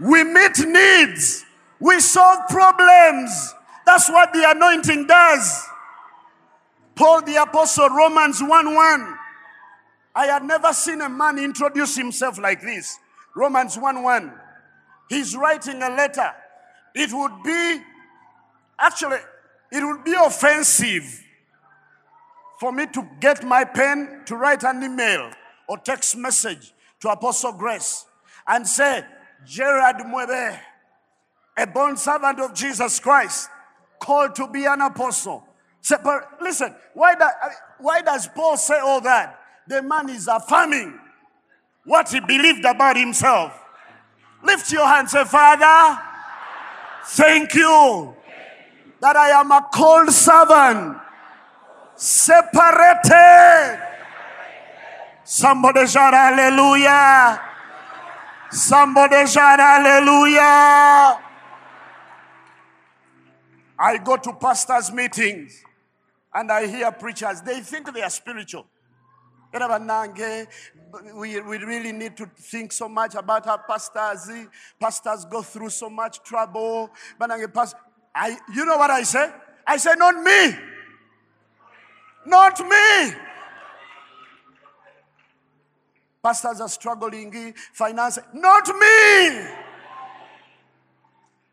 We 0.00 0.24
meet 0.24 0.58
needs, 0.66 1.44
we 1.78 2.00
solve 2.00 2.48
problems. 2.48 3.54
That's 3.86 4.10
what 4.10 4.32
the 4.32 4.50
anointing 4.50 5.06
does. 5.06 5.64
Paul 6.96 7.22
the 7.22 7.40
Apostle, 7.40 7.88
Romans 7.90 8.42
1 8.42 8.74
1. 8.74 9.18
I 10.16 10.26
had 10.26 10.42
never 10.42 10.72
seen 10.72 11.00
a 11.00 11.08
man 11.08 11.38
introduce 11.38 11.96
himself 11.96 12.40
like 12.40 12.62
this. 12.62 12.98
Romans 13.36 13.78
1 13.78 14.02
1. 14.02 14.32
He's 15.08 15.36
writing 15.36 15.84
a 15.84 15.88
letter. 15.88 16.32
It 16.96 17.12
would 17.12 17.44
be, 17.44 17.80
actually, 18.76 19.18
it 19.70 19.84
would 19.84 20.02
be 20.02 20.14
offensive 20.14 21.25
for 22.58 22.72
me 22.72 22.86
to 22.86 23.08
get 23.20 23.44
my 23.44 23.64
pen 23.64 24.22
to 24.26 24.36
write 24.36 24.62
an 24.62 24.82
email 24.82 25.30
or 25.68 25.78
text 25.78 26.16
message 26.16 26.72
to 27.00 27.08
Apostle 27.08 27.52
Grace 27.52 28.06
and 28.46 28.66
say, 28.66 29.04
Gerard 29.44 29.96
Mwebe, 29.96 30.58
a 31.58 31.66
born 31.66 31.96
servant 31.96 32.40
of 32.40 32.54
Jesus 32.54 32.98
Christ, 33.00 33.48
called 33.98 34.34
to 34.36 34.48
be 34.48 34.64
an 34.64 34.80
apostle. 34.80 35.44
Say, 35.80 35.96
but 36.02 36.38
listen, 36.40 36.74
why, 36.94 37.14
that, 37.14 37.34
why 37.78 38.02
does 38.02 38.28
Paul 38.28 38.56
say 38.56 38.78
all 38.78 39.00
that? 39.02 39.38
The 39.68 39.82
man 39.82 40.08
is 40.08 40.28
affirming 40.28 40.98
what 41.84 42.08
he 42.10 42.20
believed 42.20 42.64
about 42.64 42.96
himself. 42.96 43.52
Lift 44.42 44.72
your 44.72 44.86
hand, 44.86 45.08
say, 45.08 45.24
Father, 45.24 46.00
thank 47.04 47.54
you 47.54 48.14
that 49.00 49.16
I 49.16 49.40
am 49.40 49.50
a 49.50 49.66
called 49.72 50.10
servant, 50.10 50.98
separated. 51.96 53.80
Somebody 55.24 55.86
shout 55.86 56.14
hallelujah. 56.14 57.40
Somebody 58.50 59.26
shout 59.26 59.58
hallelujah. 59.58 61.20
I 63.78 63.98
go 63.98 64.16
to 64.16 64.32
pastors' 64.32 64.92
meetings 64.92 65.62
and 66.32 66.50
I 66.50 66.66
hear 66.66 66.90
preachers. 66.92 67.40
They 67.42 67.60
think 67.60 67.92
they 67.92 68.02
are 68.02 68.10
spiritual. 68.10 68.66
We, 71.14 71.40
we 71.40 71.58
really 71.58 71.92
need 71.92 72.16
to 72.18 72.26
think 72.26 72.72
so 72.72 72.88
much 72.88 73.14
about 73.14 73.46
our 73.46 73.58
pastors. 73.58 74.30
Pastors 74.78 75.24
go 75.24 75.42
through 75.42 75.70
so 75.70 75.90
much 75.90 76.22
trouble. 76.22 76.90
I, 77.20 78.36
you 78.54 78.64
know 78.64 78.76
what 78.76 78.90
I 78.90 79.02
say? 79.02 79.30
I 79.66 79.76
say, 79.76 79.94
not 79.96 80.22
me. 80.22 80.56
Not 82.26 82.60
me. 82.60 83.16
Pastors 86.22 86.60
are 86.60 86.68
struggling, 86.68 87.54
finance. 87.72 88.18
Not 88.34 88.66
me. 88.68 89.46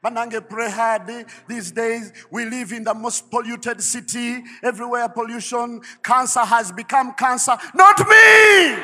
Manange 0.04 0.50
pray 0.50 0.70
hard 0.70 1.28
these 1.48 1.72
days. 1.72 2.12
We 2.30 2.44
live 2.46 2.74
in 2.74 2.84
the 2.84 2.94
most 2.94 3.32
polluted 3.32 3.82
city. 3.82 4.44
Everywhere 4.62 5.08
pollution. 5.08 5.82
Cancer 6.04 6.42
has 6.42 6.72
become 6.72 7.14
cancer. 7.14 7.56
Not 7.74 8.00
me. 8.00 8.84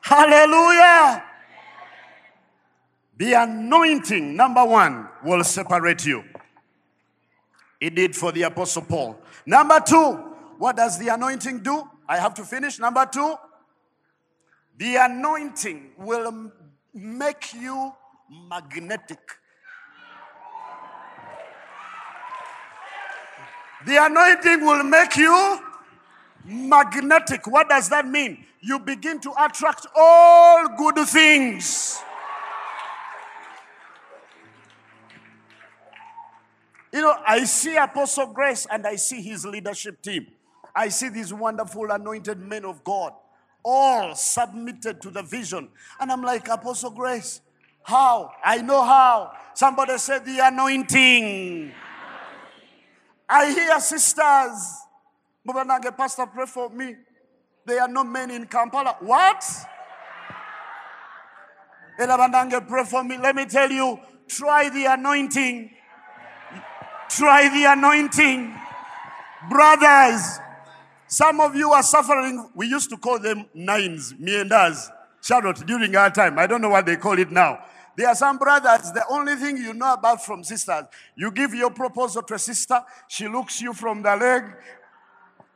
Hallelujah. 0.00 1.22
The 3.16 3.32
anointing, 3.34 4.34
number 4.34 4.64
one, 4.64 5.08
will 5.22 5.44
separate 5.44 6.04
you. 6.06 6.24
It 7.80 7.94
did 7.94 8.16
for 8.16 8.32
the 8.32 8.42
Apostle 8.42 8.82
Paul. 8.82 9.20
Number 9.48 9.80
two, 9.80 10.12
what 10.58 10.76
does 10.76 10.98
the 10.98 11.08
anointing 11.08 11.60
do? 11.60 11.82
I 12.06 12.18
have 12.18 12.34
to 12.34 12.44
finish. 12.44 12.78
Number 12.78 13.08
two, 13.10 13.34
the 14.76 14.96
anointing 14.96 15.92
will 15.96 16.52
make 16.92 17.54
you 17.54 17.94
magnetic. 18.50 19.18
The 23.86 24.04
anointing 24.04 24.66
will 24.66 24.84
make 24.84 25.16
you 25.16 25.60
magnetic. 26.44 27.46
What 27.46 27.70
does 27.70 27.88
that 27.88 28.06
mean? 28.06 28.44
You 28.60 28.78
begin 28.78 29.18
to 29.20 29.32
attract 29.42 29.86
all 29.96 30.68
good 30.76 31.08
things. 31.08 32.02
You 36.92 37.02
know, 37.02 37.14
I 37.26 37.44
see 37.44 37.76
Apostle 37.76 38.28
Grace 38.28 38.66
and 38.70 38.86
I 38.86 38.96
see 38.96 39.20
his 39.20 39.44
leadership 39.44 40.00
team. 40.02 40.26
I 40.74 40.88
see 40.88 41.08
these 41.08 41.32
wonderful 41.34 41.90
anointed 41.90 42.38
men 42.38 42.64
of 42.64 42.84
God, 42.84 43.12
all 43.64 44.14
submitted 44.14 45.02
to 45.02 45.10
the 45.10 45.22
vision. 45.22 45.68
And 46.00 46.10
I'm 46.10 46.22
like, 46.22 46.48
Apostle 46.48 46.90
Grace, 46.90 47.40
how? 47.82 48.30
I 48.44 48.58
know 48.62 48.82
how. 48.84 49.32
Somebody 49.54 49.98
said 49.98 50.24
the 50.24 50.38
anointing. 50.46 51.72
I 53.28 53.50
hear 53.52 53.80
sisters. 53.80 54.82
Mubanage, 55.46 55.96
Pastor, 55.96 56.26
pray 56.26 56.46
for 56.46 56.70
me. 56.70 56.96
There 57.66 57.82
are 57.82 57.88
no 57.88 58.04
men 58.04 58.30
in 58.30 58.46
Kampala. 58.46 58.96
What? 59.00 59.44
Elabandange, 61.98 62.66
pray 62.66 62.84
for 62.84 63.02
me. 63.02 63.18
Let 63.18 63.34
me 63.34 63.44
tell 63.46 63.70
you, 63.70 63.98
try 64.28 64.68
the 64.68 64.86
anointing. 64.86 65.70
Try 67.08 67.48
the 67.48 67.72
anointing. 67.72 68.54
Brothers, 69.48 70.38
some 71.06 71.40
of 71.40 71.54
you 71.56 71.70
are 71.72 71.82
suffering. 71.82 72.50
We 72.54 72.66
used 72.66 72.90
to 72.90 72.96
call 72.96 73.18
them 73.18 73.46
nines, 73.54 74.14
me 74.18 74.40
and 74.40 74.52
us. 74.52 74.90
During 75.66 75.94
our 75.96 76.10
time. 76.10 76.38
I 76.38 76.46
don't 76.46 76.62
know 76.62 76.70
what 76.70 76.86
they 76.86 76.96
call 76.96 77.18
it 77.18 77.30
now. 77.30 77.58
There 77.96 78.08
are 78.08 78.14
some 78.14 78.38
brothers, 78.38 78.92
the 78.92 79.04
only 79.10 79.34
thing 79.34 79.56
you 79.56 79.74
know 79.74 79.92
about 79.92 80.24
from 80.24 80.44
sisters, 80.44 80.84
you 81.16 81.32
give 81.32 81.52
your 81.52 81.70
proposal 81.70 82.22
to 82.22 82.34
a 82.34 82.38
sister, 82.38 82.80
she 83.08 83.26
looks 83.26 83.60
you 83.60 83.74
from 83.74 84.02
the 84.02 84.14
leg, 84.14 84.44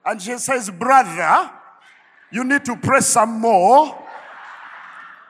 and 0.04 0.20
she 0.20 0.36
says, 0.38 0.68
Brother, 0.68 1.52
you 2.32 2.42
need 2.42 2.64
to 2.64 2.74
press 2.76 3.06
some 3.06 3.40
more 3.40 3.96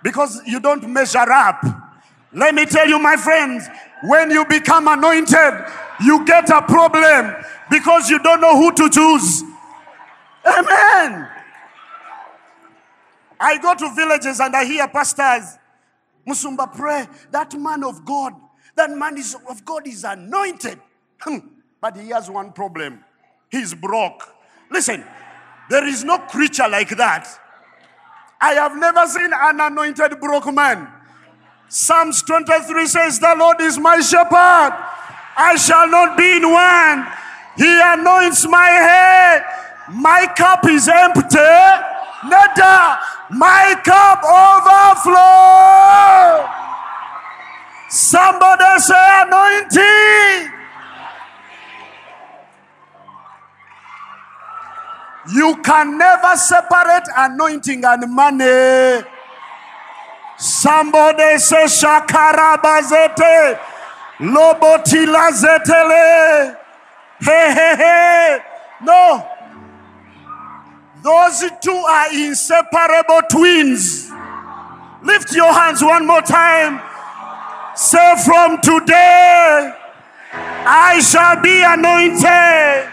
because 0.02 0.40
you 0.46 0.58
don't 0.58 0.88
measure 0.88 1.18
up. 1.18 1.62
Let 2.32 2.54
me 2.54 2.64
tell 2.64 2.88
you, 2.88 2.98
my 2.98 3.16
friends, 3.16 3.68
when 4.02 4.30
you 4.30 4.44
become 4.46 4.88
anointed, 4.88 5.64
you 6.04 6.24
get 6.24 6.50
a 6.50 6.62
problem 6.62 7.34
because 7.70 8.10
you 8.10 8.18
don't 8.18 8.40
know 8.40 8.56
who 8.56 8.72
to 8.72 8.90
choose. 8.90 9.42
Amen. 10.44 11.28
I 13.40 13.58
go 13.58 13.74
to 13.74 13.94
villages 13.94 14.40
and 14.40 14.54
I 14.54 14.64
hear 14.64 14.86
pastors 14.88 15.58
Musumba 16.26 16.72
pray, 16.72 17.06
that 17.30 17.54
man 17.54 17.82
of 17.84 18.04
God, 18.04 18.34
that 18.76 18.90
man 18.90 19.18
is, 19.18 19.36
of 19.48 19.64
God 19.64 19.86
is 19.86 20.04
anointed. 20.04 20.80
Hmm. 21.20 21.38
but 21.80 21.96
he 21.96 22.08
has 22.08 22.28
one 22.28 22.52
problem. 22.52 23.04
He's 23.50 23.74
broke. 23.74 24.22
Listen, 24.70 25.04
there 25.70 25.86
is 25.86 26.02
no 26.02 26.18
creature 26.18 26.68
like 26.68 26.90
that. 26.96 27.28
I 28.40 28.54
have 28.54 28.76
never 28.76 29.06
seen 29.06 29.30
an 29.32 29.60
anointed 29.60 30.18
broke 30.20 30.52
man. 30.52 30.88
Psalms 31.74 32.20
23 32.20 32.86
says, 32.86 33.18
The 33.18 33.34
Lord 33.34 33.58
is 33.62 33.78
my 33.78 33.98
shepherd. 34.00 34.76
I 35.34 35.56
shall 35.56 35.88
not 35.88 36.18
be 36.18 36.36
in 36.36 36.42
want. 36.42 37.08
He 37.56 37.80
anoints 37.80 38.46
my 38.46 38.68
head. 38.68 39.42
My 39.88 40.26
cup 40.36 40.66
is 40.68 40.86
empty. 40.86 41.38
Nada, 42.28 42.98
my 43.30 43.72
cup 43.82 44.20
overflow. 44.20 45.24
Somebody 47.88 48.78
say 48.78 49.22
anointing. 49.24 50.52
You 55.34 55.56
can 55.62 55.96
never 55.96 56.36
separate 56.36 57.08
anointing 57.16 57.82
and 57.82 58.12
money. 58.12 59.08
Somebody 60.42 61.38
say 61.38 61.66
shakarabazete. 61.66 63.60
Lobotila 64.18 65.30
zetele. 65.30 66.56
Hey, 67.20 67.52
hey, 67.54 67.76
hey. 67.76 68.38
No. 68.82 69.24
Those 71.00 71.44
two 71.62 71.70
are 71.70 72.12
inseparable 72.12 73.20
twins. 73.30 74.10
Lift 75.04 75.32
your 75.32 75.52
hands 75.52 75.80
one 75.80 76.08
more 76.08 76.22
time. 76.22 76.80
Say, 77.76 78.16
From 78.24 78.60
today, 78.60 79.72
I 80.32 80.98
shall 80.98 81.40
be 81.40 81.62
anointed 81.62 82.90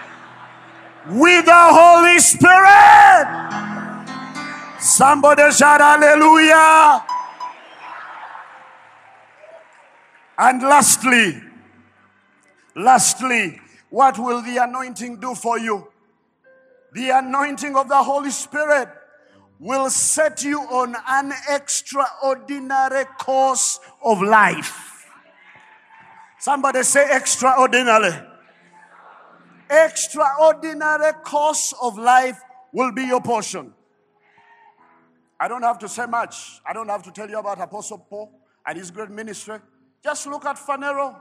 with 1.20 1.46
the 1.46 1.52
Holy 1.52 2.20
Spirit. 2.20 3.26
Somebody 4.80 5.52
shout 5.52 5.82
hallelujah. 5.82 7.04
And 10.42 10.62
lastly, 10.62 11.42
lastly, 12.74 13.60
what 13.90 14.18
will 14.18 14.42
the 14.42 14.64
anointing 14.64 15.20
do 15.20 15.36
for 15.36 15.60
you? 15.60 15.90
The 16.94 17.10
anointing 17.10 17.76
of 17.76 17.90
the 17.90 18.02
Holy 18.02 18.32
Spirit 18.32 18.88
will 19.60 19.90
set 19.90 20.42
you 20.46 20.62
on 20.62 20.96
an 21.10 21.34
extraordinary 21.50 23.04
course 23.20 23.82
of 24.02 24.22
life. 24.22 25.06
Somebody 26.40 26.84
say 26.84 27.06
extraordinary. 27.12 28.14
Extraordinary 29.70 31.14
course 31.22 31.74
of 31.82 31.98
life 31.98 32.40
will 32.72 32.94
be 32.94 33.04
your 33.04 33.20
portion. 33.20 33.74
I 35.38 35.50
don't 35.50 35.64
have 35.64 35.80
to 35.80 35.90
say 35.90 36.06
much. 36.06 36.62
I 36.66 36.72
don't 36.72 36.88
have 36.88 37.04
to 37.04 37.12
tell 37.12 37.30
you 37.30 37.40
about 37.40 37.60
Apostle 37.60 37.98
Paul 37.98 38.32
and 38.66 38.78
his 38.78 38.90
great 38.90 39.10
ministry. 39.10 39.60
Just 40.04 40.28
look 40.28 40.46
at 40.46 40.56
Phaneroo. 40.58 41.16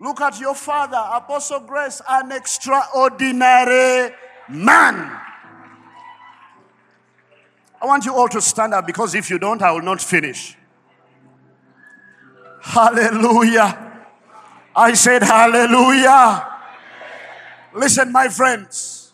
Look 0.00 0.20
at 0.20 0.38
your 0.38 0.54
father, 0.54 1.02
Apostle 1.12 1.60
Grace, 1.60 2.00
an 2.08 2.30
extraordinary 2.30 4.14
man. 4.48 5.20
I 7.80 7.86
want 7.86 8.04
you 8.04 8.14
all 8.14 8.28
to 8.28 8.40
stand 8.40 8.74
up 8.74 8.86
because 8.86 9.14
if 9.14 9.30
you 9.30 9.38
don't, 9.38 9.62
I 9.62 9.72
will 9.72 9.82
not 9.82 10.00
finish. 10.00 10.56
Hallelujah. 12.60 14.06
I 14.74 14.94
said, 14.94 15.22
Hallelujah. 15.22 16.46
Listen, 17.74 18.12
my 18.12 18.28
friends. 18.28 19.12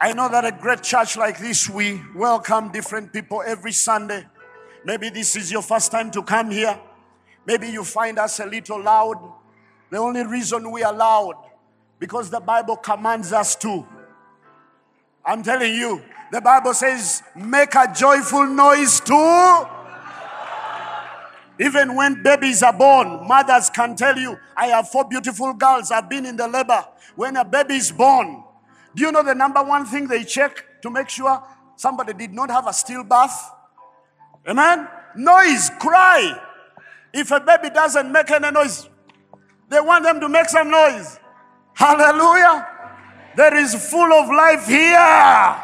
I 0.00 0.12
know 0.12 0.28
that 0.28 0.44
a 0.44 0.52
great 0.52 0.82
church 0.82 1.16
like 1.16 1.38
this, 1.40 1.68
we 1.68 2.00
welcome 2.14 2.70
different 2.70 3.12
people 3.12 3.42
every 3.44 3.72
Sunday. 3.72 4.24
Maybe 4.84 5.10
this 5.10 5.36
is 5.36 5.50
your 5.50 5.62
first 5.62 5.90
time 5.90 6.10
to 6.12 6.22
come 6.22 6.50
here. 6.50 6.78
Maybe 7.46 7.68
you 7.68 7.84
find 7.84 8.18
us 8.18 8.40
a 8.40 8.46
little 8.46 8.82
loud. 8.82 9.16
The 9.90 9.96
only 9.98 10.24
reason 10.24 10.70
we 10.70 10.82
are 10.82 10.92
loud 10.92 11.34
because 11.98 12.30
the 12.30 12.40
Bible 12.40 12.76
commands 12.76 13.32
us 13.32 13.56
to. 13.56 13.86
I'm 15.24 15.42
telling 15.42 15.74
you, 15.74 16.02
the 16.30 16.40
Bible 16.40 16.74
says, 16.74 17.22
make 17.34 17.74
a 17.74 17.92
joyful 17.94 18.46
noise 18.46 19.00
too. 19.00 19.66
Even 21.60 21.96
when 21.96 22.22
babies 22.22 22.62
are 22.62 22.72
born, 22.72 23.26
mothers 23.26 23.68
can 23.70 23.96
tell 23.96 24.16
you, 24.16 24.38
I 24.56 24.66
have 24.68 24.88
four 24.88 25.04
beautiful 25.04 25.52
girls. 25.54 25.90
I've 25.90 26.08
been 26.08 26.24
in 26.24 26.36
the 26.36 26.46
labor. 26.46 26.86
When 27.16 27.36
a 27.36 27.44
baby 27.44 27.74
is 27.74 27.90
born, 27.90 28.44
do 28.94 29.02
you 29.02 29.10
know 29.10 29.22
the 29.22 29.34
number 29.34 29.62
one 29.62 29.84
thing 29.84 30.06
they 30.06 30.22
check 30.22 30.80
to 30.82 30.90
make 30.90 31.08
sure 31.08 31.42
somebody 31.76 32.12
did 32.12 32.32
not 32.32 32.50
have 32.50 32.66
a 32.66 32.70
stillbirth? 32.70 33.57
Amen? 34.46 34.88
Noise, 35.16 35.70
cry. 35.78 36.38
If 37.12 37.30
a 37.30 37.40
baby 37.40 37.70
doesn't 37.70 38.12
make 38.12 38.30
any 38.30 38.50
noise, 38.50 38.88
they 39.68 39.80
want 39.80 40.04
them 40.04 40.20
to 40.20 40.28
make 40.28 40.48
some 40.48 40.70
noise. 40.70 41.18
Hallelujah. 41.74 42.66
There 43.36 43.54
is 43.56 43.74
full 43.90 44.12
of 44.12 44.28
life 44.28 44.66
here. 44.66 45.56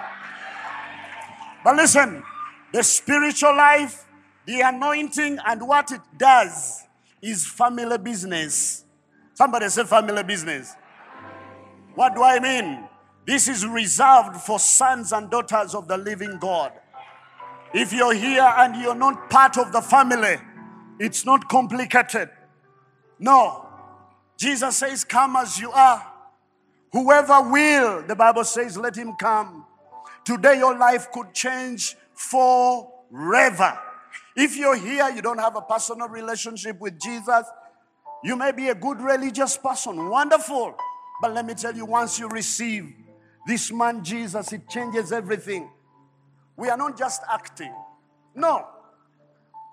But 1.64 1.76
listen, 1.76 2.22
the 2.72 2.82
spiritual 2.82 3.56
life, 3.56 4.04
the 4.46 4.60
anointing, 4.60 5.38
and 5.46 5.66
what 5.66 5.90
it 5.90 6.00
does 6.16 6.82
is 7.22 7.46
family 7.46 7.98
business. 7.98 8.84
Somebody 9.32 9.68
say 9.68 9.84
family 9.84 10.22
business. 10.22 10.74
What 11.94 12.14
do 12.14 12.22
I 12.22 12.38
mean? 12.38 12.86
This 13.26 13.48
is 13.48 13.66
reserved 13.66 14.36
for 14.36 14.58
sons 14.58 15.12
and 15.12 15.30
daughters 15.30 15.74
of 15.74 15.88
the 15.88 15.96
living 15.96 16.38
God. 16.38 16.72
If 17.74 17.92
you're 17.92 18.14
here 18.14 18.54
and 18.58 18.80
you're 18.80 18.94
not 18.94 19.28
part 19.28 19.58
of 19.58 19.72
the 19.72 19.82
family, 19.82 20.36
it's 20.98 21.26
not 21.26 21.48
complicated. 21.48 22.30
No. 23.18 23.66
Jesus 24.38 24.76
says, 24.76 25.04
Come 25.04 25.36
as 25.36 25.58
you 25.58 25.70
are. 25.70 26.14
Whoever 26.94 27.50
will, 27.50 28.02
the 28.06 28.14
Bible 28.14 28.44
says, 28.44 28.76
let 28.76 28.94
him 28.94 29.14
come. 29.18 29.66
Today, 30.24 30.58
your 30.58 30.78
life 30.78 31.10
could 31.10 31.34
change 31.34 31.96
forever. 32.14 33.76
If 34.36 34.56
you're 34.56 34.76
here, 34.76 35.10
you 35.10 35.20
don't 35.20 35.40
have 35.40 35.56
a 35.56 35.60
personal 35.60 36.06
relationship 36.08 36.80
with 36.80 37.00
Jesus, 37.00 37.46
you 38.22 38.36
may 38.36 38.52
be 38.52 38.68
a 38.68 38.76
good 38.76 39.00
religious 39.00 39.56
person. 39.56 40.08
Wonderful. 40.08 40.76
But 41.20 41.34
let 41.34 41.44
me 41.44 41.54
tell 41.54 41.74
you, 41.74 41.84
once 41.84 42.20
you 42.20 42.28
receive 42.28 42.94
this 43.44 43.72
man 43.72 44.04
Jesus, 44.04 44.52
it 44.52 44.68
changes 44.68 45.10
everything. 45.10 45.68
We 46.56 46.68
are 46.68 46.76
not 46.76 46.96
just 46.96 47.22
acting. 47.30 47.74
No. 48.34 48.66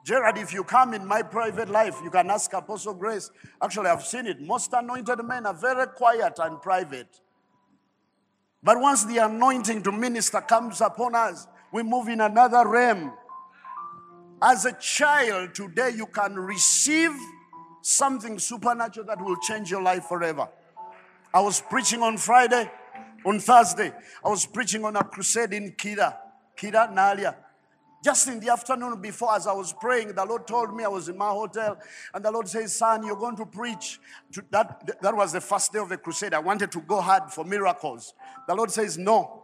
Gerard, 0.03 0.37
if 0.37 0.51
you 0.51 0.63
come 0.63 0.93
in 0.93 1.05
my 1.05 1.21
private 1.21 1.69
life, 1.69 1.95
you 2.03 2.09
can 2.09 2.31
ask 2.31 2.51
Apostle 2.53 2.95
Grace. 2.95 3.29
Actually, 3.61 3.87
I've 3.87 4.03
seen 4.03 4.25
it. 4.25 4.41
Most 4.41 4.73
anointed 4.73 5.23
men 5.23 5.45
are 5.45 5.53
very 5.53 5.85
quiet 5.87 6.39
and 6.39 6.59
private. 6.61 7.19
But 8.63 8.79
once 8.79 9.05
the 9.05 9.17
anointing 9.19 9.83
to 9.83 9.91
minister 9.91 10.41
comes 10.41 10.81
upon 10.81 11.15
us, 11.15 11.47
we 11.71 11.83
move 11.83 12.07
in 12.07 12.21
another 12.21 12.67
realm. 12.67 13.13
As 14.41 14.65
a 14.65 14.73
child, 14.73 15.53
today 15.53 15.91
you 15.95 16.07
can 16.07 16.35
receive 16.35 17.11
something 17.83 18.39
supernatural 18.39 19.05
that 19.05 19.21
will 19.23 19.37
change 19.37 19.69
your 19.69 19.81
life 19.81 20.05
forever. 20.05 20.49
I 21.33 21.41
was 21.41 21.61
preaching 21.61 22.01
on 22.01 22.17
Friday, 22.17 22.69
on 23.25 23.39
Thursday, 23.39 23.91
I 24.25 24.29
was 24.29 24.45
preaching 24.45 24.83
on 24.83 24.95
a 24.95 25.03
crusade 25.03 25.53
in 25.53 25.71
Kira. 25.73 26.15
Kira 26.61 26.93
Naalya. 26.93 27.35
Just 28.03 28.27
in 28.27 28.39
the 28.39 28.49
afternoon 28.49 28.99
before, 28.99 29.35
as 29.35 29.45
I 29.45 29.53
was 29.53 29.73
praying, 29.73 30.13
the 30.15 30.25
Lord 30.25 30.47
told 30.47 30.75
me 30.75 30.83
I 30.83 30.87
was 30.87 31.07
in 31.07 31.17
my 31.17 31.29
hotel, 31.29 31.77
and 32.13 32.25
the 32.25 32.31
Lord 32.31 32.47
says, 32.47 32.75
Son, 32.75 33.05
you're 33.05 33.15
going 33.15 33.35
to 33.35 33.45
preach. 33.45 33.99
To 34.33 34.43
that, 34.49 35.01
that 35.01 35.15
was 35.15 35.31
the 35.31 35.41
first 35.41 35.71
day 35.71 35.79
of 35.79 35.89
the 35.89 35.97
crusade. 35.97 36.33
I 36.33 36.39
wanted 36.39 36.71
to 36.71 36.81
go 36.81 36.99
hard 36.99 37.31
for 37.31 37.45
miracles. 37.45 38.13
The 38.47 38.55
Lord 38.55 38.71
says, 38.71 38.97
No. 38.97 39.43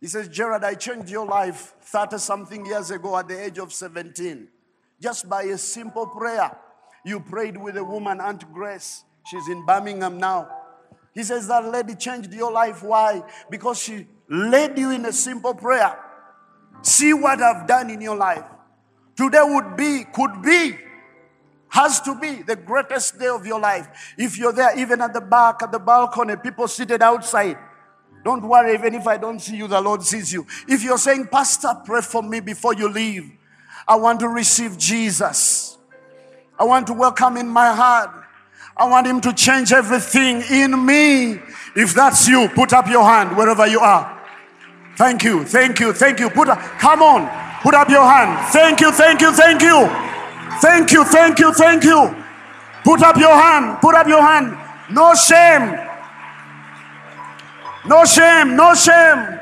He 0.00 0.06
says, 0.06 0.28
Gerard, 0.28 0.62
I 0.64 0.74
changed 0.74 1.08
your 1.08 1.26
life 1.26 1.74
30 1.80 2.18
something 2.18 2.66
years 2.66 2.90
ago 2.90 3.16
at 3.16 3.26
the 3.26 3.42
age 3.42 3.58
of 3.58 3.72
17. 3.72 4.48
Just 5.00 5.28
by 5.28 5.44
a 5.44 5.58
simple 5.58 6.06
prayer. 6.06 6.56
You 7.04 7.20
prayed 7.20 7.56
with 7.56 7.76
a 7.76 7.84
woman, 7.84 8.20
Aunt 8.20 8.52
Grace. 8.52 9.04
She's 9.26 9.48
in 9.48 9.64
Birmingham 9.64 10.18
now. 10.18 10.48
He 11.12 11.22
says, 11.24 11.48
That 11.48 11.64
lady 11.66 11.96
changed 11.96 12.32
your 12.32 12.52
life. 12.52 12.82
Why? 12.84 13.22
Because 13.50 13.80
she 13.80 14.06
led 14.28 14.78
you 14.78 14.90
in 14.90 15.04
a 15.06 15.12
simple 15.12 15.54
prayer. 15.54 15.98
See 16.84 17.14
what 17.14 17.40
I've 17.40 17.66
done 17.66 17.88
in 17.88 18.00
your 18.02 18.14
life. 18.14 18.44
Today 19.16 19.42
would 19.42 19.74
be, 19.74 20.04
could 20.12 20.42
be, 20.42 20.76
has 21.68 22.00
to 22.02 22.14
be 22.20 22.42
the 22.42 22.56
greatest 22.56 23.18
day 23.18 23.28
of 23.28 23.46
your 23.46 23.58
life. 23.58 24.14
If 24.18 24.36
you're 24.36 24.52
there, 24.52 24.78
even 24.78 25.00
at 25.00 25.14
the 25.14 25.22
back, 25.22 25.62
at 25.62 25.72
the 25.72 25.78
balcony, 25.78 26.36
people 26.36 26.68
seated 26.68 27.00
outside. 27.00 27.56
Don't 28.22 28.46
worry, 28.46 28.74
even 28.74 28.94
if 28.94 29.06
I 29.06 29.16
don't 29.16 29.40
see 29.40 29.56
you, 29.56 29.66
the 29.66 29.80
Lord 29.80 30.02
sees 30.02 30.30
you. 30.30 30.46
If 30.68 30.84
you're 30.84 30.98
saying, 30.98 31.28
Pastor, 31.28 31.74
pray 31.84 32.02
for 32.02 32.22
me 32.22 32.40
before 32.40 32.74
you 32.74 32.88
leave, 32.88 33.32
I 33.88 33.96
want 33.96 34.20
to 34.20 34.28
receive 34.28 34.76
Jesus. 34.76 35.78
I 36.58 36.64
want 36.64 36.86
to 36.88 36.92
welcome 36.92 37.38
in 37.38 37.48
my 37.48 37.74
heart. 37.74 38.10
I 38.76 38.88
want 38.88 39.06
Him 39.06 39.20
to 39.22 39.32
change 39.32 39.72
everything 39.72 40.42
in 40.50 40.84
me. 40.84 41.40
If 41.76 41.94
that's 41.94 42.28
you, 42.28 42.48
put 42.54 42.72
up 42.72 42.88
your 42.88 43.04
hand 43.04 43.36
wherever 43.36 43.66
you 43.66 43.80
are. 43.80 44.14
Thank 44.96 45.24
you, 45.24 45.44
thank 45.44 45.80
you, 45.80 45.92
thank 45.92 46.20
you. 46.20 46.30
Put 46.30 46.48
up, 46.48 46.60
come 46.78 47.02
on, 47.02 47.28
put 47.62 47.74
up 47.74 47.88
your 47.88 48.04
hand. 48.04 48.52
Thank 48.52 48.80
you, 48.80 48.92
thank 48.92 49.20
you, 49.20 49.32
thank 49.32 49.62
you. 49.62 49.88
Thank 50.60 50.92
you, 50.92 51.04
thank 51.04 51.38
you, 51.38 51.52
thank 51.52 51.84
you. 51.84 52.14
Put 52.84 53.02
up 53.02 53.16
your 53.16 53.34
hand, 53.34 53.80
put 53.80 53.94
up 53.94 54.06
your 54.06 54.22
hand. 54.22 54.56
No 54.90 55.14
shame. 55.14 55.80
No 57.86 58.04
shame, 58.04 58.56
no 58.56 58.74
shame. 58.74 59.40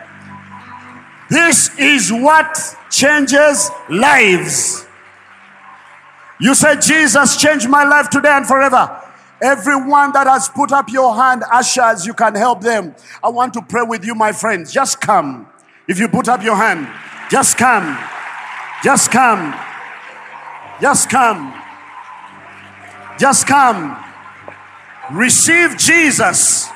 This 1.28 1.76
is 1.78 2.12
what 2.12 2.59
changes 2.90 3.70
lives. 3.88 4.86
You 6.40 6.55
said, 6.55 6.82
Jesus 6.82 7.36
changed 7.36 7.68
my 7.68 7.84
life 7.84 8.11
today 8.11 8.30
and 8.30 8.46
forever. 8.46 9.01
Everyone 9.43 10.12
that 10.12 10.28
has 10.28 10.49
put 10.49 10.70
up 10.70 10.88
your 10.88 11.16
hand, 11.16 11.43
ushers, 11.51 12.07
you 12.07 12.14
can 12.14 12.36
help 12.36 12.61
them. 12.61 12.95
I 13.22 13.28
want 13.28 13.53
to 13.55 13.62
pray 13.62 13.82
with 13.82 14.05
you, 14.05 14.14
my 14.14 14.30
friends. 14.30 14.72
Just 14.72 15.01
come. 15.01 15.49
If 15.88 15.99
you 15.99 16.09
put 16.09 16.28
up 16.28 16.45
your 16.45 16.55
hand, 16.55 16.88
just 17.28 17.59
come. 17.59 17.99
Just 18.84 19.11
come. 19.11 19.53
Just 20.80 21.11
come. 21.11 21.61
Just 23.18 23.47
come. 23.49 24.05
Receive 25.11 25.76
Jesus. 25.76 26.68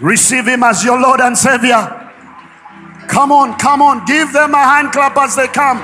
Receive 0.00 0.46
Him 0.46 0.62
as 0.62 0.84
your 0.84 1.00
Lord 1.00 1.20
and 1.20 1.36
Savior. 1.36 2.07
Come 3.08 3.32
on, 3.32 3.58
come 3.58 3.82
on. 3.82 4.04
Give 4.04 4.32
them 4.32 4.54
a 4.54 4.62
hand 4.62 4.92
clap 4.92 5.16
as 5.16 5.34
they 5.34 5.48
come. 5.48 5.80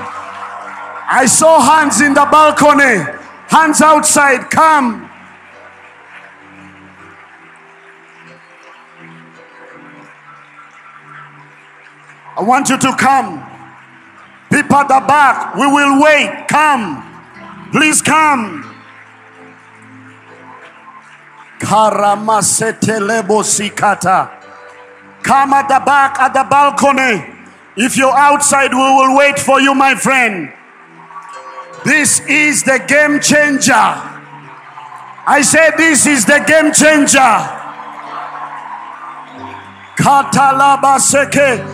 I 1.07 1.25
saw 1.27 1.59
hands 1.59 2.01
in 2.01 2.13
the 2.13 2.25
balcony, 2.31 3.03
hands 3.47 3.81
outside. 3.81 4.49
Come. 4.49 5.09
I 12.37 12.41
want 12.41 12.69
you 12.69 12.77
to 12.77 12.95
come. 12.97 13.43
People 14.51 14.75
at 14.75 14.87
the 14.87 14.99
back, 15.07 15.55
we 15.55 15.67
will 15.67 16.01
wait. 16.01 16.47
Come. 16.47 17.03
Please 17.71 18.01
come. 18.01 18.63
Karamasetelebusikata. 21.59 24.34
Come 25.25 25.53
at 25.53 25.67
the 25.67 25.83
back, 25.83 26.19
at 26.19 26.33
the 26.33 26.45
balcony. 26.47 27.25
If 27.75 27.97
you're 27.97 28.15
outside, 28.15 28.71
we 28.71 28.77
will 28.77 29.17
wait 29.17 29.39
for 29.39 29.59
you, 29.59 29.73
my 29.73 29.95
friend. 29.95 30.53
This 31.83 32.19
is 32.27 32.61
the 32.61 32.77
game 32.87 33.19
changer. 33.19 33.73
I 35.27 35.41
said, 35.41 35.71
This 35.77 36.05
is 36.05 36.25
the 36.25 36.43
game 36.45 36.71
changer. 36.71 37.19
Katalabaseke. 39.97 41.73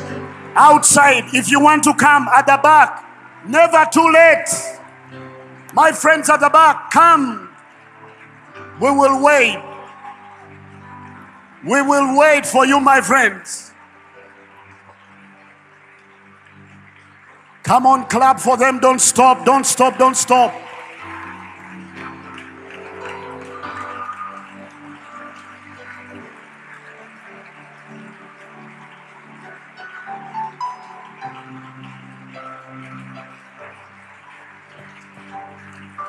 Outside, 0.56 1.26
if 1.34 1.52
you 1.52 1.60
want 1.60 1.84
to 1.84 1.94
come 1.96 2.30
at 2.30 2.46
the 2.46 2.58
back, 2.64 3.04
never 3.46 3.86
too 3.92 4.10
late. 4.14 4.48
My 5.74 5.92
friends 5.92 6.30
at 6.30 6.40
the 6.40 6.50
back, 6.50 6.90
come. 6.92 7.50
We 8.80 8.92
will 8.92 9.22
wait. 9.22 9.71
We 11.64 11.82
will 11.82 12.18
wait 12.18 12.46
for 12.46 12.66
you, 12.66 12.80
my 12.80 13.02
friends. 13.02 13.74
Come 17.64 17.86
on, 17.86 18.08
clap 18.08 18.40
for 18.40 18.56
them. 18.58 18.80
Don't 18.80 19.00
stop, 19.00 19.46
don't 19.46 19.66
stop, 19.66 20.00
don't 20.00 20.16
stop. 20.16 20.52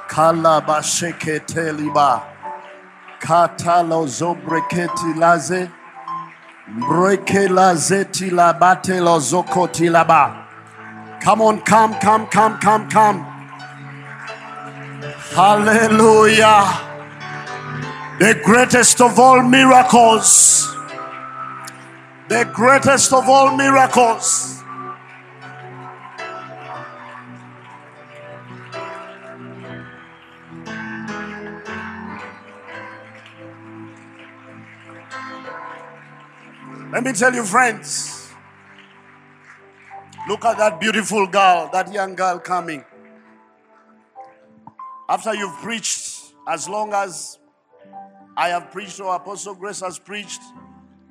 Kalabasheketeliba. 0.08 2.31
Katalo 3.32 4.06
zobreketi 4.06 5.14
laze. 5.16 5.70
Lazeti 7.48 8.30
labate 8.30 9.00
lozokoti 9.00 9.88
laba. 9.88 10.44
Come 11.24 11.40
on, 11.40 11.60
come, 11.62 11.94
come, 11.98 12.26
come, 12.26 12.58
come, 12.60 12.86
come. 12.90 13.20
Hallelujah. 15.34 16.60
The 18.18 18.38
greatest 18.44 19.00
of 19.00 19.18
all 19.18 19.42
miracles. 19.42 20.68
The 22.28 22.44
greatest 22.52 23.14
of 23.14 23.30
all 23.30 23.56
miracles. 23.56 24.41
Let 37.02 37.14
me 37.14 37.18
tell 37.18 37.34
you, 37.34 37.42
friends. 37.42 38.32
Look 40.28 40.44
at 40.44 40.56
that 40.58 40.78
beautiful 40.78 41.26
girl, 41.26 41.68
that 41.72 41.92
young 41.92 42.14
girl 42.14 42.38
coming. 42.38 42.84
After 45.08 45.34
you've 45.34 45.56
preached, 45.56 46.32
as 46.46 46.68
long 46.68 46.92
as 46.92 47.40
I 48.36 48.50
have 48.50 48.70
preached 48.70 49.00
or 49.00 49.16
Apostle 49.16 49.56
Grace 49.56 49.80
has 49.80 49.98
preached, 49.98 50.40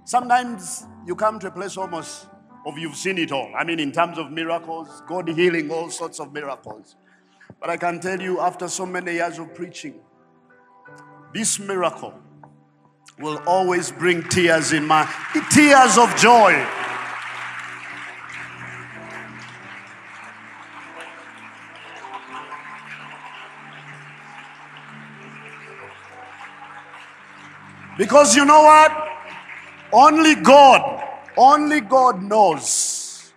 sometimes 0.06 0.88
you 1.06 1.14
come 1.14 1.40
to 1.40 1.48
a 1.48 1.52
place 1.52 1.76
almost 1.76 2.30
of 2.66 2.78
you've 2.78 2.96
seen 2.96 3.18
it 3.18 3.34
all. 3.34 3.52
I 3.54 3.66
mean, 3.66 3.82
in 3.82 3.92
terms 3.92 4.18
of 4.18 4.32
miracles, 4.32 5.04
God 5.10 5.28
healing, 5.28 5.70
all 5.72 5.90
sorts 5.90 6.22
of 6.22 6.32
miracles. 6.32 6.96
But 7.60 7.70
I 7.70 7.76
can 7.76 8.00
tell 8.00 8.22
you, 8.22 8.40
after 8.40 8.70
so 8.70 8.86
many 8.86 9.16
years 9.16 9.40
of 9.40 9.54
preaching, 9.54 9.96
this 11.34 11.60
miracle 11.60 12.14
will 13.20 13.38
always 13.46 13.92
bring 13.92 14.24
tears 14.24 14.74
in 14.74 14.86
my 14.86 15.08
tears 15.52 15.98
of 15.98 16.16
joy. 16.16 16.66
Because 27.98 28.36
you 28.36 28.46
know 28.46 28.64
what? 28.64 29.10
Only 29.94 30.36
God, 30.36 31.04
only 31.38 31.82
God 31.82 32.24
knows 32.24 33.32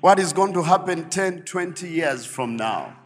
what 0.00 0.18
is 0.18 0.32
going 0.32 0.52
to 0.54 0.62
happen 0.62 1.10
10, 1.10 1.42
20 1.42 1.88
years 1.88 2.24
from 2.24 2.56
now. 2.56 3.01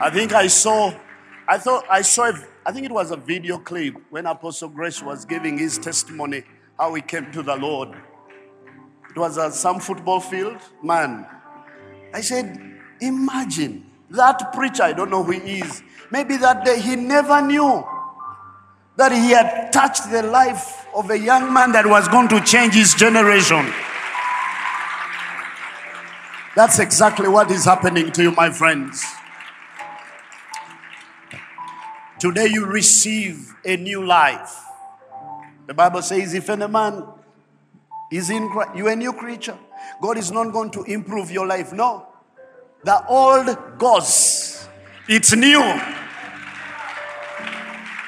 I 0.00 0.10
think 0.10 0.32
I 0.32 0.46
saw, 0.46 0.92
I 1.48 1.58
thought 1.58 1.84
I 1.90 2.02
saw, 2.02 2.30
I 2.64 2.70
think 2.70 2.86
it 2.86 2.92
was 2.92 3.10
a 3.10 3.16
video 3.16 3.58
clip 3.58 3.96
when 4.10 4.26
Apostle 4.26 4.68
Grace 4.68 5.02
was 5.02 5.24
giving 5.24 5.58
his 5.58 5.76
testimony 5.76 6.44
how 6.78 6.94
he 6.94 7.02
came 7.02 7.32
to 7.32 7.42
the 7.42 7.56
Lord. 7.56 7.96
It 9.10 9.18
was 9.18 9.38
at 9.38 9.54
some 9.54 9.80
football 9.80 10.20
field. 10.20 10.58
Man, 10.84 11.26
I 12.14 12.20
said, 12.20 12.78
imagine 13.00 13.90
that 14.10 14.52
preacher, 14.52 14.84
I 14.84 14.92
don't 14.92 15.10
know 15.10 15.24
who 15.24 15.32
he 15.32 15.60
is. 15.60 15.82
Maybe 16.12 16.36
that 16.36 16.64
day 16.64 16.80
he 16.80 16.94
never 16.94 17.42
knew 17.42 17.84
that 18.96 19.10
he 19.10 19.30
had 19.30 19.72
touched 19.72 20.10
the 20.12 20.22
life 20.22 20.86
of 20.94 21.10
a 21.10 21.18
young 21.18 21.52
man 21.52 21.72
that 21.72 21.86
was 21.86 22.06
going 22.06 22.28
to 22.28 22.40
change 22.42 22.74
his 22.74 22.94
generation. 22.94 23.72
That's 26.54 26.78
exactly 26.78 27.28
what 27.28 27.50
is 27.50 27.64
happening 27.64 28.12
to 28.12 28.22
you, 28.22 28.30
my 28.32 28.50
friends. 28.50 29.04
Today 32.18 32.46
you 32.46 32.66
receive 32.66 33.54
a 33.64 33.76
new 33.76 34.04
life. 34.04 34.60
The 35.68 35.74
Bible 35.74 36.02
says, 36.02 36.34
if 36.34 36.50
any 36.50 36.66
man 36.66 37.04
is 38.10 38.28
in 38.28 38.48
Christ, 38.48 38.70
you're 38.74 38.90
a 38.90 38.96
new 38.96 39.12
creature. 39.12 39.56
God 40.02 40.18
is 40.18 40.32
not 40.32 40.52
going 40.52 40.72
to 40.72 40.82
improve 40.82 41.30
your 41.30 41.46
life. 41.46 41.72
No. 41.72 42.08
The 42.82 43.06
old 43.06 43.78
goes, 43.78 44.66
it's 45.08 45.36
new. 45.36 45.62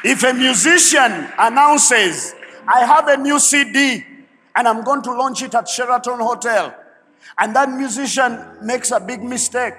If 0.02 0.24
a 0.24 0.34
musician 0.34 1.28
announces, 1.38 2.34
I 2.66 2.84
have 2.84 3.06
a 3.06 3.16
new 3.16 3.38
CD 3.38 4.04
and 4.56 4.66
I'm 4.66 4.82
going 4.82 5.02
to 5.02 5.12
launch 5.12 5.42
it 5.42 5.54
at 5.54 5.68
Sheraton 5.68 6.18
Hotel, 6.18 6.74
and 7.38 7.54
that 7.54 7.70
musician 7.70 8.56
makes 8.62 8.90
a 8.90 8.98
big 8.98 9.22
mistake, 9.22 9.74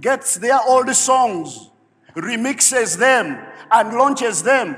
gets 0.00 0.36
their 0.36 0.60
old 0.68 0.94
songs, 0.94 1.70
remixes 2.14 2.96
them, 2.96 3.44
and 3.72 3.94
launches 3.94 4.42
them, 4.42 4.76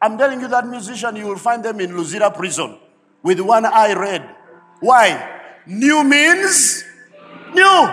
I'm 0.00 0.18
telling 0.18 0.40
you 0.40 0.48
that 0.48 0.66
musician, 0.66 1.16
you 1.16 1.26
will 1.26 1.38
find 1.38 1.64
them 1.64 1.80
in 1.80 1.92
Luzira 1.92 2.34
prison 2.34 2.78
with 3.22 3.40
one 3.40 3.64
eye 3.64 3.94
red. 3.94 4.28
Why? 4.80 5.40
New 5.66 6.04
means 6.04 6.84
new. 7.54 7.88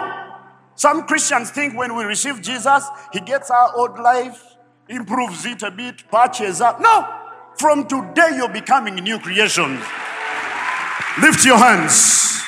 Some 0.76 1.06
Christians 1.06 1.52
think 1.52 1.78
when 1.78 1.96
we 1.96 2.04
receive 2.04 2.42
Jesus, 2.42 2.84
He 3.14 3.20
gets 3.20 3.52
our 3.52 3.76
old 3.76 4.00
life, 4.00 4.44
improves 4.90 5.46
it 5.46 5.64
a 5.64 5.72
bit, 5.72 6.04
patches 6.10 6.60
up. 6.60 6.82
No! 6.82 7.08
From 7.58 7.88
today, 7.88 8.36
you're 8.36 8.50
becoming 8.50 8.96
new 8.96 9.20
creations. 9.20 9.80
Lift 11.22 11.46
your 11.46 11.58
hands. 11.58 12.42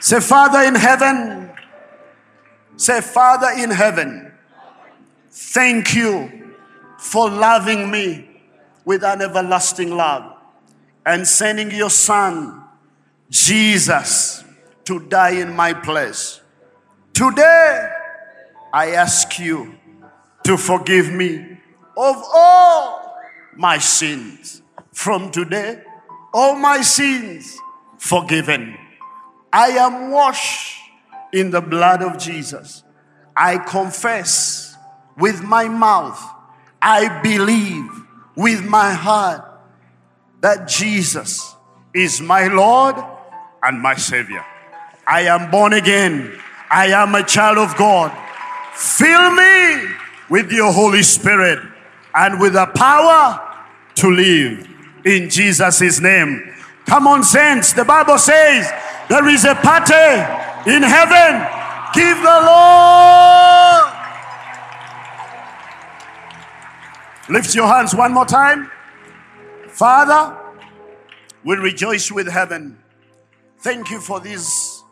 Say, 0.00 0.20
Father 0.20 0.60
in 0.62 0.74
heaven. 0.74 1.50
Say, 2.76 3.00
Father 3.02 3.50
in 3.58 3.70
heaven. 3.70 4.29
Thank 5.30 5.94
you 5.94 6.54
for 6.98 7.30
loving 7.30 7.90
me 7.90 8.28
with 8.84 9.04
an 9.04 9.22
everlasting 9.22 9.96
love 9.96 10.36
and 11.06 11.26
sending 11.26 11.70
your 11.70 11.90
Son, 11.90 12.62
Jesus 13.30 14.44
to 14.84 14.98
die 14.98 15.40
in 15.40 15.54
my 15.54 15.72
place. 15.72 16.40
Today, 17.12 17.88
I 18.72 18.92
ask 18.92 19.38
you 19.38 19.76
to 20.44 20.56
forgive 20.56 21.12
me 21.12 21.58
of 21.96 22.16
all 22.34 23.16
my 23.56 23.78
sins. 23.78 24.62
From 24.92 25.30
today, 25.30 25.82
all 26.34 26.56
my 26.56 26.80
sins 26.82 27.56
forgiven. 27.98 28.76
I 29.52 29.68
am 29.68 30.10
washed 30.10 30.78
in 31.32 31.50
the 31.50 31.60
blood 31.60 32.02
of 32.02 32.18
Jesus. 32.18 32.82
I 33.36 33.58
confess 33.58 34.69
with 35.20 35.42
my 35.42 35.68
mouth, 35.68 36.20
I 36.82 37.20
believe 37.22 37.88
with 38.34 38.64
my 38.64 38.92
heart 38.92 39.44
that 40.40 40.66
Jesus 40.66 41.54
is 41.94 42.20
my 42.20 42.46
Lord 42.46 42.96
and 43.62 43.80
my 43.80 43.94
Savior. 43.94 44.44
I 45.06 45.22
am 45.22 45.50
born 45.50 45.72
again. 45.72 46.38
I 46.70 46.86
am 46.88 47.14
a 47.14 47.22
child 47.22 47.58
of 47.58 47.76
God. 47.76 48.16
Fill 48.74 49.32
me 49.32 49.94
with 50.30 50.52
your 50.52 50.72
Holy 50.72 51.02
Spirit 51.02 51.58
and 52.14 52.40
with 52.40 52.54
the 52.54 52.66
power 52.66 53.40
to 53.96 54.10
live 54.10 54.66
in 55.04 55.28
Jesus' 55.28 56.00
name. 56.00 56.54
Come 56.86 57.06
on, 57.06 57.22
saints. 57.22 57.72
The 57.72 57.84
Bible 57.84 58.18
says 58.18 58.70
there 59.08 59.28
is 59.28 59.44
a 59.44 59.54
party 59.56 60.70
in 60.70 60.82
heaven. 60.82 61.46
Give 61.92 62.16
the 62.16 62.40
Lord. 62.46 63.89
Lift 67.30 67.54
your 67.54 67.68
hands 67.68 67.94
one 67.94 68.12
more 68.12 68.26
time. 68.26 68.68
Father, 69.68 70.36
we 71.44 71.54
rejoice 71.54 72.10
with 72.10 72.26
heaven. 72.26 72.76
Thank 73.60 73.88
you 73.88 74.00
for 74.00 74.18
these 74.18 74.82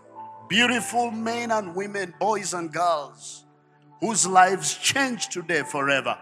beautiful 0.49 1.11
men 1.11 1.51
and 1.51 1.74
women, 1.74 2.14
boys 2.20 2.55
and 2.55 2.72
girls, 2.72 3.45
whose 4.01 4.24
lives 4.24 4.76
change 4.76 5.30
today 5.30 5.64
forever. 5.64 6.16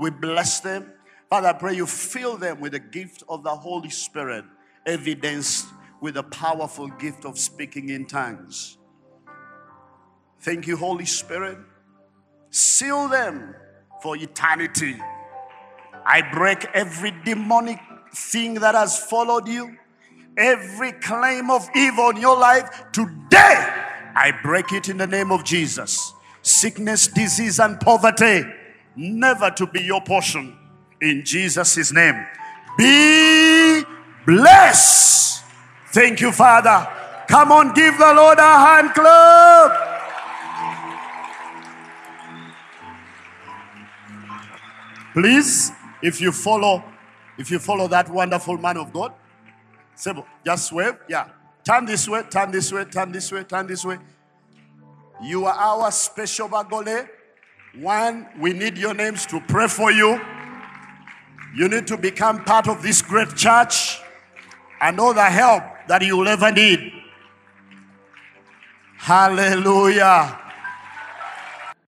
We 0.00 0.08
bless 0.08 0.60
them. 0.60 0.90
Father, 1.28 1.48
I 1.48 1.52
pray 1.52 1.74
you 1.74 1.84
fill 1.84 2.38
them 2.38 2.60
with 2.60 2.72
the 2.72 2.78
gift 2.78 3.22
of 3.28 3.42
the 3.42 3.54
Holy 3.54 3.90
Spirit, 3.90 4.46
evidenced 4.86 5.66
with 6.00 6.14
the 6.14 6.22
powerful 6.22 6.88
gift 6.88 7.26
of 7.26 7.38
speaking 7.38 7.90
in 7.90 8.06
tongues. 8.06 8.78
Thank 10.40 10.66
you, 10.66 10.78
Holy 10.78 11.04
Spirit. 11.04 11.58
Seal 12.48 13.08
them 13.08 13.54
for 14.02 14.16
eternity. 14.16 14.96
I 16.08 16.22
break 16.22 16.64
every 16.72 17.12
demonic 17.22 17.78
thing 18.14 18.54
that 18.54 18.74
has 18.74 18.98
followed 18.98 19.46
you, 19.46 19.76
every 20.38 20.92
claim 20.92 21.50
of 21.50 21.68
evil 21.76 22.08
in 22.08 22.16
your 22.16 22.38
life. 22.38 22.84
Today, 22.92 23.84
I 24.16 24.32
break 24.42 24.72
it 24.72 24.88
in 24.88 24.96
the 24.96 25.06
name 25.06 25.30
of 25.30 25.44
Jesus. 25.44 26.14
Sickness, 26.40 27.08
disease, 27.08 27.60
and 27.60 27.78
poverty 27.78 28.42
never 28.96 29.50
to 29.50 29.66
be 29.66 29.82
your 29.82 30.00
portion 30.00 30.56
in 31.02 31.26
Jesus' 31.26 31.92
name. 31.92 32.26
Be 32.78 33.84
blessed. 34.24 35.44
Thank 35.92 36.22
you, 36.22 36.32
Father. 36.32 36.88
Come 37.28 37.52
on, 37.52 37.74
give 37.74 37.98
the 37.98 38.14
Lord 38.14 38.38
a 38.38 38.42
hand 38.42 38.94
clap. 38.94 39.84
Please, 45.12 45.72
if 46.02 46.20
you 46.20 46.32
follow, 46.32 46.82
if 47.38 47.50
you 47.50 47.58
follow 47.58 47.88
that 47.88 48.08
wonderful 48.08 48.56
man 48.58 48.76
of 48.76 48.92
God, 48.92 49.12
just 50.44 50.72
wave. 50.72 50.94
Yeah. 51.08 51.28
Turn 51.64 51.84
this 51.84 52.08
way, 52.08 52.22
turn 52.30 52.50
this 52.50 52.72
way, 52.72 52.84
turn 52.84 53.12
this 53.12 53.30
way, 53.30 53.44
turn 53.44 53.66
this 53.66 53.84
way. 53.84 53.98
You 55.22 55.46
are 55.46 55.54
our 55.54 55.90
special 55.90 56.48
bagole. 56.48 57.08
One, 57.74 58.28
we 58.38 58.52
need 58.52 58.78
your 58.78 58.94
names 58.94 59.26
to 59.26 59.40
pray 59.40 59.68
for 59.68 59.90
you. 59.90 60.20
You 61.54 61.68
need 61.68 61.86
to 61.88 61.96
become 61.96 62.44
part 62.44 62.68
of 62.68 62.82
this 62.82 63.02
great 63.02 63.34
church 63.34 64.00
and 64.80 64.98
all 65.00 65.12
the 65.12 65.24
help 65.24 65.62
that 65.88 66.02
you 66.02 66.16
will 66.16 66.28
ever 66.28 66.52
need. 66.52 66.92
Hallelujah. 68.96 70.38